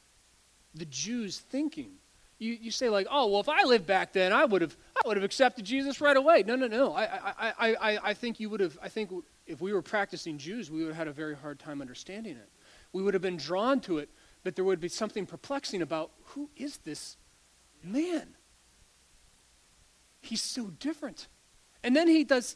the 0.74 0.84
Jews' 0.84 1.40
thinking. 1.40 1.90
You, 2.38 2.52
you 2.54 2.70
say 2.70 2.88
like, 2.88 3.08
oh 3.10 3.26
well, 3.26 3.40
if 3.40 3.48
I 3.48 3.64
lived 3.64 3.84
back 3.84 4.12
then, 4.12 4.32
I 4.32 4.44
would 4.44 4.62
have 4.62 4.76
I 4.96 5.08
would 5.08 5.16
have 5.16 5.24
accepted 5.24 5.64
Jesus 5.64 6.00
right 6.00 6.16
away. 6.16 6.44
No, 6.46 6.54
no, 6.54 6.68
no. 6.68 6.94
I, 6.94 7.02
I, 7.04 7.52
I, 7.58 7.98
I, 8.02 8.14
think 8.14 8.38
you 8.38 8.48
would 8.48 8.60
have. 8.60 8.78
I 8.80 8.88
think 8.88 9.10
if 9.44 9.60
we 9.60 9.72
were 9.72 9.82
practicing 9.82 10.38
Jews, 10.38 10.70
we 10.70 10.84
would 10.84 10.88
have 10.88 10.96
had 10.96 11.08
a 11.08 11.12
very 11.12 11.34
hard 11.34 11.58
time 11.58 11.80
understanding 11.80 12.36
it. 12.36 12.48
We 12.92 13.02
would 13.02 13.12
have 13.14 13.22
been 13.22 13.36
drawn 13.36 13.80
to 13.80 13.98
it, 13.98 14.08
but 14.44 14.54
there 14.54 14.64
would 14.64 14.80
be 14.80 14.88
something 14.88 15.26
perplexing 15.26 15.82
about 15.82 16.12
who 16.26 16.48
is 16.56 16.76
this 16.78 17.16
man? 17.82 18.34
He's 20.20 20.42
so 20.42 20.66
different. 20.78 21.26
And 21.82 21.96
then 21.96 22.06
he 22.06 22.22
does 22.22 22.54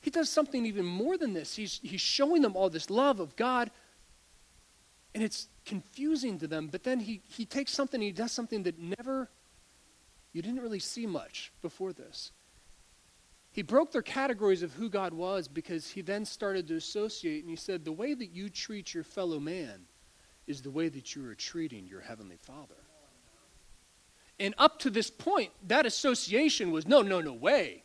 he 0.00 0.10
does 0.10 0.28
something 0.28 0.66
even 0.66 0.84
more 0.84 1.16
than 1.16 1.34
this. 1.34 1.54
He's 1.54 1.78
he's 1.84 2.00
showing 2.00 2.42
them 2.42 2.56
all 2.56 2.68
this 2.68 2.90
love 2.90 3.20
of 3.20 3.36
God, 3.36 3.70
and 5.14 5.22
it's 5.22 5.48
confusing 5.64 6.38
to 6.38 6.46
them, 6.46 6.68
but 6.68 6.84
then 6.84 7.00
he, 7.00 7.22
he 7.28 7.44
takes 7.44 7.72
something, 7.72 8.00
he 8.00 8.12
does 8.12 8.32
something 8.32 8.62
that 8.64 8.78
never 8.78 9.28
you 10.32 10.42
didn't 10.42 10.60
really 10.60 10.78
see 10.78 11.06
much 11.06 11.52
before 11.62 11.92
this. 11.92 12.32
He 13.50 13.62
broke 13.62 13.92
their 13.92 14.02
categories 14.02 14.62
of 14.62 14.72
who 14.74 14.88
God 14.88 15.12
was 15.12 15.48
because 15.48 15.88
he 15.88 16.02
then 16.02 16.24
started 16.24 16.68
to 16.68 16.76
associate 16.76 17.40
and 17.40 17.50
he 17.50 17.56
said, 17.56 17.84
The 17.84 17.92
way 17.92 18.14
that 18.14 18.30
you 18.30 18.50
treat 18.50 18.94
your 18.94 19.04
fellow 19.04 19.40
man 19.40 19.86
is 20.46 20.62
the 20.62 20.70
way 20.70 20.88
that 20.88 21.14
you 21.14 21.28
are 21.28 21.34
treating 21.34 21.86
your 21.86 22.00
heavenly 22.00 22.36
Father. 22.36 22.76
And 24.38 24.54
up 24.58 24.78
to 24.80 24.90
this 24.90 25.10
point, 25.10 25.50
that 25.66 25.86
association 25.86 26.70
was 26.70 26.86
no, 26.86 27.02
no, 27.02 27.20
no 27.20 27.32
way. 27.32 27.82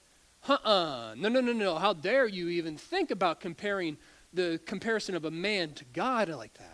Uh 0.48 0.58
uh 0.64 1.16
No, 1.18 1.30
no, 1.30 1.40
no, 1.40 1.54
no. 1.54 1.76
How 1.76 1.94
dare 1.94 2.28
you 2.28 2.50
even 2.50 2.78
think 2.78 3.10
about 3.10 3.40
comparing 3.40 3.98
the 4.34 4.60
comparison 4.66 5.16
of 5.16 5.26
a 5.26 5.32
man 5.32 5.74
to 5.74 5.86
God 5.86 6.30
like 6.30 6.54
that? 6.56 6.73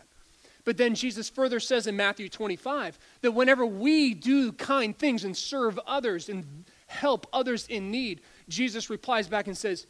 But 0.70 0.78
then 0.78 0.94
Jesus 0.94 1.30
further 1.32 1.60
says 1.60 1.88
in 1.88 1.96
Matthew 1.98 2.30
25 2.30 3.00
that 3.22 3.32
whenever 3.32 3.66
we 3.66 4.14
do 4.14 4.52
kind 4.52 4.96
things 4.96 5.24
and 5.24 5.36
serve 5.36 5.80
others 5.88 6.30
and 6.30 6.64
help 6.86 7.26
others 7.34 7.66
in 7.66 7.90
need, 7.90 8.22
Jesus 8.50 8.88
replies 8.88 9.28
back 9.28 9.48
and 9.48 9.58
says, 9.58 9.88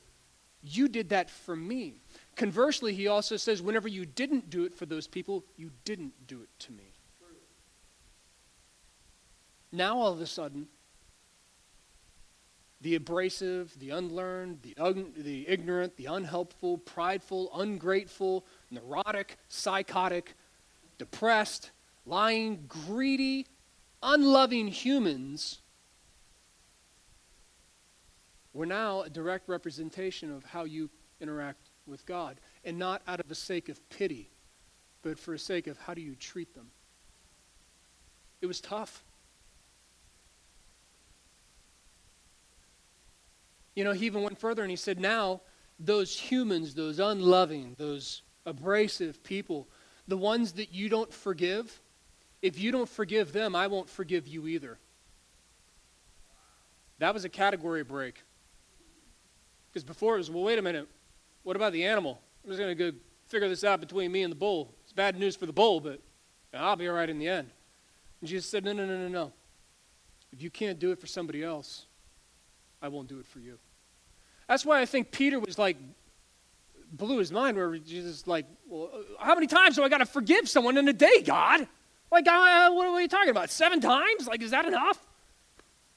You 0.62 0.88
did 0.88 1.10
that 1.10 1.30
for 1.30 1.54
me. 1.54 1.96
Conversely, 2.38 2.94
he 2.94 3.08
also 3.08 3.36
says, 3.36 3.62
Whenever 3.62 3.90
you 3.90 4.06
didn't 4.06 4.50
do 4.50 4.64
it 4.64 4.74
for 4.74 4.86
those 4.86 5.06
people, 5.06 5.44
you 5.58 5.72
didn't 5.84 6.14
do 6.28 6.44
it 6.44 6.50
to 6.60 6.72
me. 6.72 6.94
Now, 9.74 9.98
all 9.98 10.14
of 10.14 10.22
a 10.22 10.28
sudden, 10.28 10.70
the 12.80 12.96
abrasive, 12.96 13.78
the 13.80 13.90
unlearned, 13.90 14.60
the, 14.62 14.76
un- 14.78 15.12
the 15.18 15.46
ignorant, 15.50 15.98
the 15.98 16.06
unhelpful, 16.06 16.78
prideful, 16.78 17.52
ungrateful, 17.54 18.46
neurotic, 18.72 19.38
psychotic, 19.50 20.36
depressed, 21.00 21.72
lying, 22.06 22.66
greedy, 22.68 23.48
unloving 24.04 24.68
humans 24.68 25.62
we're 28.54 28.66
now 28.66 29.02
a 29.02 29.10
direct 29.10 29.48
representation 29.48 30.32
of 30.32 30.44
how 30.44 30.66
you 30.66 30.90
interact 31.22 31.70
with 31.86 32.06
God, 32.06 32.40
and 32.64 32.78
not 32.78 33.02
out 33.08 33.20
of 33.20 33.30
a 33.32 33.36
sake 33.36 33.70
of 33.70 33.88
pity, 33.90 34.30
but 35.02 35.18
for 35.18 35.34
a 35.34 35.40
sake 35.40 35.68
of 35.68 35.78
how 35.78 35.94
do 35.94 36.02
you 36.02 36.16
treat 36.16 36.54
them. 36.54 36.68
It 38.42 38.48
was 38.48 38.60
tough. 38.60 39.04
You 43.76 43.84
know, 43.84 43.92
he 43.92 44.06
even 44.06 44.24
went 44.24 44.38
further 44.38 44.62
and 44.62 44.70
he 44.70 44.76
said, 44.76 45.00
now, 45.00 45.42
those 45.80 46.18
humans, 46.18 46.74
those 46.76 47.00
unloving, 47.00 47.76
those 47.78 48.24
abrasive 48.46 49.24
people, 49.24 49.68
the 50.10 50.18
ones 50.18 50.54
that 50.54 50.74
you 50.74 50.90
don't 50.90 51.14
forgive, 51.14 51.80
if 52.42 52.60
you 52.60 52.72
don't 52.72 52.90
forgive 52.90 53.32
them, 53.32 53.56
I 53.56 53.68
won't 53.68 53.90
forgive 53.90 54.28
you 54.28 54.48
either. 54.48 54.78
That 56.98 57.14
was 57.14 57.26
a 57.26 57.30
category 57.30 57.84
break. 57.84 58.22
Because 59.72 59.84
before 59.84 60.16
it 60.16 60.18
was, 60.18 60.32
well, 60.32 60.44
wait 60.44 60.58
a 60.58 60.62
minute, 60.62 60.88
what 61.44 61.56
about 61.56 61.74
the 61.74 61.86
animal? 61.86 62.20
I'm 62.44 62.50
just 62.50 62.60
going 62.60 62.76
to 62.76 62.92
go 62.92 62.98
figure 63.28 63.48
this 63.48 63.64
out 63.64 63.80
between 63.80 64.12
me 64.12 64.24
and 64.24 64.32
the 64.32 64.36
bull. 64.36 64.74
It's 64.84 64.94
bad 64.94 65.18
news 65.18 65.36
for 65.36 65.46
the 65.46 65.54
bull, 65.54 65.80
but 65.80 66.02
I'll 66.54 66.76
be 66.76 66.88
all 66.88 66.96
right 66.96 67.10
in 67.10 67.20
the 67.20 67.28
end. 67.28 67.52
And 68.20 68.30
Jesus 68.30 68.50
said, 68.50 68.66
no, 68.66 68.74
no, 68.74 68.86
no, 68.88 68.98
no, 68.98 69.08
no. 69.08 69.32
If 70.34 70.42
you 70.42 70.50
can't 70.50 70.80
do 70.80 70.92
it 70.92 71.00
for 71.00 71.08
somebody 71.08 71.44
else, 71.44 71.86
I 72.82 72.88
won't 72.88 73.08
do 73.08 73.20
it 73.20 73.28
for 73.28 73.40
you. 73.40 73.60
That's 74.48 74.66
why 74.66 74.82
I 74.82 74.86
think 74.88 75.12
Peter 75.12 75.40
was 75.40 75.60
like, 75.60 75.78
blew 76.92 77.18
his 77.20 77.32
mind 77.32 77.58
where 77.58 77.78
Jesus 77.78 78.22
is 78.22 78.28
like, 78.28 78.46
well, 78.68 78.90
uh, 78.94 79.24
how 79.24 79.36
many 79.36 79.48
times 79.48 79.76
do 79.76 79.84
I 79.84 79.90
got 79.90 80.00
to 80.00 80.06
forgive 80.06 80.50
someone 80.50 80.78
in 80.78 80.88
a 80.88 80.94
day, 80.94 81.22
God? 81.22 81.68
Like, 82.12 82.28
uh, 82.28 82.72
what 82.72 82.88
are 82.88 83.02
you 83.02 83.08
talking 83.08 83.30
about? 83.30 83.50
Seven 83.50 83.80
times? 83.82 84.28
Like, 84.28 84.42
is 84.42 84.52
that 84.52 84.66
enough? 84.66 85.00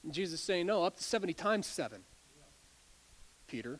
And 0.03 0.13
Jesus 0.13 0.41
saying, 0.41 0.67
no, 0.67 0.83
up 0.83 0.97
to 0.97 1.03
70 1.03 1.33
times 1.33 1.65
seven. 1.65 2.01
Peter. 3.47 3.79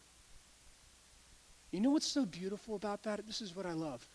You 1.72 1.80
know 1.80 1.90
what's 1.90 2.08
so 2.08 2.26
beautiful 2.26 2.76
about 2.76 3.04
that? 3.04 3.26
This 3.26 3.42
is 3.42 3.56
what 3.56 3.66
I 3.66 3.74
love. 3.74 4.08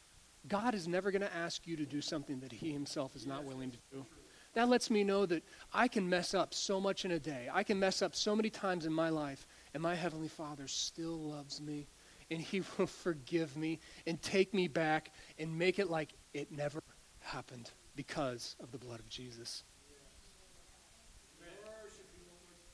God 0.47 0.75
is 0.75 0.87
never 0.87 1.11
going 1.11 1.23
to 1.23 1.35
ask 1.35 1.67
you 1.67 1.77
to 1.77 1.85
do 1.85 2.01
something 2.01 2.41
that 2.41 2.53
He 2.53 2.73
Himself 2.73 3.17
is 3.17 3.27
not 3.27 3.45
willing 3.45 3.71
to 3.71 3.79
do. 3.93 4.07
That 4.55 4.69
lets 4.69 4.91
me 4.91 5.05
know 5.05 5.27
that 5.27 5.43
I 5.73 5.89
can 5.89 6.09
mess 6.09 6.35
up 6.35 6.55
so 6.55 6.81
much 6.81 7.05
in 7.05 7.11
a 7.11 7.19
day. 7.19 7.49
I 7.53 7.63
can 7.63 7.79
mess 7.79 8.03
up 8.03 8.15
so 8.15 8.35
many 8.35 8.51
times 8.51 8.87
in 8.87 8.93
my 8.93 9.09
life, 9.09 9.47
and 9.75 9.83
my 9.83 9.95
Heavenly 9.95 10.29
Father 10.29 10.67
still 10.69 11.19
loves 11.19 11.61
me, 11.61 11.87
and 12.31 12.41
He 12.41 12.63
will 12.79 12.87
forgive 12.87 13.57
me 13.57 13.81
and 14.07 14.21
take 14.23 14.55
me 14.55 14.69
back 14.69 15.13
and 15.39 15.59
make 15.59 15.79
it 15.79 15.91
like 15.91 16.13
it 16.35 16.51
never 16.53 16.81
happened 17.21 17.71
because 17.97 18.57
of 18.61 18.71
the 18.73 18.79
blood 18.79 19.01
of 19.01 19.09
Jesus. 19.09 19.65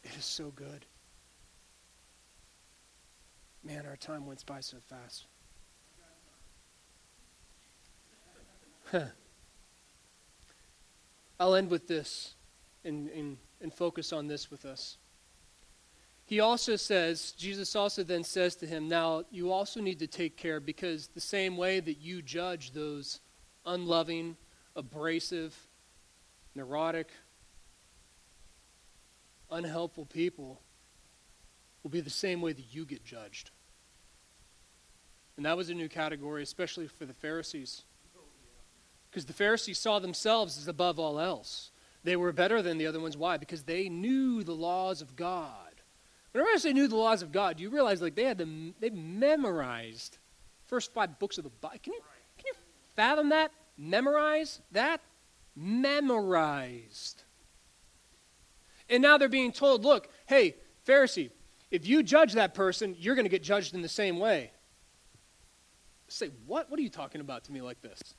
It 0.03 0.17
is 0.19 0.25
so 0.25 0.53
good. 0.55 0.85
Man, 3.65 3.87
our 3.87 3.97
time 3.97 4.27
went 4.27 4.45
by 4.45 4.61
so 4.61 4.77
fast. 4.87 5.25
I'll 11.41 11.55
end 11.55 11.71
with 11.71 11.89
this 11.89 12.35
and, 12.85 13.09
and, 13.11 13.39
and 13.61 13.73
focus 13.73 14.13
on 14.13 14.27
this 14.29 14.51
with 14.51 14.67
us. 14.67 14.99
He 16.27 16.41
also 16.41 16.77
says, 16.77 17.33
Jesus 17.33 17.77
also 17.77 18.03
then 18.03 18.25
says 18.25 18.57
to 18.57 18.67
him, 18.67 18.89
Now 18.89 19.25
you 19.31 19.53
also 19.53 19.81
need 19.81 19.99
to 19.99 20.07
take 20.07 20.37
care 20.37 20.59
because 20.59 21.09
the 21.09 21.21
same 21.21 21.57
way 21.57 21.81
that 21.81 21.99
you 21.99 22.23
judge 22.23 22.73
those 22.73 23.21
unloving, 23.67 24.37
abrasive, 24.75 25.55
neurotic, 26.55 27.09
unhelpful 29.51 30.07
people 30.07 30.61
will 31.83 31.91
be 31.91 32.01
the 32.01 32.11
same 32.11 32.41
way 32.41 32.53
that 32.53 32.75
you 32.75 32.87
get 32.87 33.05
judged. 33.05 33.51
And 35.37 35.45
that 35.45 35.57
was 35.57 35.69
a 35.69 35.75
new 35.75 35.89
category, 35.89 36.43
especially 36.43 36.87
for 36.87 37.05
the 37.05 37.13
Pharisees. 37.13 37.83
Because 39.11 39.27
the 39.27 39.33
Pharisees 39.33 39.79
saw 39.79 39.99
themselves 39.99 40.57
as 40.57 40.69
above 40.69 40.99
all 40.99 41.21
else. 41.21 41.71
They 42.03 42.17
were 42.17 42.33
better 42.33 42.63
than 42.63 42.79
the 42.79 42.87
other 42.87 43.01
ones. 43.01 43.17
Why? 43.17 43.37
Because 43.37 43.65
they 43.65 43.89
knew 43.89 44.43
the 44.43 44.55
laws 44.55 45.03
of 45.03 45.17
God. 45.17 45.74
Whenever 46.35 46.51
I 46.51 46.57
say 46.57 46.73
knew 46.73 46.89
the 46.89 46.97
laws 46.97 47.23
of 47.23 47.31
God, 47.31 47.61
you 47.61 47.71
realize 47.71 48.03
like 48.03 48.17
they 48.17 48.25
had 48.25 48.39
them, 48.39 48.75
they 48.81 48.91
memorized 48.91 50.19
first 50.67 50.93
five 50.93 51.17
books 51.21 51.39
of 51.39 51.45
the 51.45 51.51
Bible. 51.51 51.79
Can 51.81 51.93
you, 51.93 52.01
can 52.37 52.47
you 52.47 52.55
fathom 52.97 53.29
that? 53.29 53.53
Memorize 53.79 54.61
that? 54.73 55.01
Memorized. 55.55 57.23
And 58.91 59.01
now 59.01 59.17
they're 59.17 59.29
being 59.29 59.53
told, 59.53 59.85
look, 59.85 60.09
hey, 60.27 60.57
Pharisee, 60.85 61.31
if 61.71 61.87
you 61.87 62.03
judge 62.03 62.33
that 62.33 62.53
person, 62.53 62.97
you're 62.99 63.15
going 63.15 63.27
to 63.27 63.31
get 63.31 63.45
judged 63.45 63.73
in 63.73 63.81
the 63.81 63.89
same 63.89 64.19
way. 64.19 64.51
Say, 66.09 66.31
what? 66.47 66.69
What 66.69 66.81
are 66.81 66.83
you 66.83 66.91
talking 66.91 67.21
about 67.21 67.45
to 67.45 67.53
me 67.53 67.63
like 67.63 67.81
this? 67.81 68.17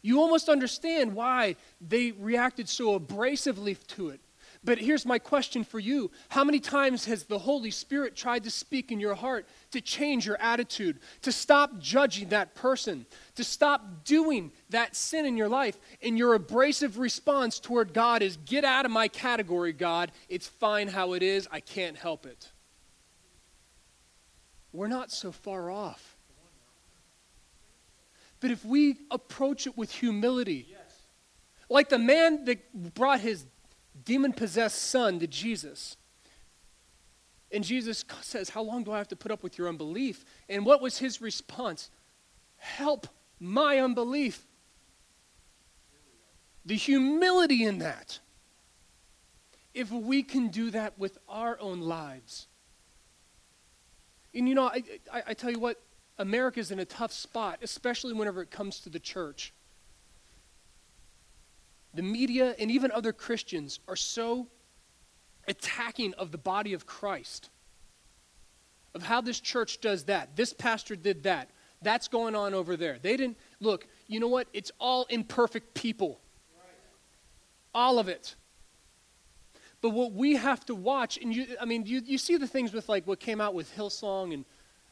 You 0.00 0.22
almost 0.22 0.48
understand 0.48 1.14
why 1.14 1.56
they 1.78 2.12
reacted 2.12 2.70
so 2.70 2.98
abrasively 2.98 3.76
to 3.88 4.08
it. 4.08 4.20
But 4.64 4.78
here's 4.78 5.06
my 5.06 5.18
question 5.18 5.64
for 5.64 5.78
you 5.78 6.10
How 6.28 6.44
many 6.44 6.60
times 6.60 7.04
has 7.04 7.24
the 7.24 7.38
Holy 7.38 7.70
Spirit 7.70 8.16
tried 8.16 8.44
to 8.44 8.50
speak 8.50 8.90
in 8.90 9.00
your 9.00 9.14
heart 9.14 9.46
to 9.70 9.80
change 9.80 10.26
your 10.26 10.40
attitude, 10.40 10.98
to 11.22 11.32
stop 11.32 11.78
judging 11.78 12.28
that 12.30 12.54
person, 12.54 13.06
to 13.36 13.44
stop 13.44 14.04
doing 14.04 14.52
that 14.70 14.96
sin 14.96 15.26
in 15.26 15.36
your 15.36 15.48
life? 15.48 15.78
And 16.02 16.18
your 16.18 16.34
abrasive 16.34 16.98
response 16.98 17.60
toward 17.60 17.94
God 17.94 18.22
is 18.22 18.36
get 18.44 18.64
out 18.64 18.84
of 18.84 18.90
my 18.90 19.08
category, 19.08 19.72
God. 19.72 20.12
It's 20.28 20.48
fine 20.48 20.88
how 20.88 21.12
it 21.12 21.22
is. 21.22 21.48
I 21.50 21.60
can't 21.60 21.96
help 21.96 22.26
it. 22.26 22.50
We're 24.72 24.88
not 24.88 25.10
so 25.10 25.32
far 25.32 25.70
off. 25.70 26.16
But 28.40 28.50
if 28.50 28.64
we 28.64 28.96
approach 29.10 29.66
it 29.66 29.76
with 29.76 29.90
humility, 29.90 30.74
like 31.68 31.88
the 31.88 31.98
man 31.98 32.44
that 32.44 32.94
brought 32.94 33.20
his 33.20 33.44
demon 34.04 34.32
possessed 34.32 34.82
son 34.82 35.18
to 35.20 35.26
Jesus, 35.26 35.96
and 37.50 37.64
Jesus 37.64 38.04
says, 38.20 38.50
How 38.50 38.62
long 38.62 38.84
do 38.84 38.92
I 38.92 38.98
have 38.98 39.08
to 39.08 39.16
put 39.16 39.32
up 39.32 39.42
with 39.42 39.56
your 39.56 39.68
unbelief? 39.68 40.24
And 40.48 40.66
what 40.66 40.80
was 40.80 40.98
his 40.98 41.20
response? 41.20 41.90
Help 42.56 43.06
my 43.40 43.78
unbelief. 43.78 44.44
The 46.64 46.76
humility 46.76 47.64
in 47.64 47.78
that. 47.78 48.18
If 49.72 49.90
we 49.90 50.22
can 50.22 50.48
do 50.48 50.70
that 50.70 50.98
with 50.98 51.18
our 51.28 51.58
own 51.60 51.80
lives. 51.80 52.48
And 54.34 54.48
you 54.48 54.54
know, 54.54 54.64
I, 54.64 54.82
I, 55.12 55.22
I 55.28 55.34
tell 55.34 55.50
you 55.50 55.58
what, 55.58 55.80
America's 56.18 56.70
in 56.70 56.80
a 56.80 56.84
tough 56.84 57.12
spot, 57.12 57.60
especially 57.62 58.12
whenever 58.12 58.42
it 58.42 58.50
comes 58.50 58.80
to 58.80 58.90
the 58.90 58.98
church. 58.98 59.54
The 61.98 62.04
media 62.04 62.54
and 62.60 62.70
even 62.70 62.92
other 62.92 63.12
Christians 63.12 63.80
are 63.88 63.96
so 63.96 64.46
attacking 65.48 66.14
of 66.14 66.30
the 66.30 66.38
body 66.38 66.72
of 66.72 66.86
Christ, 66.86 67.50
of 68.94 69.02
how 69.02 69.20
this 69.20 69.40
church 69.40 69.80
does 69.80 70.04
that. 70.04 70.36
This 70.36 70.52
pastor 70.52 70.94
did 70.94 71.24
that. 71.24 71.50
That's 71.82 72.06
going 72.06 72.36
on 72.36 72.54
over 72.54 72.76
there. 72.76 73.00
They 73.02 73.16
didn't, 73.16 73.36
look, 73.58 73.88
you 74.06 74.20
know 74.20 74.28
what? 74.28 74.46
It's 74.52 74.70
all 74.78 75.06
imperfect 75.10 75.74
people. 75.74 76.20
All 77.74 77.98
of 77.98 78.08
it. 78.08 78.36
But 79.80 79.90
what 79.90 80.12
we 80.12 80.36
have 80.36 80.64
to 80.66 80.76
watch, 80.76 81.18
and 81.18 81.34
you, 81.34 81.48
I 81.60 81.64
mean, 81.64 81.84
you, 81.84 82.00
you 82.06 82.16
see 82.16 82.36
the 82.36 82.46
things 82.46 82.72
with 82.72 82.88
like 82.88 83.08
what 83.08 83.18
came 83.18 83.40
out 83.40 83.54
with 83.54 83.76
Hillsong 83.76 84.32
and 84.32 84.44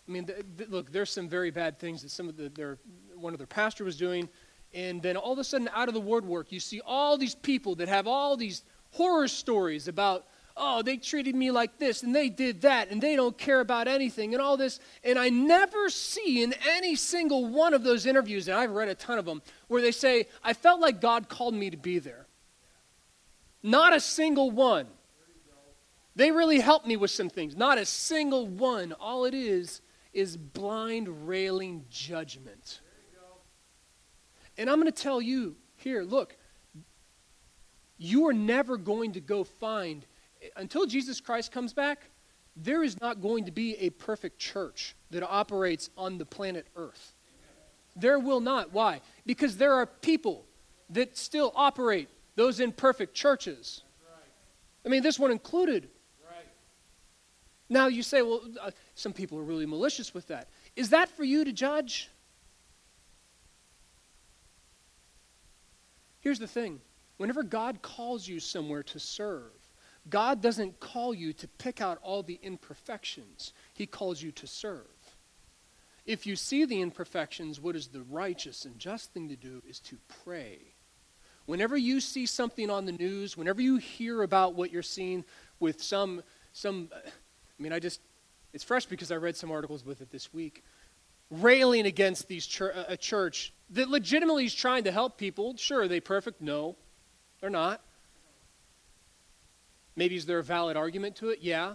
I 0.08 0.10
mean, 0.10 0.24
the, 0.24 0.44
the, 0.56 0.66
look, 0.68 0.90
there's 0.90 1.10
some 1.10 1.28
very 1.28 1.52
bad 1.52 1.78
things 1.78 2.02
that 2.02 2.10
some 2.10 2.28
of 2.28 2.36
the, 2.36 2.48
their, 2.48 2.78
one 3.14 3.32
of 3.32 3.38
their 3.38 3.46
pastor 3.46 3.84
was 3.84 3.96
doing. 3.96 4.28
And 4.76 5.00
then 5.00 5.16
all 5.16 5.32
of 5.32 5.38
a 5.38 5.44
sudden, 5.44 5.70
out 5.72 5.88
of 5.88 5.94
the 5.94 6.00
woodwork, 6.00 6.52
you 6.52 6.60
see 6.60 6.82
all 6.84 7.16
these 7.16 7.34
people 7.34 7.76
that 7.76 7.88
have 7.88 8.06
all 8.06 8.36
these 8.36 8.62
horror 8.90 9.26
stories 9.26 9.88
about, 9.88 10.26
oh, 10.54 10.82
they 10.82 10.98
treated 10.98 11.34
me 11.34 11.50
like 11.50 11.78
this 11.78 12.02
and 12.02 12.14
they 12.14 12.28
did 12.28 12.60
that 12.60 12.90
and 12.90 13.00
they 13.00 13.16
don't 13.16 13.38
care 13.38 13.60
about 13.60 13.88
anything 13.88 14.34
and 14.34 14.42
all 14.42 14.58
this. 14.58 14.78
And 15.02 15.18
I 15.18 15.30
never 15.30 15.88
see 15.88 16.42
in 16.42 16.54
any 16.68 16.94
single 16.94 17.46
one 17.46 17.72
of 17.72 17.84
those 17.84 18.04
interviews, 18.04 18.48
and 18.48 18.56
I've 18.58 18.70
read 18.70 18.88
a 18.88 18.94
ton 18.94 19.18
of 19.18 19.24
them, 19.24 19.40
where 19.68 19.80
they 19.80 19.92
say, 19.92 20.28
I 20.44 20.52
felt 20.52 20.78
like 20.78 21.00
God 21.00 21.30
called 21.30 21.54
me 21.54 21.70
to 21.70 21.78
be 21.78 21.98
there. 21.98 22.26
Not 23.62 23.96
a 23.96 24.00
single 24.00 24.50
one. 24.50 24.88
They 26.16 26.32
really 26.32 26.60
helped 26.60 26.86
me 26.86 26.98
with 26.98 27.10
some 27.10 27.30
things. 27.30 27.56
Not 27.56 27.78
a 27.78 27.86
single 27.86 28.46
one. 28.46 28.92
All 28.92 29.24
it 29.24 29.32
is 29.32 29.80
is 30.12 30.36
blind 30.36 31.26
railing 31.26 31.86
judgment. 31.88 32.80
And 34.58 34.70
I'm 34.70 34.80
going 34.80 34.92
to 34.92 35.02
tell 35.02 35.20
you 35.20 35.56
here 35.76 36.02
look, 36.02 36.36
you 37.98 38.26
are 38.26 38.32
never 38.32 38.76
going 38.76 39.12
to 39.12 39.20
go 39.20 39.44
find, 39.44 40.04
until 40.56 40.86
Jesus 40.86 41.20
Christ 41.20 41.52
comes 41.52 41.72
back, 41.72 42.10
there 42.56 42.82
is 42.82 43.00
not 43.00 43.20
going 43.20 43.44
to 43.44 43.50
be 43.50 43.76
a 43.76 43.90
perfect 43.90 44.38
church 44.38 44.96
that 45.10 45.22
operates 45.22 45.90
on 45.96 46.18
the 46.18 46.24
planet 46.24 46.66
Earth. 46.74 47.14
There 47.94 48.18
will 48.18 48.40
not. 48.40 48.72
Why? 48.72 49.00
Because 49.24 49.56
there 49.56 49.74
are 49.74 49.86
people 49.86 50.44
that 50.90 51.16
still 51.16 51.52
operate 51.54 52.08
those 52.34 52.60
imperfect 52.60 53.14
churches. 53.14 53.82
I 54.84 54.88
mean, 54.88 55.02
this 55.02 55.18
one 55.18 55.30
included. 55.30 55.88
Now 57.68 57.88
you 57.88 58.02
say, 58.02 58.22
well, 58.22 58.42
uh, 58.60 58.70
some 58.94 59.12
people 59.12 59.38
are 59.38 59.42
really 59.42 59.66
malicious 59.66 60.14
with 60.14 60.28
that. 60.28 60.48
Is 60.76 60.90
that 60.90 61.08
for 61.08 61.24
you 61.24 61.44
to 61.44 61.52
judge? 61.52 62.10
Here's 66.26 66.40
the 66.40 66.48
thing 66.48 66.80
whenever 67.18 67.44
God 67.44 67.82
calls 67.82 68.26
you 68.26 68.40
somewhere 68.40 68.82
to 68.82 68.98
serve, 68.98 69.52
God 70.10 70.42
doesn't 70.42 70.80
call 70.80 71.14
you 71.14 71.32
to 71.34 71.46
pick 71.46 71.80
out 71.80 72.00
all 72.02 72.24
the 72.24 72.40
imperfections, 72.42 73.52
He 73.74 73.86
calls 73.86 74.20
you 74.20 74.32
to 74.32 74.46
serve. 74.48 74.88
If 76.04 76.26
you 76.26 76.34
see 76.34 76.64
the 76.64 76.80
imperfections, 76.80 77.60
what 77.60 77.76
is 77.76 77.86
the 77.86 78.02
righteous 78.02 78.64
and 78.64 78.76
just 78.76 79.12
thing 79.12 79.28
to 79.28 79.36
do 79.36 79.62
is 79.68 79.78
to 79.82 79.98
pray. 80.24 80.58
Whenever 81.44 81.76
you 81.76 82.00
see 82.00 82.26
something 82.26 82.70
on 82.70 82.86
the 82.86 82.92
news, 82.92 83.36
whenever 83.36 83.62
you 83.62 83.76
hear 83.76 84.22
about 84.22 84.56
what 84.56 84.72
you're 84.72 84.82
seeing 84.82 85.24
with 85.60 85.80
some, 85.80 86.24
some 86.52 86.88
I 86.92 87.62
mean, 87.62 87.72
I 87.72 87.78
just, 87.78 88.00
it's 88.52 88.64
fresh 88.64 88.86
because 88.86 89.12
I 89.12 89.16
read 89.16 89.36
some 89.36 89.52
articles 89.52 89.86
with 89.86 90.00
it 90.00 90.10
this 90.10 90.34
week, 90.34 90.64
railing 91.30 91.86
against 91.86 92.26
these 92.26 92.48
chur- 92.48 92.72
uh, 92.74 92.84
a 92.88 92.96
church 92.96 93.52
that 93.70 93.88
legitimately 93.88 94.44
is 94.44 94.54
trying 94.54 94.84
to 94.84 94.92
help 94.92 95.18
people. 95.18 95.56
Sure, 95.56 95.82
are 95.82 95.88
they 95.88 96.00
perfect? 96.00 96.40
No, 96.40 96.76
they're 97.40 97.50
not. 97.50 97.82
Maybe 99.96 100.16
is 100.16 100.26
there 100.26 100.38
a 100.38 100.44
valid 100.44 100.76
argument 100.76 101.16
to 101.16 101.30
it? 101.30 101.40
Yeah. 101.40 101.74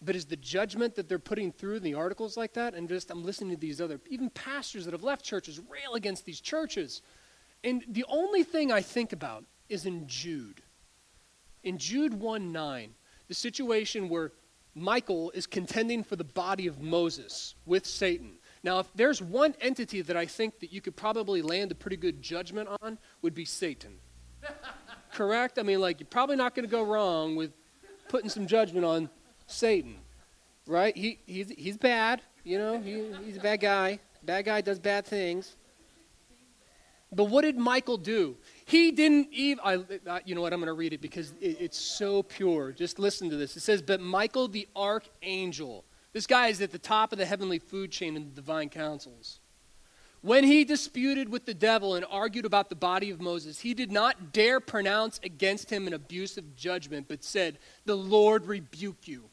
But 0.00 0.14
is 0.14 0.26
the 0.26 0.36
judgment 0.36 0.94
that 0.96 1.08
they're 1.08 1.18
putting 1.18 1.52
through 1.52 1.76
in 1.76 1.82
the 1.82 1.94
articles 1.94 2.36
like 2.36 2.52
that, 2.54 2.74
and 2.74 2.88
just 2.88 3.10
I'm 3.10 3.24
listening 3.24 3.50
to 3.50 3.60
these 3.60 3.80
other, 3.80 4.00
even 4.08 4.30
pastors 4.30 4.84
that 4.84 4.92
have 4.92 5.02
left 5.02 5.24
churches 5.24 5.58
rail 5.58 5.94
against 5.94 6.24
these 6.26 6.40
churches. 6.40 7.02
And 7.64 7.82
the 7.88 8.04
only 8.08 8.42
thing 8.42 8.70
I 8.70 8.82
think 8.82 9.12
about 9.12 9.44
is 9.68 9.86
in 9.86 10.06
Jude. 10.06 10.62
In 11.64 11.78
Jude 11.78 12.14
1 12.14 12.52
9, 12.52 12.94
the 13.28 13.34
situation 13.34 14.08
where 14.08 14.32
Michael 14.74 15.30
is 15.30 15.46
contending 15.46 16.04
for 16.04 16.16
the 16.16 16.24
body 16.24 16.66
of 16.66 16.80
Moses 16.80 17.54
with 17.64 17.86
Satan. 17.86 18.38
Now, 18.66 18.80
if 18.80 18.92
there's 18.96 19.22
one 19.22 19.54
entity 19.60 20.02
that 20.02 20.16
I 20.16 20.26
think 20.26 20.58
that 20.58 20.72
you 20.72 20.80
could 20.80 20.96
probably 20.96 21.40
land 21.40 21.70
a 21.70 21.76
pretty 21.76 21.96
good 21.96 22.20
judgment 22.20 22.68
on, 22.82 22.98
would 23.22 23.32
be 23.32 23.44
Satan. 23.44 23.98
Correct? 25.12 25.60
I 25.60 25.62
mean, 25.62 25.80
like, 25.80 26.00
you're 26.00 26.08
probably 26.08 26.34
not 26.34 26.56
going 26.56 26.66
to 26.66 26.70
go 26.70 26.82
wrong 26.82 27.36
with 27.36 27.52
putting 28.08 28.28
some 28.28 28.48
judgment 28.48 28.84
on 28.84 29.08
Satan, 29.46 29.94
right? 30.66 30.96
He, 30.96 31.20
he's, 31.26 31.48
he's 31.50 31.76
bad, 31.76 32.22
you 32.42 32.58
know, 32.58 32.80
he, 32.80 33.04
he's 33.24 33.36
a 33.36 33.40
bad 33.40 33.60
guy. 33.60 34.00
Bad 34.24 34.46
guy 34.46 34.62
does 34.62 34.80
bad 34.80 35.06
things. 35.06 35.54
But 37.12 37.26
what 37.26 37.42
did 37.42 37.56
Michael 37.56 37.98
do? 37.98 38.36
He 38.64 38.90
didn't 38.90 39.28
even, 39.30 39.60
I, 39.64 40.22
you 40.24 40.34
know 40.34 40.40
what, 40.40 40.52
I'm 40.52 40.58
going 40.58 40.66
to 40.66 40.72
read 40.72 40.92
it 40.92 41.00
because 41.00 41.30
it, 41.40 41.58
it's 41.60 41.78
so 41.78 42.24
pure. 42.24 42.72
Just 42.72 42.98
listen 42.98 43.30
to 43.30 43.36
this. 43.36 43.56
It 43.56 43.60
says, 43.60 43.80
But 43.80 44.00
Michael 44.00 44.48
the 44.48 44.66
archangel, 44.74 45.84
this 46.16 46.26
guy 46.26 46.46
is 46.46 46.62
at 46.62 46.72
the 46.72 46.78
top 46.78 47.12
of 47.12 47.18
the 47.18 47.26
heavenly 47.26 47.58
food 47.58 47.90
chain 47.90 48.16
in 48.16 48.24
the 48.24 48.30
divine 48.30 48.70
councils, 48.70 49.38
When 50.22 50.44
he 50.44 50.64
disputed 50.64 51.28
with 51.28 51.44
the 51.44 51.52
devil 51.52 51.94
and 51.94 52.06
argued 52.10 52.46
about 52.46 52.70
the 52.70 52.74
body 52.74 53.10
of 53.10 53.20
Moses, 53.20 53.60
he 53.60 53.74
did 53.74 53.92
not 53.92 54.32
dare 54.32 54.58
pronounce 54.58 55.20
against 55.22 55.68
him 55.68 55.86
an 55.86 55.92
abusive 55.92 56.56
judgment, 56.56 57.04
but 57.06 57.22
said, 57.22 57.58
The 57.84 57.98
Lord 57.98 58.46
rebuke 58.46 59.06
you. 59.06 59.24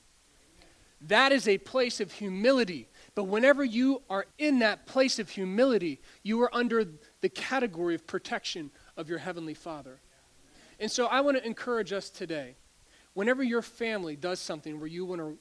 That 0.99 1.31
is 1.31 1.47
a 1.47 1.57
place 1.57 2.01
of 2.01 2.11
humility. 2.11 2.89
But 3.15 3.29
whenever 3.29 3.63
you 3.63 4.01
are 4.09 4.25
in 4.37 4.59
that 4.59 4.85
place 4.85 5.19
of 5.19 5.29
humility, 5.29 6.01
you 6.21 6.41
are 6.41 6.53
under 6.53 6.85
the 7.21 7.29
category 7.29 7.95
of 7.95 8.05
protection 8.05 8.71
of 8.97 9.07
your 9.07 9.19
Heavenly 9.19 9.53
Father. 9.53 10.01
And 10.81 10.91
so 10.91 11.05
I 11.05 11.21
want 11.21 11.37
to 11.37 11.45
encourage 11.45 11.93
us 11.93 12.09
today 12.09 12.57
whenever 13.13 13.41
your 13.41 13.61
family 13.61 14.17
does 14.17 14.41
something 14.41 14.81
where 14.81 14.87
you 14.87 15.05
want 15.05 15.21
to 15.21 15.37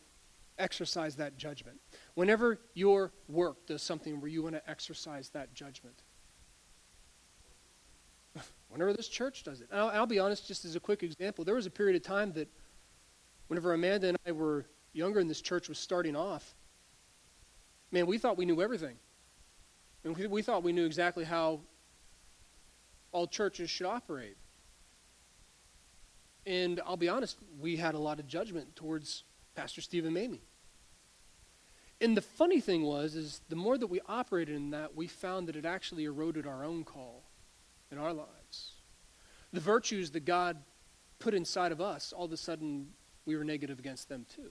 exercise 0.63 1.17
that 1.17 1.37
judgment, 1.37 1.81
whenever 2.15 2.61
your 2.75 3.13
work 3.29 3.67
does 3.67 3.83
something 3.83 4.21
where 4.21 4.31
you 4.31 4.43
want 4.43 4.55
to 4.55 4.71
exercise 4.71 5.29
that 5.31 5.53
judgment, 5.55 6.03
whenever 8.69 8.93
this 8.93 9.09
church 9.09 9.43
does 9.43 9.61
it. 9.61 9.69
I'll, 9.73 9.89
I'll, 9.89 10.07
be 10.07 10.19
honest, 10.19 10.47
just 10.47 10.65
as 10.65 10.77
a 10.77 10.81
quick 10.81 11.03
example, 11.03 11.45
there 11.45 11.57
was 11.57 11.67
a 11.67 11.71
period 11.71 11.97
of 11.97 12.03
time 12.03 12.33
that 12.33 12.49
whenever 13.49 13.75
Amanda 13.75 14.09
and 14.09 14.19
I 14.27 14.33
were 14.33 14.67
younger 14.93 15.21
and 15.21 15.29
this 15.29 15.41
church 15.41 15.69
was 15.69 15.79
starting 15.79 16.17
off, 16.17 16.55
man, 17.91 18.07
we 18.07 18.19
thought 18.19 18.39
we 18.39 18.47
knew 18.47 18.63
everything. 18.63 18.97
And 20.05 20.17
we, 20.17 20.27
we 20.27 20.43
thought 20.43 20.63
we 20.63 20.73
knew 20.73 20.87
exactly 20.87 21.25
how 21.25 21.61
all 23.13 23.27
churches 23.27 23.71
should 23.71 23.87
operate. 23.87 24.37
And 26.47 26.81
I'll 26.87 26.97
be 26.97 27.09
honest, 27.09 27.39
we 27.61 27.77
had 27.77 27.95
a 27.95 27.99
lot 27.99 28.19
of 28.19 28.27
judgment 28.27 28.75
towards 28.75 29.25
Pastor 29.55 29.81
Stephen 29.81 30.13
Mamie. 30.13 30.43
And 32.03 32.17
the 32.17 32.23
funny 32.23 32.61
thing 32.61 32.83
was, 32.83 33.15
is 33.15 33.41
the 33.49 33.55
more 33.55 33.79
that 33.79 33.87
we 33.87 34.01
operated 34.09 34.57
in 34.57 34.71
that, 34.71 34.97
we 34.97 35.07
found 35.07 35.47
that 35.47 35.55
it 35.55 35.65
actually 35.65 36.05
eroded 36.05 36.49
our 36.49 36.65
own 36.65 36.83
call 36.83 37.23
in 37.93 37.99
our 37.99 38.13
lives. 38.13 38.73
The 39.53 39.61
virtues 39.61 40.11
that 40.11 40.25
God 40.25 40.57
put 41.21 41.33
inside 41.33 41.71
of 41.71 41.81
us, 41.81 42.13
all 42.13 42.25
of 42.25 42.33
a 42.33 42.37
sudden, 42.37 42.89
we 43.25 43.37
were 43.37 43.45
negative 43.45 43.79
against 43.79 44.09
them 44.09 44.27
too. 44.35 44.51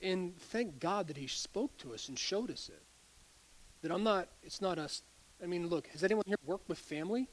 And 0.00 0.38
thank 0.38 0.78
God 0.78 1.08
that 1.08 1.16
He 1.16 1.26
spoke 1.26 1.76
to 1.78 1.92
us 1.92 2.08
and 2.08 2.16
showed 2.16 2.52
us 2.52 2.68
it. 2.68 2.82
That 3.82 3.90
I'm 3.90 4.04
not, 4.04 4.28
it's 4.44 4.60
not 4.60 4.78
us. 4.78 5.02
I 5.42 5.46
mean, 5.46 5.66
look, 5.66 5.88
has 5.88 6.04
anyone 6.04 6.24
here 6.26 6.36
worked 6.46 6.68
with 6.68 6.78
family? 6.78 7.28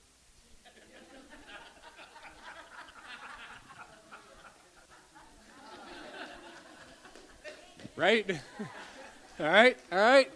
Right? 7.98 8.30
all 9.40 9.46
right, 9.46 9.78
all 9.92 9.98
right. 9.98 10.32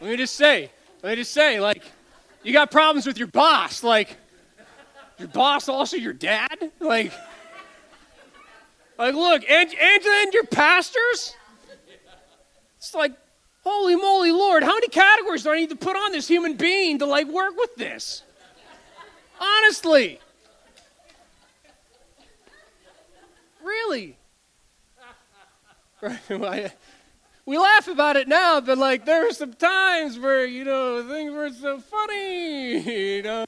Let 0.00 0.10
me 0.10 0.16
just 0.16 0.34
say, 0.34 0.70
let 1.02 1.10
me 1.10 1.16
just 1.16 1.32
say, 1.32 1.60
like, 1.60 1.84
you 2.42 2.52
got 2.52 2.72
problems 2.72 3.06
with 3.06 3.18
your 3.18 3.28
boss. 3.28 3.84
Like, 3.84 4.16
your 5.18 5.28
boss 5.28 5.68
also 5.68 5.96
your 5.96 6.12
dad? 6.12 6.72
Like, 6.80 7.12
like 8.98 9.14
look, 9.14 9.48
Angela 9.48 10.22
and 10.22 10.32
your 10.32 10.44
pastors? 10.44 11.36
It's 12.78 12.94
like, 12.94 13.12
holy 13.62 13.94
moly, 13.94 14.32
Lord, 14.32 14.64
how 14.64 14.74
many 14.74 14.88
categories 14.88 15.44
do 15.44 15.50
I 15.50 15.56
need 15.56 15.70
to 15.70 15.76
put 15.76 15.94
on 15.94 16.10
this 16.10 16.26
human 16.26 16.54
being 16.54 16.98
to, 16.98 17.06
like, 17.06 17.28
work 17.28 17.56
with 17.56 17.76
this? 17.76 18.24
Honestly. 19.40 20.18
Really? 23.62 24.16
We 27.44 27.58
laugh 27.58 27.88
about 27.88 28.16
it 28.16 28.28
now, 28.28 28.60
but 28.60 28.78
like 28.78 29.04
there 29.04 29.24
were 29.24 29.32
some 29.32 29.52
times 29.52 30.16
where 30.16 30.46
you 30.46 30.62
know 30.62 31.02
things 31.08 31.32
were 31.32 31.50
so 31.50 31.80
funny. 31.80 33.16
You 33.16 33.22
know. 33.24 33.44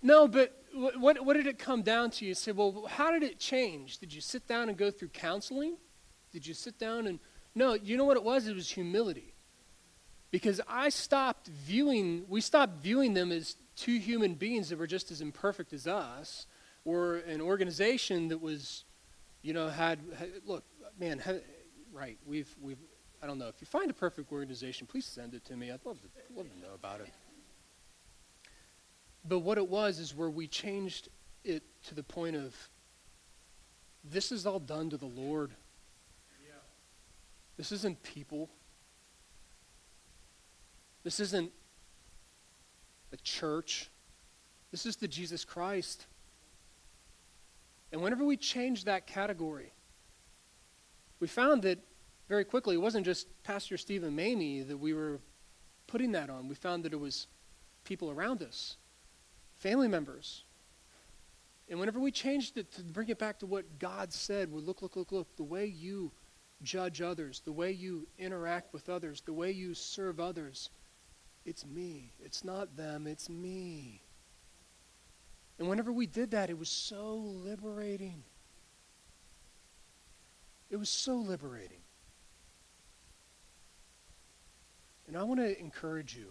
No, 0.00 0.26
but 0.26 0.56
what 0.72 1.22
what 1.22 1.34
did 1.34 1.46
it 1.46 1.58
come 1.58 1.82
down 1.82 2.10
to? 2.12 2.24
You 2.24 2.32
say, 2.32 2.52
well, 2.52 2.86
how 2.88 3.10
did 3.10 3.22
it 3.22 3.38
change? 3.38 3.98
Did 3.98 4.14
you 4.14 4.22
sit 4.22 4.48
down 4.48 4.70
and 4.70 4.78
go 4.78 4.90
through 4.90 5.08
counseling? 5.08 5.76
Did 6.32 6.46
you 6.46 6.54
sit 6.54 6.78
down 6.78 7.06
and 7.06 7.18
no? 7.54 7.74
You 7.74 7.98
know 7.98 8.06
what 8.06 8.16
it 8.16 8.24
was? 8.24 8.46
It 8.46 8.54
was 8.54 8.70
humility. 8.70 9.34
Because 10.30 10.60
I 10.68 10.90
stopped 10.90 11.48
viewing, 11.48 12.24
we 12.28 12.40
stopped 12.40 12.82
viewing 12.82 13.14
them 13.14 13.32
as 13.32 13.56
two 13.74 13.98
human 13.98 14.34
beings 14.34 14.68
that 14.68 14.78
were 14.78 14.86
just 14.86 15.10
as 15.10 15.20
imperfect 15.20 15.72
as 15.72 15.86
us, 15.86 16.46
or 16.84 17.16
an 17.16 17.40
organization 17.40 18.28
that 18.28 18.40
was, 18.40 18.84
you 19.42 19.52
know, 19.52 19.68
had, 19.68 19.98
had 20.18 20.30
look, 20.46 20.64
man, 20.98 21.22
right? 21.92 22.18
We've 22.26 22.54
we've 22.60 22.78
I 23.22 23.26
don't 23.26 23.38
know 23.38 23.48
if 23.48 23.60
you 23.60 23.66
find 23.66 23.90
a 23.90 23.94
perfect 23.94 24.32
organization, 24.32 24.86
please 24.86 25.04
send 25.04 25.34
it 25.34 25.44
to 25.46 25.56
me. 25.56 25.70
I'd 25.70 25.84
love 25.84 25.98
to 26.00 26.08
love 26.36 26.50
to 26.50 26.60
know 26.60 26.74
about 26.74 27.00
it. 27.00 27.08
But 29.28 29.40
what 29.40 29.58
it 29.58 29.68
was 29.68 29.98
is 29.98 30.14
where 30.14 30.30
we 30.30 30.46
changed 30.46 31.08
it 31.44 31.62
to 31.88 31.94
the 31.94 32.02
point 32.02 32.36
of 32.36 32.54
this 34.04 34.32
is 34.32 34.46
all 34.46 34.58
done 34.58 34.88
to 34.90 34.96
the 34.96 35.06
Lord. 35.06 35.50
Yeah. 36.46 36.54
This 37.56 37.70
isn't 37.72 38.02
people. 38.02 38.48
This 41.02 41.20
isn't 41.20 41.50
a 43.12 43.16
church. 43.18 43.90
This 44.70 44.86
is 44.86 44.96
the 44.96 45.08
Jesus 45.08 45.44
Christ. 45.44 46.06
And 47.92 48.02
whenever 48.02 48.24
we 48.24 48.36
changed 48.36 48.86
that 48.86 49.06
category, 49.06 49.72
we 51.18 51.26
found 51.26 51.62
that 51.62 51.78
very 52.28 52.44
quickly 52.44 52.76
it 52.76 52.80
wasn't 52.80 53.04
just 53.04 53.26
Pastor 53.42 53.76
Stephen 53.76 54.14
Mamie 54.14 54.62
that 54.62 54.76
we 54.76 54.94
were 54.94 55.20
putting 55.86 56.12
that 56.12 56.30
on. 56.30 56.48
We 56.48 56.54
found 56.54 56.84
that 56.84 56.92
it 56.92 57.00
was 57.00 57.26
people 57.84 58.10
around 58.10 58.42
us, 58.42 58.76
family 59.58 59.88
members. 59.88 60.44
And 61.68 61.78
whenever 61.78 62.00
we 62.00 62.10
changed 62.10 62.56
it 62.56 62.72
to 62.72 62.82
bring 62.82 63.08
it 63.08 63.18
back 63.18 63.38
to 63.40 63.46
what 63.46 63.78
God 63.78 64.12
said, 64.12 64.52
we 64.52 64.60
look, 64.60 64.82
look, 64.82 64.96
look, 64.96 65.12
look, 65.12 65.36
the 65.36 65.44
way 65.44 65.66
you 65.66 66.12
judge 66.62 67.00
others, 67.00 67.42
the 67.44 67.52
way 67.52 67.70
you 67.70 68.06
interact 68.18 68.72
with 68.72 68.88
others, 68.88 69.22
the 69.22 69.32
way 69.32 69.50
you 69.50 69.74
serve 69.74 70.20
others, 70.20 70.70
it's 71.44 71.64
me. 71.64 72.12
It's 72.20 72.44
not 72.44 72.76
them, 72.76 73.06
it's 73.06 73.28
me. 73.28 74.02
And 75.60 75.68
whenever 75.68 75.92
we 75.92 76.06
did 76.06 76.30
that, 76.30 76.48
it 76.48 76.58
was 76.58 76.70
so 76.70 77.16
liberating. 77.16 78.24
It 80.70 80.76
was 80.76 80.88
so 80.88 81.16
liberating. 81.16 81.82
And 85.06 85.18
I 85.18 85.22
want 85.22 85.40
to 85.40 85.60
encourage 85.60 86.16
you. 86.16 86.28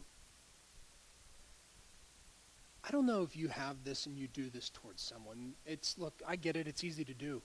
I 2.84 2.90
don't 2.90 3.06
know 3.06 3.22
if 3.22 3.36
you 3.38 3.50
have 3.50 3.84
this 3.84 4.08
and 4.08 4.18
you 4.18 4.28
do 4.28 4.50
this 4.50 4.72
towards 4.72 5.04
someone. 5.04 5.54
It's, 5.64 6.00
look, 6.00 6.24
I 6.28 6.36
get 6.36 6.56
it. 6.56 6.68
It's 6.68 6.84
easy 6.84 7.06
to 7.06 7.14
do. 7.14 7.44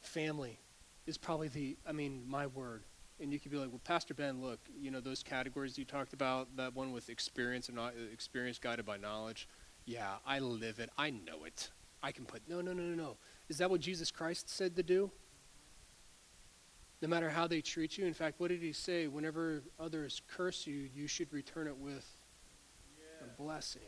Family 0.00 0.58
is 1.06 1.16
probably 1.16 1.48
the, 1.48 1.78
I 1.88 1.92
mean, 1.92 2.24
my 2.28 2.46
word. 2.46 2.82
And 3.20 3.32
you 3.32 3.40
could 3.40 3.52
be 3.52 3.56
like, 3.56 3.70
well, 3.70 3.80
Pastor 3.84 4.12
Ben, 4.12 4.42
look, 4.42 4.60
you 4.78 4.90
know, 4.90 5.00
those 5.00 5.22
categories 5.22 5.78
you 5.78 5.86
talked 5.86 6.12
about, 6.12 6.56
that 6.56 6.74
one 6.74 6.92
with 6.92 7.08
experience 7.08 7.68
and 7.68 7.76
not 7.76 7.94
uh, 7.94 8.12
experience 8.12 8.58
guided 8.58 8.84
by 8.84 8.98
knowledge. 8.98 9.48
Yeah, 9.84 10.14
I 10.26 10.38
live 10.38 10.78
it. 10.78 10.90
I 10.96 11.10
know 11.10 11.44
it. 11.44 11.70
I 12.02 12.12
can 12.12 12.24
put, 12.24 12.42
no, 12.48 12.60
no, 12.60 12.72
no, 12.72 12.82
no, 12.82 12.94
no. 12.94 13.16
Is 13.48 13.58
that 13.58 13.70
what 13.70 13.80
Jesus 13.80 14.10
Christ 14.10 14.48
said 14.48 14.76
to 14.76 14.82
do? 14.82 15.10
no 17.02 17.08
matter 17.08 17.28
how 17.28 17.48
they 17.48 17.60
treat 17.60 17.98
you. 17.98 18.06
In 18.06 18.14
fact, 18.14 18.38
what 18.38 18.48
did 18.48 18.62
he 18.62 18.72
say? 18.72 19.08
Whenever 19.08 19.64
others 19.78 20.22
curse 20.28 20.66
you, 20.68 20.88
you 20.94 21.08
should 21.08 21.32
return 21.32 21.66
it 21.66 21.76
with 21.76 22.08
yeah. 22.96 23.26
a 23.26 23.42
blessing. 23.42 23.82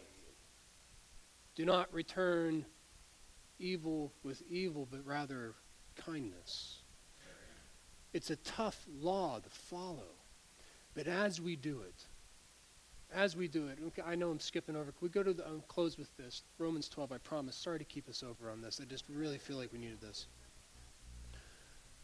Do 1.55 1.64
not 1.64 1.92
return 1.95 2.66
evil 3.61 4.12
with 4.24 4.42
evil, 4.51 4.88
but 4.90 5.07
rather 5.07 5.55
kindness. 5.95 6.82
It's 8.12 8.30
a 8.30 8.36
tough 8.36 8.84
law 9.01 9.38
to 9.38 9.49
follow. 9.49 10.18
But 10.95 11.07
as 11.07 11.40
we 11.40 11.55
do 11.55 11.82
it, 11.82 12.07
as 13.15 13.37
we 13.37 13.49
do 13.49 13.69
it, 13.69 13.79
okay, 13.87 14.03
I 14.05 14.15
know 14.15 14.31
I'm 14.31 14.41
skipping 14.41 14.77
over. 14.77 14.87
Can 14.87 14.99
we 15.01 15.09
go 15.09 15.23
to 15.23 15.33
the, 15.33 15.47
I'll 15.47 15.65
close 15.69 15.97
with 15.97 16.15
this. 16.17 16.43
Romans 16.59 16.89
12, 16.89 17.12
I 17.12 17.19
promise. 17.19 17.55
Sorry 17.55 17.79
to 17.79 17.85
keep 17.85 18.09
us 18.09 18.23
over 18.23 18.51
on 18.51 18.61
this. 18.61 18.81
I 18.83 18.85
just 18.85 19.05
really 19.09 19.39
feel 19.39 19.57
like 19.57 19.73
we 19.73 19.79
needed 19.79 20.01
this. 20.01 20.27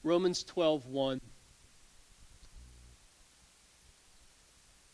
Romans 0.03 0.45
12:1 0.45 1.21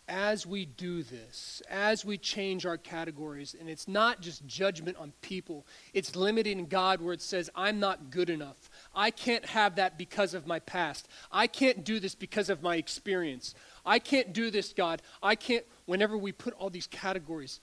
As 0.08 0.46
we 0.46 0.64
do 0.64 1.02
this, 1.02 1.62
as 1.68 2.04
we 2.04 2.16
change 2.16 2.64
our 2.64 2.78
categories, 2.78 3.56
and 3.58 3.68
it's 3.68 3.88
not 3.88 4.20
just 4.20 4.46
judgment 4.46 4.96
on 4.98 5.12
people, 5.20 5.66
it's 5.92 6.14
limiting 6.14 6.66
God 6.66 7.00
where 7.00 7.12
it 7.12 7.20
says, 7.20 7.50
I'm 7.56 7.80
not 7.80 8.10
good 8.10 8.30
enough. 8.30 8.70
I 8.94 9.10
can't 9.10 9.44
have 9.46 9.74
that 9.76 9.98
because 9.98 10.32
of 10.32 10.46
my 10.46 10.60
past. 10.60 11.08
I 11.32 11.48
can't 11.48 11.84
do 11.84 11.98
this 11.98 12.14
because 12.14 12.48
of 12.48 12.62
my 12.62 12.76
experience. 12.76 13.52
I 13.86 13.98
can't 14.00 14.32
do 14.32 14.50
this, 14.50 14.72
God. 14.72 15.00
I 15.22 15.36
can't. 15.36 15.64
Whenever 15.86 16.18
we 16.18 16.32
put 16.32 16.52
all 16.54 16.68
these 16.68 16.88
categories, 16.88 17.60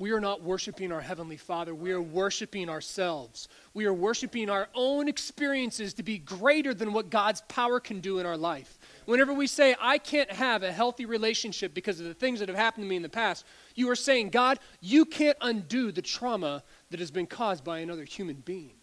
we 0.00 0.12
are 0.12 0.20
not 0.20 0.42
worshiping 0.42 0.92
our 0.92 1.00
Heavenly 1.02 1.36
Father. 1.36 1.74
We 1.74 1.92
are 1.92 2.00
worshiping 2.00 2.70
ourselves. 2.70 3.48
We 3.74 3.84
are 3.84 3.92
worshiping 3.92 4.48
our 4.48 4.68
own 4.74 5.08
experiences 5.08 5.92
to 5.94 6.02
be 6.02 6.16
greater 6.16 6.72
than 6.72 6.94
what 6.94 7.10
God's 7.10 7.42
power 7.42 7.80
can 7.80 8.00
do 8.00 8.18
in 8.18 8.24
our 8.24 8.38
life. 8.38 8.78
Whenever 9.04 9.34
we 9.34 9.46
say, 9.46 9.76
I 9.78 9.98
can't 9.98 10.32
have 10.32 10.62
a 10.62 10.72
healthy 10.72 11.04
relationship 11.04 11.74
because 11.74 12.00
of 12.00 12.06
the 12.06 12.14
things 12.14 12.40
that 12.40 12.48
have 12.48 12.56
happened 12.56 12.84
to 12.84 12.88
me 12.88 12.96
in 12.96 13.02
the 13.02 13.10
past, 13.10 13.44
you 13.74 13.90
are 13.90 13.96
saying, 13.96 14.30
God, 14.30 14.58
you 14.80 15.04
can't 15.04 15.36
undo 15.42 15.92
the 15.92 16.00
trauma 16.00 16.62
that 16.90 17.00
has 17.00 17.10
been 17.10 17.26
caused 17.26 17.62
by 17.62 17.80
another 17.80 18.04
human 18.04 18.36
being. 18.36 18.79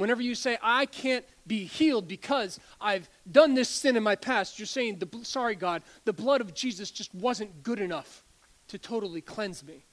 Whenever 0.00 0.22
you 0.22 0.34
say, 0.34 0.56
I 0.62 0.86
can't 0.86 1.26
be 1.46 1.64
healed 1.64 2.08
because 2.08 2.58
I've 2.80 3.10
done 3.30 3.52
this 3.52 3.68
sin 3.68 3.98
in 3.98 4.02
my 4.02 4.16
past, 4.16 4.58
you're 4.58 4.64
saying, 4.64 4.98
the, 4.98 5.24
sorry, 5.24 5.54
God, 5.54 5.82
the 6.06 6.14
blood 6.14 6.40
of 6.40 6.54
Jesus 6.54 6.90
just 6.90 7.14
wasn't 7.14 7.62
good 7.62 7.78
enough 7.78 8.24
to 8.68 8.78
totally 8.78 9.20
cleanse 9.20 9.62
me. 9.62 9.84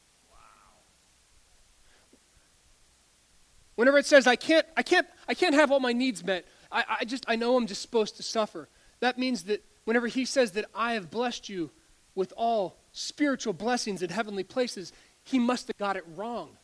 Whenever 3.75 3.97
it 3.97 4.05
says, 4.05 4.27
I 4.27 4.37
can't, 4.37 4.65
I 4.77 4.81
can't, 4.81 5.05
I 5.27 5.33
can't 5.33 5.53
have 5.53 5.73
all 5.73 5.81
my 5.81 5.91
needs 5.91 6.23
met, 6.23 6.45
I, 6.71 6.85
I 7.01 7.05
just, 7.05 7.25
I 7.27 7.35
know 7.35 7.57
I'm 7.57 7.67
just 7.67 7.81
supposed 7.81 8.15
to 8.15 8.23
suffer. 8.23 8.69
That 9.01 9.19
means 9.19 9.43
that 9.43 9.61
whenever 9.83 10.07
he 10.07 10.23
says 10.23 10.53
that 10.53 10.65
I 10.73 10.93
have 10.93 11.11
blessed 11.11 11.49
you 11.49 11.69
with 12.15 12.31
all 12.37 12.77
spiritual 12.93 13.51
blessings 13.51 14.01
in 14.01 14.09
heavenly 14.09 14.45
places, 14.45 14.93
he 15.25 15.37
must 15.37 15.67
have 15.67 15.77
got 15.77 15.97
it 15.97 16.05
wrong. 16.15 16.55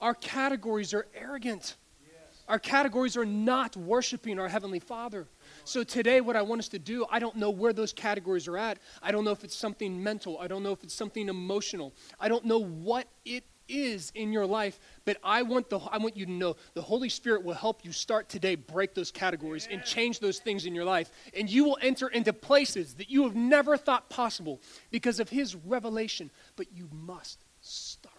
Our 0.00 0.14
categories 0.14 0.94
are 0.94 1.06
arrogant. 1.14 1.76
Our 2.46 2.58
categories 2.58 3.16
are 3.16 3.24
not 3.24 3.74
worshiping 3.76 4.38
our 4.38 4.48
Heavenly 4.48 4.78
Father. 4.78 5.26
So 5.64 5.82
today, 5.82 6.20
what 6.20 6.36
I 6.36 6.42
want 6.42 6.58
us 6.58 6.68
to 6.68 6.78
do, 6.78 7.06
I 7.10 7.18
don't 7.18 7.36
know 7.36 7.48
where 7.50 7.72
those 7.72 7.92
categories 7.92 8.46
are 8.48 8.58
at. 8.58 8.78
I 9.02 9.12
don't 9.12 9.24
know 9.24 9.30
if 9.30 9.44
it's 9.44 9.56
something 9.56 10.02
mental. 10.02 10.38
I 10.38 10.46
don't 10.46 10.62
know 10.62 10.72
if 10.72 10.84
it's 10.84 10.94
something 10.94 11.28
emotional. 11.28 11.94
I 12.20 12.28
don't 12.28 12.44
know 12.44 12.58
what 12.58 13.08
it 13.24 13.44
is 13.66 14.12
in 14.14 14.30
your 14.30 14.44
life, 14.44 14.78
but 15.06 15.16
I 15.24 15.40
want, 15.40 15.70
the, 15.70 15.78
I 15.78 15.96
want 15.96 16.18
you 16.18 16.26
to 16.26 16.32
know 16.32 16.56
the 16.74 16.82
Holy 16.82 17.08
Spirit 17.08 17.42
will 17.44 17.54
help 17.54 17.82
you 17.82 17.92
start 17.92 18.28
today, 18.28 18.56
break 18.56 18.92
those 18.92 19.10
categories 19.10 19.66
and 19.70 19.82
change 19.82 20.20
those 20.20 20.38
things 20.38 20.66
in 20.66 20.74
your 20.74 20.84
life. 20.84 21.10
And 21.34 21.48
you 21.48 21.64
will 21.64 21.78
enter 21.80 22.08
into 22.08 22.34
places 22.34 22.92
that 22.94 23.08
you 23.08 23.22
have 23.22 23.34
never 23.34 23.78
thought 23.78 24.10
possible 24.10 24.60
because 24.90 25.18
of 25.18 25.30
His 25.30 25.54
revelation. 25.54 26.30
But 26.56 26.66
you 26.74 26.90
must 26.92 27.38
start. 27.62 28.13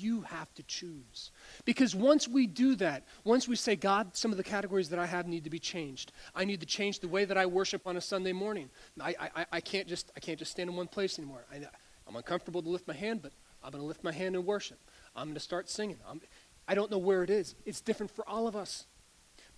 You 0.00 0.22
have 0.22 0.52
to 0.54 0.62
choose. 0.62 1.30
Because 1.64 1.94
once 1.94 2.26
we 2.26 2.46
do 2.46 2.74
that, 2.76 3.04
once 3.24 3.46
we 3.46 3.56
say, 3.56 3.76
God, 3.76 4.16
some 4.16 4.30
of 4.30 4.36
the 4.36 4.44
categories 4.44 4.88
that 4.90 4.98
I 4.98 5.06
have 5.06 5.26
need 5.26 5.44
to 5.44 5.50
be 5.50 5.58
changed. 5.58 6.12
I 6.34 6.44
need 6.44 6.60
to 6.60 6.66
change 6.66 7.00
the 7.00 7.08
way 7.08 7.24
that 7.24 7.36
I 7.36 7.46
worship 7.46 7.86
on 7.86 7.96
a 7.96 8.00
Sunday 8.00 8.32
morning. 8.32 8.70
I, 9.00 9.14
I, 9.20 9.46
I, 9.52 9.60
can't, 9.60 9.86
just, 9.86 10.10
I 10.16 10.20
can't 10.20 10.38
just 10.38 10.50
stand 10.50 10.70
in 10.70 10.76
one 10.76 10.88
place 10.88 11.18
anymore. 11.18 11.44
I, 11.52 11.60
I'm 12.06 12.16
uncomfortable 12.16 12.62
to 12.62 12.68
lift 12.68 12.88
my 12.88 12.94
hand, 12.94 13.22
but 13.22 13.32
I'm 13.62 13.72
going 13.72 13.82
to 13.82 13.86
lift 13.86 14.02
my 14.02 14.12
hand 14.12 14.34
in 14.34 14.44
worship. 14.44 14.78
I'm 15.14 15.26
going 15.26 15.34
to 15.34 15.40
start 15.40 15.68
singing. 15.68 15.98
I'm, 16.08 16.20
I 16.66 16.74
don't 16.74 16.90
know 16.90 16.98
where 16.98 17.22
it 17.22 17.30
is. 17.30 17.54
It's 17.66 17.80
different 17.80 18.10
for 18.10 18.28
all 18.28 18.46
of 18.46 18.56
us. 18.56 18.86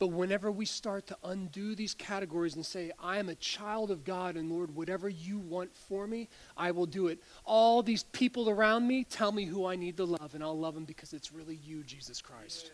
But 0.03 0.09
whenever 0.09 0.51
we 0.51 0.67
start 0.67 1.07
to 1.07 1.17
undo 1.23 1.77
these 1.77 1.95
categories 1.95 2.57
and 2.57 2.67
say, 2.67 2.91
I 2.99 3.19
am 3.19 3.29
a 3.29 3.37
child 3.37 3.93
of 3.93 4.03
God, 4.03 4.37
and 4.37 4.51
Lord, 4.51 4.75
whatever 4.75 5.09
you 5.09 5.39
want 5.39 5.73
for 5.77 6.09
me, 6.09 6.29
I 6.57 6.73
will 6.73 6.87
do 6.87 7.07
it. 7.07 7.23
All 7.45 7.85
these 7.85 8.03
people 8.03 8.51
around 8.51 8.89
me 8.89 9.05
tell 9.05 9.31
me 9.31 9.45
who 9.45 9.65
I 9.65 9.77
need 9.77 9.97
to 9.99 10.05
love, 10.05 10.35
and 10.35 10.43
I'll 10.43 10.59
love 10.59 10.75
them 10.75 10.87
because 10.87 11.13
it's 11.13 11.31
really 11.33 11.55
you, 11.55 11.85
Jesus 11.85 12.21
Christ. 12.21 12.73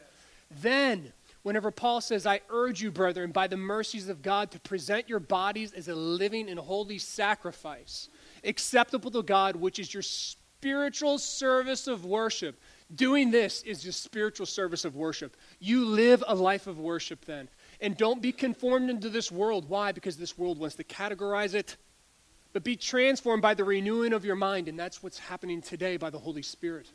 Then, 0.62 1.12
whenever 1.42 1.70
Paul 1.70 2.00
says, 2.00 2.24
I 2.24 2.40
urge 2.48 2.80
you, 2.80 2.90
brethren, 2.90 3.30
by 3.30 3.46
the 3.46 3.58
mercies 3.58 4.08
of 4.08 4.22
God, 4.22 4.50
to 4.52 4.60
present 4.60 5.06
your 5.06 5.20
bodies 5.20 5.74
as 5.74 5.88
a 5.88 5.94
living 5.94 6.48
and 6.48 6.58
holy 6.58 6.96
sacrifice, 6.96 8.08
acceptable 8.42 9.10
to 9.10 9.22
God, 9.22 9.54
which 9.54 9.78
is 9.78 9.92
your 9.92 10.02
spiritual 10.02 11.18
service 11.18 11.88
of 11.88 12.06
worship. 12.06 12.58
Doing 12.94 13.30
this 13.30 13.62
is 13.62 13.82
just 13.82 14.02
spiritual 14.02 14.46
service 14.46 14.84
of 14.84 14.96
worship. 14.96 15.36
You 15.58 15.84
live 15.84 16.24
a 16.26 16.34
life 16.34 16.66
of 16.66 16.78
worship 16.78 17.24
then. 17.26 17.48
And 17.80 17.96
don't 17.96 18.22
be 18.22 18.32
conformed 18.32 18.88
into 18.88 19.10
this 19.10 19.30
world. 19.30 19.68
Why? 19.68 19.92
Because 19.92 20.16
this 20.16 20.38
world 20.38 20.58
wants 20.58 20.76
to 20.76 20.84
categorize 20.84 21.54
it. 21.54 21.76
But 22.54 22.64
be 22.64 22.76
transformed 22.76 23.42
by 23.42 23.52
the 23.52 23.64
renewing 23.64 24.14
of 24.14 24.24
your 24.24 24.36
mind. 24.36 24.68
And 24.68 24.78
that's 24.78 25.02
what's 25.02 25.18
happening 25.18 25.60
today 25.60 25.98
by 25.98 26.08
the 26.08 26.18
Holy 26.18 26.40
Spirit. 26.40 26.90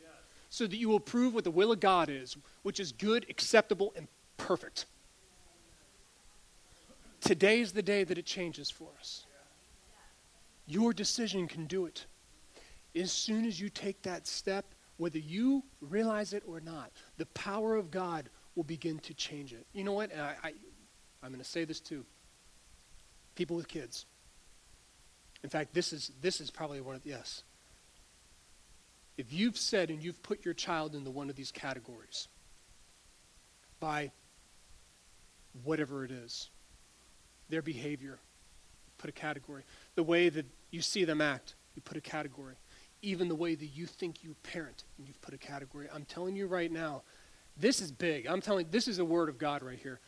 So 0.50 0.66
that 0.66 0.78
you 0.78 0.90
will 0.90 1.00
prove 1.00 1.36
what 1.36 1.44
the 1.44 1.52
will 1.52 1.72
of 1.72 1.80
God 1.80 2.10
is, 2.10 2.38
which 2.64 2.80
is 2.80 2.92
good, 2.92 3.28
acceptable, 3.30 3.94
and 3.96 4.08
perfect. 4.38 4.88
Today 7.22 7.62
is 7.62 7.72
the 7.72 7.84
day 7.84 8.04
that 8.04 8.18
it 8.18 8.26
changes 8.26 8.70
for 8.70 8.90
us. 9.00 9.26
Your 10.66 10.92
decision 10.92 11.48
can 11.48 11.66
do 11.66 11.86
it 11.86 12.06
as 12.96 13.12
soon 13.12 13.46
as 13.46 13.60
you 13.60 13.70
take 13.70 14.02
that 14.04 14.28
step, 14.28 14.66
whether 14.98 15.18
you 15.18 15.64
realize 15.82 16.34
it 16.34 16.44
or 16.48 16.60
not, 16.60 16.92
the 17.18 17.26
power 17.28 17.76
of 17.76 17.92
God 17.92 18.30
will 18.56 18.64
begin 18.64 19.00
to 19.00 19.14
change 19.14 19.54
it. 19.54 19.66
You 19.74 19.84
know 19.84 19.94
what? 19.94 20.16
I, 20.16 20.36
I, 20.44 20.54
I'm 21.22 21.30
going 21.30 21.44
to 21.44 21.50
say 21.50 21.66
this 21.66 21.80
too. 21.80 22.06
People 23.36 23.56
with 23.56 23.68
kids. 23.68 24.06
In 25.44 25.50
fact, 25.50 25.74
this 25.74 25.92
is, 25.92 26.12
this 26.22 26.40
is 26.40 26.52
probably 26.52 26.80
one 26.82 26.96
of 26.96 27.04
the, 27.04 27.10
yes. 27.10 27.44
If 29.18 29.34
you've 29.34 29.58
said 29.58 29.90
and 29.90 30.02
you've 30.02 30.22
put 30.24 30.46
your 30.46 30.54
child 30.54 30.96
into 30.96 31.12
one 31.12 31.30
of 31.30 31.36
these 31.36 31.52
categories 31.52 32.28
by 33.80 34.12
whatever 35.64 36.06
it 36.06 36.12
is, 36.12 36.50
their 37.50 37.62
behavior, 37.62 38.20
put 38.98 39.10
a 39.10 39.14
category. 39.14 39.64
The 39.96 40.04
way 40.04 40.30
that 40.30 40.46
you 40.72 40.82
see 40.82 41.04
them 41.04 41.22
act, 41.22 41.56
you 41.76 41.82
put 41.82 41.98
a 41.98 42.02
category 42.02 42.56
even 43.04 43.28
the 43.28 43.36
way 43.36 43.54
that 43.54 43.68
you 43.68 43.86
think 43.86 44.24
you 44.24 44.36
parent, 44.42 44.86
and 44.98 45.08
you've 45.08 45.22
put 45.22 45.34
a 45.34 45.38
category. 45.38 45.88
I'm 45.94 46.06
telling 46.06 46.36
you 46.36 46.48
right 46.48 46.72
now, 46.72 47.04
this 47.58 47.82
is 47.82 47.92
big. 47.92 48.26
I'm 48.26 48.42
telling 48.42 48.68
this 48.72 48.88
is 48.88 48.98
a 48.98 49.06
word 49.06 49.30
of 49.30 49.38
God 49.38 49.62
right 49.62 49.78
here. 49.78 50.00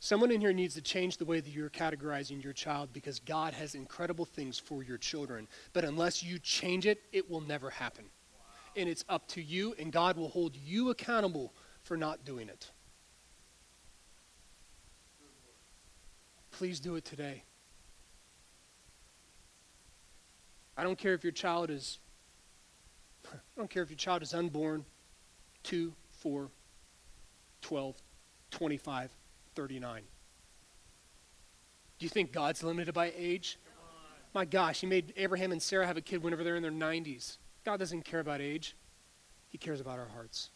Someone 0.00 0.30
in 0.30 0.40
here 0.40 0.52
needs 0.52 0.74
to 0.74 0.82
change 0.82 1.16
the 1.16 1.24
way 1.24 1.40
that 1.40 1.48
you're 1.48 1.70
categorizing 1.70 2.42
your 2.44 2.52
child 2.52 2.90
because 2.92 3.18
God 3.20 3.54
has 3.54 3.74
incredible 3.74 4.24
things 4.24 4.58
for 4.58 4.82
your 4.82 4.98
children. 4.98 5.48
But 5.72 5.84
unless 5.84 6.22
you 6.22 6.38
change 6.38 6.86
it, 6.86 7.00
it 7.12 7.30
will 7.30 7.40
never 7.40 7.70
happen. 7.70 8.04
Wow. 8.04 8.44
And 8.76 8.88
it's 8.88 9.04
up 9.08 9.26
to 9.28 9.42
you, 9.42 9.74
and 9.78 9.90
God 9.90 10.16
will 10.16 10.28
hold 10.28 10.56
you 10.56 10.90
accountable 10.90 11.52
for 11.82 11.96
not 11.96 12.24
doing 12.24 12.48
it. 12.48 12.70
Please 16.50 16.80
do 16.80 16.96
it 16.96 17.04
today. 17.04 17.44
I 20.76 20.84
don't 20.84 20.98
care 20.98 21.14
if 21.14 21.24
your 21.24 21.32
child 21.32 21.70
is 21.70 21.98
I 23.32 23.38
don't 23.56 23.70
care 23.70 23.82
if 23.82 23.90
your 23.90 23.96
child 23.96 24.22
is 24.22 24.34
unborn, 24.34 24.84
2, 25.64 25.92
4, 26.10 26.50
12, 27.62 27.96
25, 28.50 29.10
39. 29.54 30.02
Do 31.98 32.06
you 32.06 32.10
think 32.10 32.32
God's 32.32 32.62
limited 32.62 32.94
by 32.94 33.12
age? 33.16 33.58
My 34.34 34.44
gosh, 34.44 34.80
He 34.80 34.86
made 34.86 35.12
Abraham 35.16 35.52
and 35.52 35.60
Sarah 35.60 35.86
have 35.86 35.96
a 35.96 36.00
kid 36.00 36.22
whenever 36.22 36.44
they're 36.44 36.56
in 36.56 36.62
their 36.62 36.70
90s. 36.70 37.38
God 37.64 37.78
doesn't 37.78 38.04
care 38.04 38.20
about 38.20 38.40
age, 38.40 38.76
He 39.48 39.58
cares 39.58 39.80
about 39.80 39.98
our 39.98 40.08
hearts. 40.08 40.50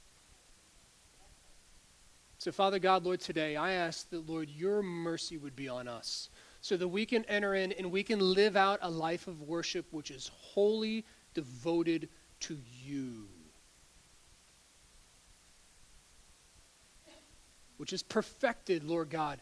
So, 2.39 2.51
Father 2.51 2.81
God, 2.81 3.05
Lord, 3.05 3.21
today 3.21 3.55
I 3.55 3.73
ask 3.73 4.11
that, 4.11 4.29
Lord, 4.29 4.51
your 4.51 4.83
mercy 4.83 5.39
would 5.39 5.55
be 5.55 5.69
on 5.69 5.87
us 5.87 6.29
so 6.61 6.77
that 6.77 6.89
we 6.89 7.07
can 7.07 7.25
enter 7.27 7.55
in 7.55 7.73
and 7.73 7.91
we 7.91 8.03
can 8.03 8.19
live 8.19 8.57
out 8.57 8.81
a 8.83 8.91
life 8.91 9.29
of 9.29 9.43
worship 9.43 9.87
which 9.93 10.11
is 10.11 10.31
wholly 10.35 11.05
devoted 11.35 12.09
to 12.43 12.59
you, 12.85 13.29
which 17.77 17.93
is 17.93 18.03
perfected, 18.03 18.85
Lord 18.85 19.11
God, 19.11 19.41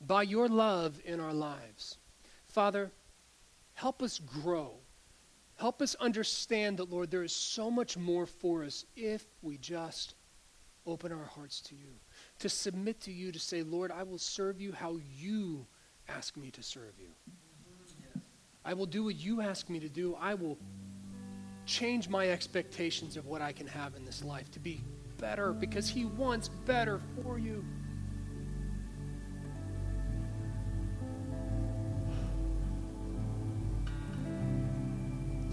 by 0.00 0.22
your 0.22 0.48
love 0.48 0.98
in 1.04 1.20
our 1.20 1.32
lives. 1.32 1.98
Father, 2.46 2.90
help 3.74 4.02
us 4.02 4.18
grow. 4.18 4.74
Help 5.56 5.82
us 5.82 5.94
understand 5.96 6.78
that, 6.78 6.90
Lord, 6.90 7.10
there 7.10 7.22
is 7.22 7.34
so 7.36 7.70
much 7.70 7.98
more 7.98 8.24
for 8.24 8.64
us 8.64 8.86
if 8.96 9.26
we 9.42 9.58
just 9.58 10.14
open 10.86 11.12
our 11.12 11.24
hearts 11.24 11.60
to 11.60 11.74
you, 11.74 11.92
to 12.38 12.48
submit 12.48 13.00
to 13.02 13.12
you, 13.12 13.30
to 13.30 13.38
say, 13.38 13.62
Lord, 13.62 13.92
I 13.92 14.02
will 14.02 14.18
serve 14.18 14.60
you 14.60 14.72
how 14.72 14.98
you 15.18 15.66
ask 16.08 16.36
me 16.36 16.50
to 16.52 16.62
serve 16.62 16.94
you. 16.98 17.10
I 18.64 18.74
will 18.74 18.86
do 18.86 19.04
what 19.04 19.16
you 19.16 19.40
ask 19.40 19.68
me 19.68 19.80
to 19.80 19.88
do. 19.88 20.16
I 20.20 20.34
will 20.34 20.58
change 21.70 22.08
my 22.08 22.28
expectations 22.28 23.16
of 23.16 23.26
what 23.26 23.40
I 23.40 23.52
can 23.52 23.68
have 23.68 23.94
in 23.94 24.04
this 24.04 24.24
life 24.24 24.50
to 24.50 24.58
be 24.58 24.82
better 25.18 25.52
because 25.52 25.88
He 25.88 26.04
wants 26.04 26.48
better 26.48 27.00
for 27.22 27.38
you. 27.38 27.64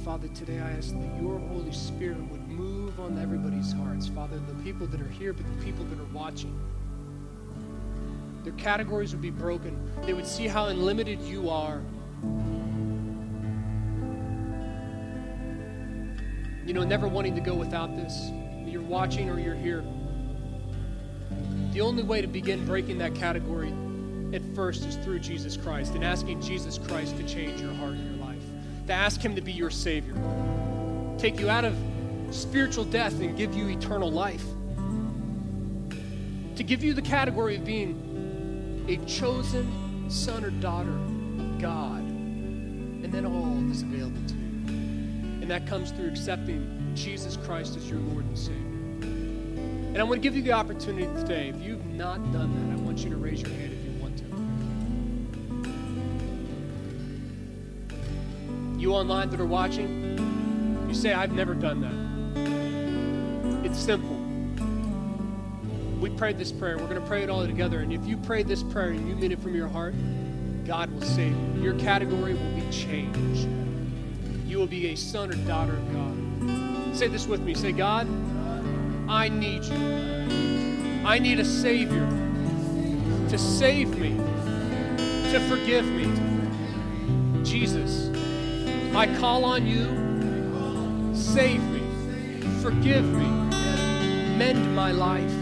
Father, 0.04 0.28
today 0.30 0.58
I 0.60 0.72
ask 0.72 0.90
that 0.94 1.22
your 1.22 1.38
Holy 1.38 1.72
Spirit 1.72 2.20
would 2.32 2.48
move 2.48 3.00
on 3.00 3.20
everybody's 3.20 3.72
hearts. 3.72 4.08
Father, 4.08 4.40
the 4.40 4.64
people 4.64 4.88
that 4.88 5.00
are 5.00 5.08
here, 5.10 5.34
but 5.34 5.46
the 5.46 5.66
people 5.66 5.86
that 5.86 6.00
are 6.00 6.14
watching. 6.14 6.60
Their 8.44 8.54
categories 8.54 9.12
would 9.12 9.22
be 9.22 9.30
broken. 9.30 9.92
They 10.04 10.14
would 10.14 10.26
see 10.26 10.48
how 10.48 10.68
unlimited 10.68 11.22
you 11.22 11.50
are. 11.50 11.84
You 16.68 16.74
know, 16.74 16.84
never 16.84 17.08
wanting 17.08 17.34
to 17.34 17.40
go 17.40 17.56
without 17.56 17.96
this. 17.96 18.30
You're 18.66 18.82
watching 18.82 19.30
or 19.30 19.40
you're 19.40 19.56
here. 19.56 19.86
the 21.72 21.80
only 21.80 22.04
way 22.04 22.20
to 22.22 22.28
begin 22.28 22.66
breaking 22.66 22.98
that 22.98 23.16
category 23.16 23.74
at 24.34 24.42
first 24.54 24.84
is 24.84 24.98
through 24.98 25.20
Jesus 25.20 25.56
Christ 25.56 25.96
and 25.96 26.04
asking 26.04 26.42
Jesus 26.42 26.78
Christ 26.78 27.16
to 27.16 27.24
change 27.24 27.62
your 27.62 27.74
heart 27.76 27.94
and 27.94 28.18
your 28.18 28.28
life, 28.28 28.44
to 28.88 28.94
ask 28.94 29.22
Him 29.22 29.34
to 29.36 29.42
be 29.42 29.54
your 29.54 29.70
Savior, 29.70 30.14
take 31.18 31.40
you 31.40 31.50
out 31.50 31.64
of 31.64 31.74
spiritual 32.32 32.84
death 32.84 33.18
and 33.22 33.38
give 33.38 33.56
you 33.56 33.70
eternal 33.70 34.12
life, 34.12 34.44
to 36.58 36.64
give 36.64 36.84
you 36.84 36.94
the 36.94 37.02
category 37.02 37.56
of 37.56 37.64
being 37.64 38.86
a 38.90 38.98
chosen 39.06 40.10
son 40.10 40.44
or 40.44 40.50
daughter 40.50 40.90
of 40.90 41.62
God. 41.62 42.02
And 42.02 43.14
then 43.14 43.26
all 43.26 43.72
is 43.72 43.84
available 43.84 44.20
to 44.28 44.34
you. 44.34 44.37
And 45.48 45.54
that 45.54 45.66
comes 45.66 45.92
through 45.92 46.10
accepting 46.10 46.92
Jesus 46.94 47.38
Christ 47.38 47.78
as 47.78 47.90
your 47.90 48.02
Lord 48.02 48.26
and 48.26 48.38
Savior. 48.38 48.58
And 48.60 49.98
I 49.98 50.04
want 50.04 50.16
to 50.16 50.20
give 50.20 50.36
you 50.36 50.42
the 50.42 50.52
opportunity 50.52 51.06
today. 51.22 51.48
If 51.48 51.62
you've 51.62 51.86
not 51.86 52.18
done 52.34 52.54
that, 52.54 52.74
I 52.78 52.82
want 52.84 53.00
you 53.00 53.10
to 53.12 53.16
raise 53.16 53.40
your 53.40 53.52
hand 53.52 53.72
if 53.72 53.82
you 53.86 53.92
want 54.02 54.18
to. 58.76 58.82
You 58.82 58.94
online 58.94 59.30
that 59.30 59.40
are 59.40 59.46
watching, 59.46 60.86
you 60.86 60.94
say, 60.94 61.14
I've 61.14 61.32
never 61.32 61.54
done 61.54 61.80
that. 61.80 63.66
It's 63.66 63.80
simple. 63.80 64.18
We 66.02 66.10
prayed 66.10 66.38
this 66.38 66.52
prayer. 66.52 66.78
We're 66.78 66.90
going 66.90 67.02
to 67.02 67.08
pray 67.08 67.24
it 67.24 67.30
all 67.30 67.48
together. 67.48 67.80
And 67.80 67.94
if 67.94 68.06
you 68.06 68.18
pray 68.18 68.44
this 68.44 68.64
prayer 68.64 68.90
and 68.90 69.08
you 69.08 69.16
mean 69.16 69.32
it 69.32 69.40
from 69.40 69.56
your 69.56 69.70
heart, 69.70 69.96
God 70.66 70.92
will 70.92 71.04
save 71.04 71.32
you. 71.56 71.62
Your 71.64 71.76
category 71.76 72.34
will 72.34 72.54
be 72.54 72.70
changed. 72.70 73.48
You 74.58 74.62
will 74.62 74.68
be 74.68 74.88
a 74.88 74.96
son 74.96 75.30
or 75.30 75.36
daughter 75.46 75.74
of 75.74 75.94
God. 75.94 76.98
Say 76.98 77.08
this 77.10 77.28
with 77.28 77.42
me. 77.42 77.54
Say, 77.54 77.72
God, 77.72 78.08
I 79.08 79.30
need 79.30 79.64
you. 79.64 81.06
I 81.06 81.20
need 81.20 81.40
a 81.40 81.46
Savior 81.46 82.08
to 83.30 83.38
save 83.38 84.00
me, 84.00 84.18
to 85.32 85.46
forgive 85.48 85.86
me. 85.86 86.06
Jesus, 87.44 88.10
I 88.96 89.16
call 89.20 89.46
on 89.46 89.68
you. 89.68 89.86
Save 91.16 91.62
me, 91.62 92.42
forgive 92.64 93.06
me, 93.06 93.28
mend 94.40 94.76
my 94.76 94.92
life. 94.92 95.37